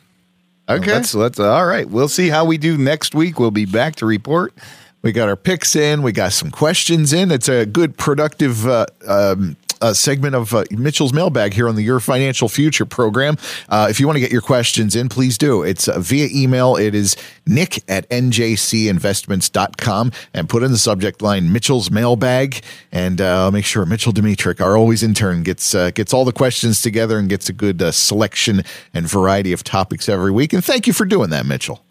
Okay. 0.70 0.92
Let's, 0.92 1.14
let's, 1.14 1.38
all 1.38 1.66
right. 1.66 1.86
We'll 1.86 2.08
see 2.08 2.30
how 2.30 2.46
we 2.46 2.56
do 2.56 2.78
next 2.78 3.14
week. 3.14 3.38
We'll 3.38 3.50
be 3.50 3.66
back 3.66 3.96
to 3.96 4.06
report. 4.06 4.54
We 5.02 5.12
got 5.12 5.28
our 5.28 5.36
picks 5.36 5.76
in. 5.76 6.02
We 6.02 6.12
got 6.12 6.32
some 6.32 6.50
questions 6.50 7.12
in. 7.12 7.30
It's 7.30 7.50
a 7.50 7.66
good, 7.66 7.98
productive 7.98 8.66
uh, 8.66 8.86
um, 9.06 9.56
uh, 9.83 9.93
segment 9.93 10.35
of 10.35 10.55
uh, 10.55 10.64
Mitchell's 10.70 11.12
mailbag 11.12 11.53
here 11.53 11.68
on 11.68 11.76
the 11.76 11.83
Your 11.83 12.01
Financial 12.01 12.49
Future 12.49 12.87
program. 12.87 13.37
Uh, 13.68 13.89
if 13.91 14.01
you 14.01 14.07
want 14.07 14.16
to 14.16 14.20
get 14.20 14.33
your 14.33 14.41
questions 14.41 14.97
in, 14.97 15.09
please 15.09 15.37
do. 15.37 15.62
It's 15.62 15.89
uh, 15.89 15.99
via 15.99 16.28
email. 16.33 16.76
It 16.76 16.95
is 16.95 17.16
nick 17.47 17.83
at 17.91 18.09
njcinvestments.com 18.09 20.12
and 20.33 20.49
put 20.49 20.62
in 20.62 20.70
the 20.70 20.78
subject 20.78 21.20
line 21.20 21.53
Mitchell's 21.53 21.91
mailbag. 21.91 22.62
And 22.91 23.20
uh, 23.20 23.51
make 23.51 23.64
sure 23.64 23.85
Mitchell 23.85 24.12
Dimitrik, 24.12 24.61
our 24.61 24.76
always 24.76 25.03
intern, 25.03 25.43
gets 25.43 25.74
uh, 25.74 25.91
gets 25.91 26.14
all 26.14 26.24
the 26.24 26.33
questions 26.33 26.80
together 26.80 27.18
and 27.18 27.28
gets 27.28 27.49
a 27.49 27.53
good 27.53 27.93
selection 27.93 28.62
and 28.95 29.09
variety 29.09 29.53
of 29.53 29.64
topics 29.64 30.09
every 30.09 30.30
week. 30.30 30.53
And 30.53 30.64
thank 30.64 30.87
you 30.87 30.93
for 30.93 31.05
doing 31.05 31.30
that, 31.30 31.47
Mitchell. 31.47 31.85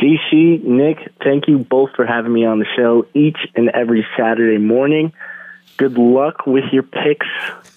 DC, 0.00 0.62
Nick, 0.62 0.98
thank 1.24 1.48
you 1.48 1.58
both 1.58 1.90
for 1.96 2.04
having 2.04 2.32
me 2.32 2.44
on 2.44 2.58
the 2.58 2.66
show 2.76 3.06
each 3.14 3.38
and 3.54 3.70
every 3.70 4.06
Saturday 4.16 4.58
morning. 4.58 5.12
Good 5.76 5.98
luck 5.98 6.46
with 6.46 6.64
your 6.72 6.82
picks 6.82 7.26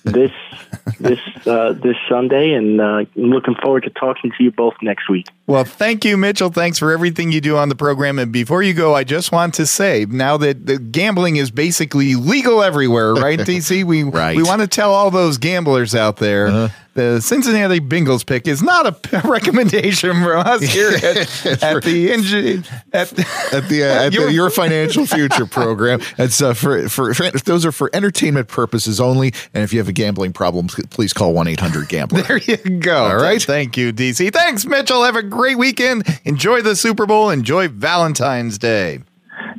this 0.04 0.32
this 1.00 1.20
uh, 1.46 1.74
this 1.74 1.96
Sunday, 2.08 2.54
and 2.54 2.80
uh, 2.80 2.84
I'm 2.84 3.08
looking 3.16 3.56
forward 3.56 3.84
to 3.84 3.90
talking 3.90 4.32
to 4.38 4.44
you 4.44 4.52
both 4.52 4.76
next 4.82 5.10
week. 5.10 5.28
Well, 5.50 5.64
thank 5.64 6.06
you, 6.06 6.16
Mitchell. 6.16 6.52
Thanks 6.52 6.78
for 6.78 6.92
everything 6.92 7.32
you 7.32 7.42
do 7.42 7.58
on 7.58 7.70
the 7.70 7.76
program. 7.76 8.20
And 8.20 8.32
before 8.32 8.62
you 8.62 8.76
go, 8.76 8.94
I 8.94 9.04
just 9.04 9.32
want 9.32 9.56
to 9.56 9.66
say 9.66 10.06
now 10.08 10.38
that 10.38 10.68
the 10.68 10.78
gambling 10.78 11.38
is 11.38 11.50
basically 11.50 12.14
legal 12.14 12.62
everywhere, 12.62 13.16
right, 13.16 13.40
DC? 13.40 13.84
We 13.84 14.04
Right. 14.04 14.38
we 14.38 14.44
want 14.44 14.62
to 14.62 14.68
tell 14.68 14.94
all 14.94 15.10
those 15.10 15.40
gamblers 15.40 15.96
out 15.96 16.18
there 16.18 16.70
the 17.00 17.22
Cincinnati 17.22 17.80
Bengals 17.80 18.26
pick 18.26 18.48
is 18.48 18.62
not 18.62 18.86
a 18.86 18.92
p- 18.92 19.18
recommendation 19.28 20.12
from 20.22 20.46
us 20.46 20.62
here 20.62 20.90
at, 20.90 21.04
at 21.64 21.84
the 21.84 22.12
NG, 22.12 22.64
at, 22.92 23.12
at 23.54 23.70
the, 23.70 23.84
uh, 23.84 24.06
at 24.06 24.14
Your- 24.14 24.26
the 24.28 24.34
Your 24.34 24.50
Financial 24.50 25.06
Future 25.06 25.46
program. 25.46 26.02
It's 26.18 26.42
uh, 26.42 26.54
for, 26.54 26.90
for 26.90 27.14
for 27.14 27.32
those 27.32 27.66
are 27.66 27.72
for 27.72 27.90
entertainment 27.94 28.48
purposes 28.50 29.00
only. 29.00 29.34
And 29.54 29.64
if 29.64 29.72
you 29.72 29.80
have 29.80 29.88
a 29.88 29.94
gambling 29.94 30.34
problem, 30.34 30.68
please 30.68 31.14
call 31.14 31.34
one 31.34 31.48
eight 31.48 31.60
hundred 31.60 31.88
Gambler. 31.90 32.24
There 32.24 32.38
you 32.38 32.58
go. 32.58 33.06
All 33.06 33.16
right. 33.16 33.42
Thank 33.42 33.78
you, 33.78 33.94
DC. 33.94 34.34
Thanks, 34.34 34.66
Mitchell. 34.66 35.04
Have 35.04 35.16
a 35.16 35.24
great 35.40 35.58
weekend. 35.58 36.04
Enjoy 36.26 36.62
the 36.62 36.76
Super 36.76 37.06
Bowl. 37.06 37.30
Enjoy 37.30 37.70
Valentine's 37.70 38.58
Day. 38.58 39.00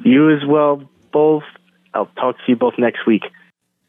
You 0.04 0.30
as 0.30 0.44
well, 0.46 0.82
both. 1.10 1.44
I'll 1.94 2.10
talk 2.16 2.36
to 2.36 2.42
you 2.48 2.56
both 2.56 2.74
next 2.76 3.06
week. 3.06 3.22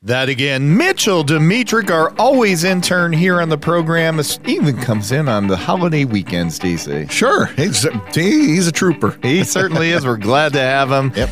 That 0.02 0.30
again, 0.30 0.78
Mitchell 0.78 1.26
Dimitrik, 1.26 1.92
our 1.92 2.18
always 2.18 2.64
intern 2.64 3.12
here 3.12 3.42
on 3.42 3.50
the 3.50 3.58
program, 3.58 4.16
This 4.16 4.40
even 4.48 4.78
comes 4.78 5.12
in 5.12 5.28
on 5.28 5.48
the 5.48 5.58
holiday 5.58 6.06
weekends, 6.06 6.58
DC. 6.60 7.12
Sure, 7.12 7.48
he's 7.58 7.86
he's 8.16 8.68
a 8.68 8.72
trooper. 8.72 9.20
He 9.22 9.44
certainly 9.44 9.92
is. 9.92 10.06
We're 10.06 10.16
glad 10.16 10.54
to 10.54 10.62
have 10.62 10.90
him. 10.90 11.12
Yep. 11.14 11.30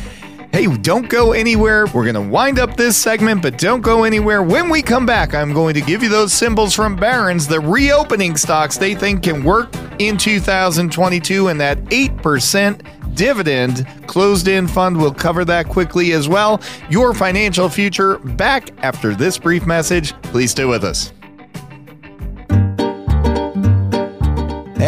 Hey, 0.52 0.66
don't 0.66 1.08
go 1.08 1.32
anywhere. 1.32 1.86
We're 1.86 2.10
going 2.10 2.16
to 2.16 2.28
wind 2.28 2.58
up 2.58 2.76
this 2.76 2.96
segment, 2.96 3.40
but 3.40 3.56
don't 3.56 3.82
go 3.82 4.02
anywhere. 4.02 4.42
When 4.42 4.68
we 4.68 4.82
come 4.82 5.06
back, 5.06 5.32
I'm 5.32 5.52
going 5.52 5.74
to 5.74 5.80
give 5.80 6.02
you 6.02 6.08
those 6.08 6.32
symbols 6.32 6.74
from 6.74 6.96
Barron's, 6.96 7.46
the 7.46 7.60
reopening 7.60 8.36
stocks 8.36 8.76
they 8.76 8.96
think 8.96 9.22
can 9.22 9.44
work 9.44 9.72
in 10.00 10.16
2022, 10.16 11.48
and 11.48 11.60
that 11.60 11.78
8% 11.84 13.14
dividend 13.14 13.86
closed-end 14.08 14.70
fund 14.70 14.96
will 14.96 15.14
cover 15.14 15.44
that 15.44 15.68
quickly 15.68 16.12
as 16.12 16.28
well. 16.28 16.60
Your 16.90 17.14
financial 17.14 17.68
future 17.68 18.18
back 18.18 18.70
after 18.82 19.14
this 19.14 19.38
brief 19.38 19.66
message. 19.66 20.20
Please 20.22 20.50
stay 20.50 20.64
with 20.64 20.82
us. 20.82 21.12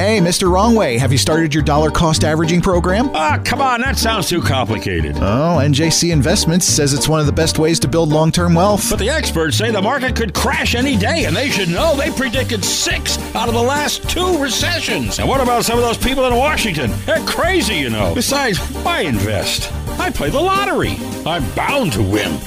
Hey, 0.03 0.19
Mr. 0.19 0.51
Wrong 0.51 0.75
Way, 0.75 0.99
have 0.99 1.13
you 1.13 1.17
started 1.17 1.55
your 1.55 1.63
dollar 1.63 1.89
cost 1.89 2.25
averaging 2.25 2.61
program? 2.61 3.13
Ah, 3.15 3.41
come 3.45 3.61
on, 3.61 3.81
that 3.83 3.97
sounds 3.97 4.29
too 4.29 4.43
complicated. 4.43 5.17
Oh, 5.19 5.61
NJC 5.63 6.11
Investments 6.11 6.67
says 6.67 6.93
it's 6.93 7.09
one 7.09 7.21
of 7.21 7.27
the 7.27 7.33
best 7.33 7.61
ways 7.61 7.79
to 7.79 7.87
build 7.87 8.09
long 8.09 8.33
term 8.33 8.53
wealth. 8.53 8.91
But 8.91 8.99
the 8.99 9.09
experts 9.09 9.59
say 9.59 9.71
the 9.71 9.81
market 9.81 10.17
could 10.17 10.35
crash 10.35 10.75
any 10.75 10.97
day, 10.97 11.27
and 11.27 11.37
they 11.37 11.51
should 11.51 11.69
know 11.69 11.95
they 11.95 12.11
predicted 12.11 12.65
six 12.65 13.17
out 13.37 13.47
of 13.47 13.55
the 13.55 13.63
last 13.63 14.11
two 14.11 14.43
recessions. 14.43 15.21
And 15.21 15.29
what 15.29 15.41
about 15.41 15.65
some 15.65 15.79
of 15.79 15.85
those 15.85 15.99
people 15.99 16.27
in 16.27 16.35
Washington? 16.35 16.91
They're 17.07 17.25
crazy, 17.25 17.77
you 17.77 17.89
know. 17.89 18.13
Besides, 18.13 18.59
why 18.83 19.03
invest? 19.03 19.71
I 20.03 20.11
play 20.11 20.31
the 20.31 20.41
lottery. 20.41 20.97
I'm 21.25 21.49
bound 21.55 21.93
to 21.93 22.03
win. 22.03 22.33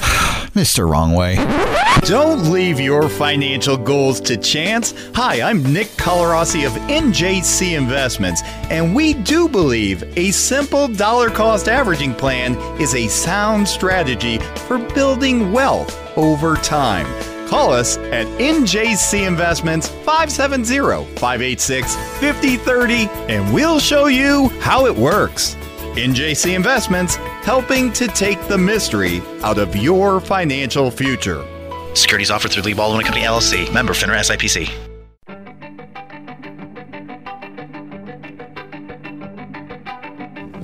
Mr. 0.52 0.86
Wrong 0.86 1.14
Way. 1.14 1.36
Don't 2.02 2.50
leave 2.52 2.78
your 2.78 3.08
financial 3.08 3.78
goals 3.78 4.20
to 4.22 4.36
chance. 4.36 4.92
Hi, 5.14 5.40
I'm 5.40 5.62
Nick 5.72 5.86
Colarossi 5.96 6.66
of 6.66 6.72
NJC 6.90 7.74
Investments, 7.74 8.42
and 8.68 8.94
we 8.94 9.14
do 9.14 9.48
believe 9.48 10.04
a 10.18 10.32
simple 10.32 10.86
dollar 10.86 11.30
cost 11.30 11.66
averaging 11.66 12.14
plan 12.14 12.56
is 12.78 12.94
a 12.94 13.08
sound 13.08 13.66
strategy 13.66 14.36
for 14.66 14.76
building 14.76 15.50
wealth 15.50 15.98
over 16.18 16.56
time. 16.56 17.06
Call 17.48 17.72
us 17.72 17.96
at 17.96 18.26
NJC 18.38 19.26
Investments 19.26 19.88
570 19.88 21.06
586 21.18 21.94
5030 21.94 23.08
and 23.32 23.54
we'll 23.54 23.78
show 23.78 24.08
you 24.08 24.48
how 24.60 24.84
it 24.84 24.94
works. 24.94 25.56
NJC 25.96 26.54
Investments, 26.54 27.16
helping 27.42 27.92
to 27.94 28.06
take 28.08 28.40
the 28.48 28.58
mystery 28.58 29.22
out 29.42 29.58
of 29.58 29.74
your 29.74 30.20
financial 30.20 30.90
future. 30.90 31.44
Securities 31.94 32.30
offered 32.30 32.52
through 32.52 32.64
Lee 32.64 32.74
Baldwin 32.74 33.04
Company 33.04 33.24
LLC, 33.24 33.72
member 33.72 33.92
FINRA 33.92 34.20
SIPC. 34.20 34.95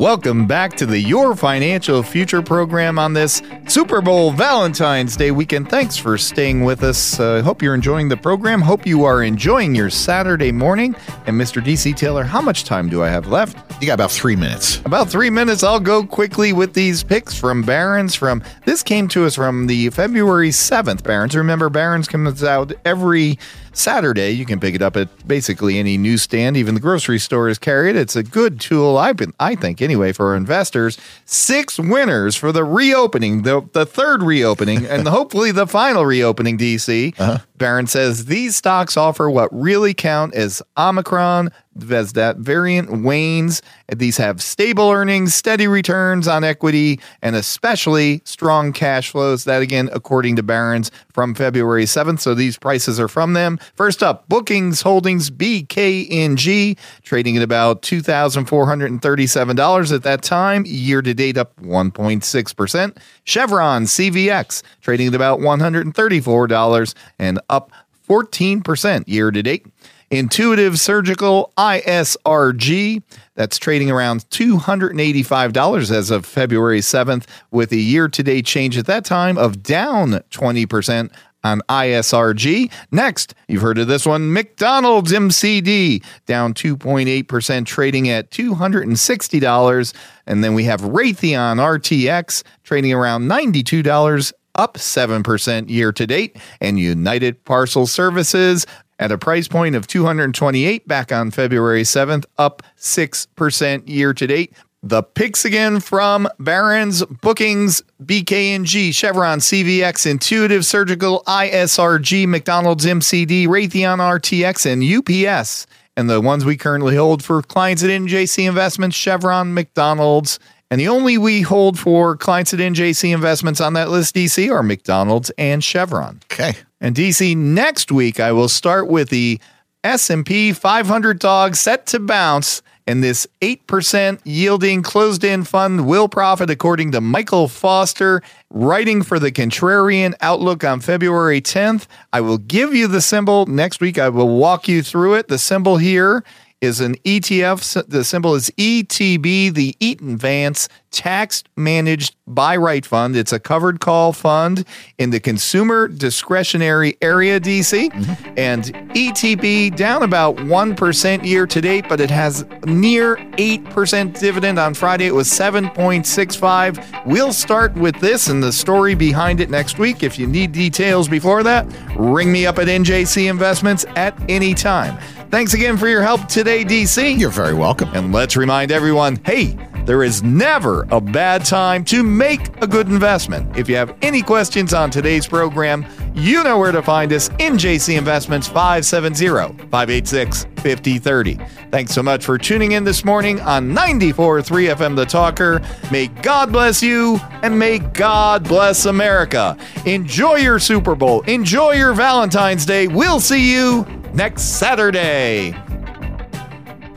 Welcome 0.02 0.48
back 0.48 0.74
to 0.78 0.84
the 0.84 0.98
Your 0.98 1.36
Financial 1.36 2.02
Future 2.02 2.42
program 2.42 2.98
on 2.98 3.12
this 3.12 3.40
Super 3.68 4.00
Bowl 4.00 4.32
Valentine's 4.32 5.16
Day 5.16 5.30
weekend. 5.30 5.70
Thanks 5.70 5.96
for 5.96 6.18
staying 6.18 6.64
with 6.64 6.82
us. 6.82 7.20
Uh, 7.20 7.40
hope 7.42 7.62
you're 7.62 7.76
enjoying 7.76 8.08
the 8.08 8.16
program. 8.16 8.60
Hope 8.60 8.84
you 8.84 9.04
are 9.04 9.22
enjoying 9.22 9.76
your 9.76 9.90
Saturday 9.90 10.50
morning. 10.50 10.96
And 11.26 11.40
Mr. 11.40 11.62
DC 11.62 11.94
Taylor, 11.94 12.24
how 12.24 12.40
much 12.40 12.64
time 12.64 12.88
do 12.88 13.00
I 13.00 13.10
have 13.10 13.28
left? 13.28 13.80
You 13.80 13.86
got 13.86 13.94
about 13.94 14.10
three 14.10 14.34
minutes. 14.34 14.78
About 14.78 15.08
three 15.08 15.30
minutes. 15.30 15.62
I'll 15.62 15.78
go 15.78 16.04
quickly 16.04 16.52
with 16.52 16.74
these 16.74 17.04
picks 17.04 17.38
from 17.38 17.62
Barron's. 17.62 18.16
From 18.16 18.42
this 18.64 18.82
came 18.82 19.06
to 19.06 19.24
us 19.24 19.36
from 19.36 19.68
the 19.68 19.88
February 19.90 20.50
7th 20.50 21.04
Barron's. 21.04 21.36
Remember, 21.36 21.70
Barron's 21.70 22.08
comes 22.08 22.42
out 22.42 22.72
every 22.84 23.38
Saturday. 23.76 24.30
You 24.30 24.44
can 24.44 24.60
pick 24.60 24.74
it 24.74 24.82
up 24.82 24.96
at 24.96 25.26
basically 25.26 25.78
any 25.78 25.96
newsstand, 25.96 26.56
even 26.56 26.74
the 26.74 26.80
grocery 26.80 27.18
stores 27.18 27.58
carry 27.58 27.90
it. 27.90 27.96
It's 27.96 28.16
a 28.16 28.22
good 28.22 28.60
tool, 28.60 28.96
I've 28.96 29.16
been, 29.16 29.32
I 29.40 29.54
think, 29.54 29.82
anyway, 29.82 30.12
for 30.12 30.36
investors. 30.36 30.98
Six 31.24 31.78
winners 31.78 32.36
for 32.36 32.52
the 32.52 32.64
reopening, 32.64 33.42
the, 33.42 33.68
the 33.72 33.86
third 33.86 34.22
reopening, 34.22 34.86
and 34.86 35.08
hopefully 35.08 35.52
the 35.52 35.66
final 35.66 36.04
reopening, 36.04 36.58
DC. 36.58 37.18
Uh-huh. 37.18 37.38
Barron 37.56 37.86
says 37.86 38.26
these 38.26 38.56
stocks 38.56 38.96
offer 38.96 39.30
what 39.30 39.48
really 39.52 39.94
count 39.94 40.34
as 40.34 40.62
Omicron. 40.76 41.50
That 41.74 42.36
variant 42.38 43.02
wanes, 43.02 43.62
these 43.88 44.18
have 44.18 44.42
stable 44.42 44.90
earnings, 44.90 45.34
steady 45.34 45.66
returns 45.66 46.28
on 46.28 46.44
equity, 46.44 47.00
and 47.22 47.34
especially 47.34 48.20
strong 48.24 48.72
cash 48.72 49.10
flows. 49.10 49.44
That 49.44 49.62
again, 49.62 49.88
according 49.92 50.36
to 50.36 50.42
Barron's 50.42 50.90
from 51.12 51.34
February 51.34 51.84
7th. 51.84 52.20
So 52.20 52.34
these 52.34 52.58
prices 52.58 53.00
are 53.00 53.08
from 53.08 53.32
them. 53.32 53.58
First 53.74 54.02
up, 54.02 54.28
Bookings 54.28 54.82
Holdings 54.82 55.30
BKNG, 55.30 56.76
trading 57.02 57.36
at 57.36 57.42
about 57.42 57.82
$2,437 57.82 59.94
at 59.94 60.02
that 60.02 60.22
time. 60.22 60.64
Year 60.66 61.00
to 61.00 61.14
date, 61.14 61.38
up 61.38 61.56
1.6%. 61.56 62.96
Chevron 63.24 63.84
CVX, 63.84 64.62
trading 64.82 65.08
at 65.08 65.14
about 65.14 65.40
$134 65.40 66.94
and 67.18 67.40
up 67.48 67.72
14% 68.08 69.04
year 69.06 69.30
to 69.30 69.42
date. 69.42 69.64
Intuitive 70.12 70.78
Surgical 70.78 71.54
ISRG, 71.56 73.02
that's 73.34 73.56
trading 73.56 73.90
around 73.90 74.28
$285 74.28 75.90
as 75.90 76.10
of 76.10 76.26
February 76.26 76.80
7th, 76.80 77.24
with 77.50 77.72
a 77.72 77.76
year 77.76 78.08
to 78.08 78.22
date 78.22 78.44
change 78.44 78.76
at 78.76 78.84
that 78.84 79.06
time 79.06 79.38
of 79.38 79.62
down 79.62 80.20
20% 80.30 81.10
on 81.42 81.62
ISRG. 81.66 82.70
Next, 82.90 83.34
you've 83.48 83.62
heard 83.62 83.78
of 83.78 83.88
this 83.88 84.04
one 84.04 84.34
McDonald's 84.34 85.12
MCD, 85.12 86.04
down 86.26 86.52
2.8%, 86.52 87.64
trading 87.64 88.10
at 88.10 88.30
$260. 88.30 89.94
And 90.26 90.44
then 90.44 90.52
we 90.52 90.64
have 90.64 90.82
Raytheon 90.82 91.56
RTX, 91.56 92.42
trading 92.64 92.92
around 92.92 93.30
$92 93.30 94.32
up 94.56 94.74
7% 94.74 95.70
year 95.70 95.90
to 95.92 96.06
date, 96.06 96.36
and 96.60 96.78
United 96.78 97.42
Parcel 97.46 97.86
Services 97.86 98.66
at 99.02 99.10
a 99.10 99.18
price 99.18 99.48
point 99.48 99.74
of 99.74 99.88
228 99.88 100.86
back 100.86 101.10
on 101.10 101.32
February 101.32 101.82
7th, 101.82 102.24
up 102.38 102.62
6% 102.78 103.88
year 103.88 104.14
to 104.14 104.26
date. 104.28 104.52
The 104.84 105.02
picks 105.02 105.44
again 105.44 105.80
from 105.80 106.28
Barron's, 106.38 107.04
Bookings, 107.04 107.82
BKNG, 108.04 108.94
Chevron, 108.94 109.40
CVX, 109.40 110.08
Intuitive 110.08 110.64
Surgical, 110.64 111.24
ISRG, 111.26 112.28
McDonald's 112.28 112.86
MCD, 112.86 113.48
Raytheon 113.48 113.98
RTX, 113.98 114.66
and 114.72 115.28
UPS. 115.28 115.66
And 115.96 116.08
the 116.08 116.20
ones 116.20 116.44
we 116.44 116.56
currently 116.56 116.94
hold 116.94 117.24
for 117.24 117.42
clients 117.42 117.82
at 117.82 117.90
NJC 117.90 118.48
Investments, 118.48 118.96
Chevron, 118.96 119.52
McDonald's, 119.52 120.38
and 120.72 120.80
the 120.80 120.88
only 120.88 121.18
we 121.18 121.42
hold 121.42 121.78
for 121.78 122.16
clients 122.16 122.54
at 122.54 122.58
NJC 122.58 123.12
Investments 123.12 123.60
on 123.60 123.74
that 123.74 123.90
list, 123.90 124.14
DC, 124.14 124.50
are 124.50 124.62
McDonald's 124.62 125.30
and 125.36 125.62
Chevron. 125.62 126.20
Okay. 126.32 126.54
And 126.80 126.96
DC, 126.96 127.36
next 127.36 127.92
week 127.92 128.18
I 128.18 128.32
will 128.32 128.48
start 128.48 128.88
with 128.88 129.10
the 129.10 129.38
S&P 129.84 130.54
500 130.54 131.18
dog 131.18 131.56
set 131.56 131.84
to 131.88 131.98
bounce 131.98 132.62
and 132.86 133.04
this 133.04 133.26
8% 133.42 134.20
yielding 134.24 134.82
closed-end 134.82 135.46
fund 135.46 135.86
will 135.86 136.08
profit 136.08 136.48
according 136.48 136.92
to 136.92 137.02
Michael 137.02 137.48
Foster 137.48 138.22
writing 138.48 139.02
for 139.02 139.18
the 139.18 139.30
Contrarian 139.30 140.14
Outlook 140.22 140.64
on 140.64 140.80
February 140.80 141.42
10th. 141.42 141.86
I 142.14 142.22
will 142.22 142.38
give 142.38 142.74
you 142.74 142.88
the 142.88 143.02
symbol 143.02 143.44
next 143.44 143.82
week. 143.82 143.98
I 143.98 144.08
will 144.08 144.38
walk 144.38 144.68
you 144.68 144.82
through 144.82 145.16
it. 145.16 145.28
The 145.28 145.38
symbol 145.38 145.76
here 145.76 146.24
is 146.62 146.80
an 146.80 146.94
ETF. 147.04 147.88
The 147.88 148.04
symbol 148.04 148.34
is 148.34 148.50
ETB, 148.56 149.52
the 149.52 149.76
Eaton 149.80 150.16
Vance 150.16 150.68
Tax 150.92 151.42
Managed 151.56 152.14
Buy-Write 152.26 152.86
Fund. 152.86 153.16
It's 153.16 153.32
a 153.32 153.40
covered 153.40 153.80
call 153.80 154.12
fund 154.12 154.64
in 154.98 155.10
the 155.10 155.18
consumer 155.18 155.88
discretionary 155.88 156.96
area, 157.02 157.40
DC. 157.40 157.90
And 158.38 158.64
ETB 158.94 159.74
down 159.74 160.02
about 160.02 160.36
1% 160.36 161.24
year 161.24 161.46
to 161.46 161.60
date, 161.60 161.86
but 161.88 162.00
it 162.00 162.10
has 162.10 162.44
near 162.66 163.16
8% 163.16 164.18
dividend. 164.18 164.58
On 164.58 164.74
Friday, 164.74 165.06
it 165.06 165.14
was 165.14 165.28
7.65. 165.28 167.06
We'll 167.06 167.32
start 167.32 167.74
with 167.74 167.98
this 168.00 168.28
and 168.28 168.42
the 168.42 168.52
story 168.52 168.94
behind 168.94 169.40
it 169.40 169.50
next 169.50 169.78
week. 169.78 170.02
If 170.02 170.18
you 170.18 170.26
need 170.26 170.52
details 170.52 171.08
before 171.08 171.42
that, 171.42 171.66
ring 171.96 172.30
me 172.30 172.46
up 172.46 172.58
at 172.58 172.68
NJC 172.68 173.28
Investments 173.28 173.84
at 173.96 174.18
any 174.30 174.54
time. 174.54 174.98
Thanks 175.30 175.54
again 175.54 175.78
for 175.78 175.88
your 175.88 176.02
help 176.02 176.28
today, 176.28 176.62
DC. 176.62 177.18
You're 177.18 177.30
very 177.30 177.54
welcome. 177.54 177.88
And 177.94 178.12
let's 178.12 178.36
remind 178.36 178.70
everyone 178.70 179.16
hey, 179.24 179.56
there 179.84 180.02
is 180.02 180.22
never 180.22 180.86
a 180.90 181.00
bad 181.00 181.44
time 181.44 181.84
to 181.86 182.02
make 182.02 182.40
a 182.62 182.66
good 182.66 182.88
investment. 182.88 183.56
If 183.56 183.68
you 183.68 183.76
have 183.76 183.96
any 184.02 184.22
questions 184.22 184.72
on 184.72 184.90
today's 184.90 185.26
program, 185.26 185.84
you 186.14 186.44
know 186.44 186.58
where 186.58 186.72
to 186.72 186.82
find 186.82 187.12
us 187.12 187.28
NJC 187.30 187.98
Investments 187.98 188.46
570 188.46 189.28
586 189.68 190.44
5030. 190.56 191.38
Thanks 191.70 191.92
so 191.92 192.02
much 192.02 192.24
for 192.24 192.38
tuning 192.38 192.72
in 192.72 192.84
this 192.84 193.04
morning 193.04 193.40
on 193.40 193.70
94.3 193.70 194.74
FM 194.74 194.94
The 194.94 195.04
Talker. 195.04 195.60
May 195.90 196.06
God 196.06 196.52
bless 196.52 196.82
you 196.82 197.18
and 197.42 197.58
may 197.58 197.78
God 197.78 198.44
bless 198.44 198.84
America. 198.84 199.56
Enjoy 199.86 200.36
your 200.36 200.58
Super 200.58 200.94
Bowl. 200.94 201.22
Enjoy 201.22 201.72
your 201.72 201.94
Valentine's 201.94 202.66
Day. 202.66 202.86
We'll 202.86 203.20
see 203.20 203.52
you 203.52 203.84
next 204.14 204.58
Saturday. 204.58 205.52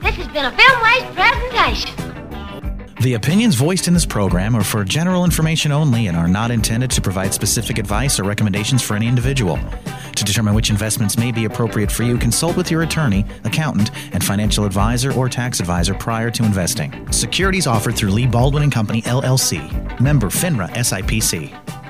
This 0.01 0.15
has 0.17 0.27
been 0.27 0.45
a 0.45 0.51
FilmWays 0.51 1.15
presentation. 1.15 2.14
The 3.01 3.15
opinions 3.15 3.55
voiced 3.55 3.87
in 3.87 3.93
this 3.93 4.05
program 4.05 4.55
are 4.55 4.63
for 4.63 4.83
general 4.85 5.25
information 5.25 5.71
only 5.71 6.07
and 6.07 6.15
are 6.15 6.29
not 6.29 6.49
intended 6.49 6.89
to 6.91 7.01
provide 7.01 7.33
specific 7.33 7.77
advice 7.77 8.19
or 8.19 8.23
recommendations 8.23 8.81
for 8.81 8.95
any 8.95 9.07
individual. 9.07 9.59
To 10.15 10.23
determine 10.23 10.53
which 10.53 10.69
investments 10.69 11.17
may 11.17 11.31
be 11.31 11.43
appropriate 11.45 11.91
for 11.91 12.03
you, 12.03 12.17
consult 12.17 12.55
with 12.55 12.71
your 12.71 12.83
attorney, 12.83 13.25
accountant, 13.43 13.91
and 14.13 14.23
financial 14.23 14.65
advisor 14.65 15.13
or 15.13 15.27
tax 15.27 15.59
advisor 15.59 15.93
prior 15.93 16.31
to 16.31 16.45
investing. 16.45 17.11
Securities 17.11 17.67
offered 17.67 17.95
through 17.95 18.11
Lee 18.11 18.27
Baldwin 18.27 18.63
and 18.63 18.71
Company 18.71 19.01
LLC. 19.01 19.99
Member 19.99 20.27
FINRA 20.27 20.69
SIPC. 20.69 21.84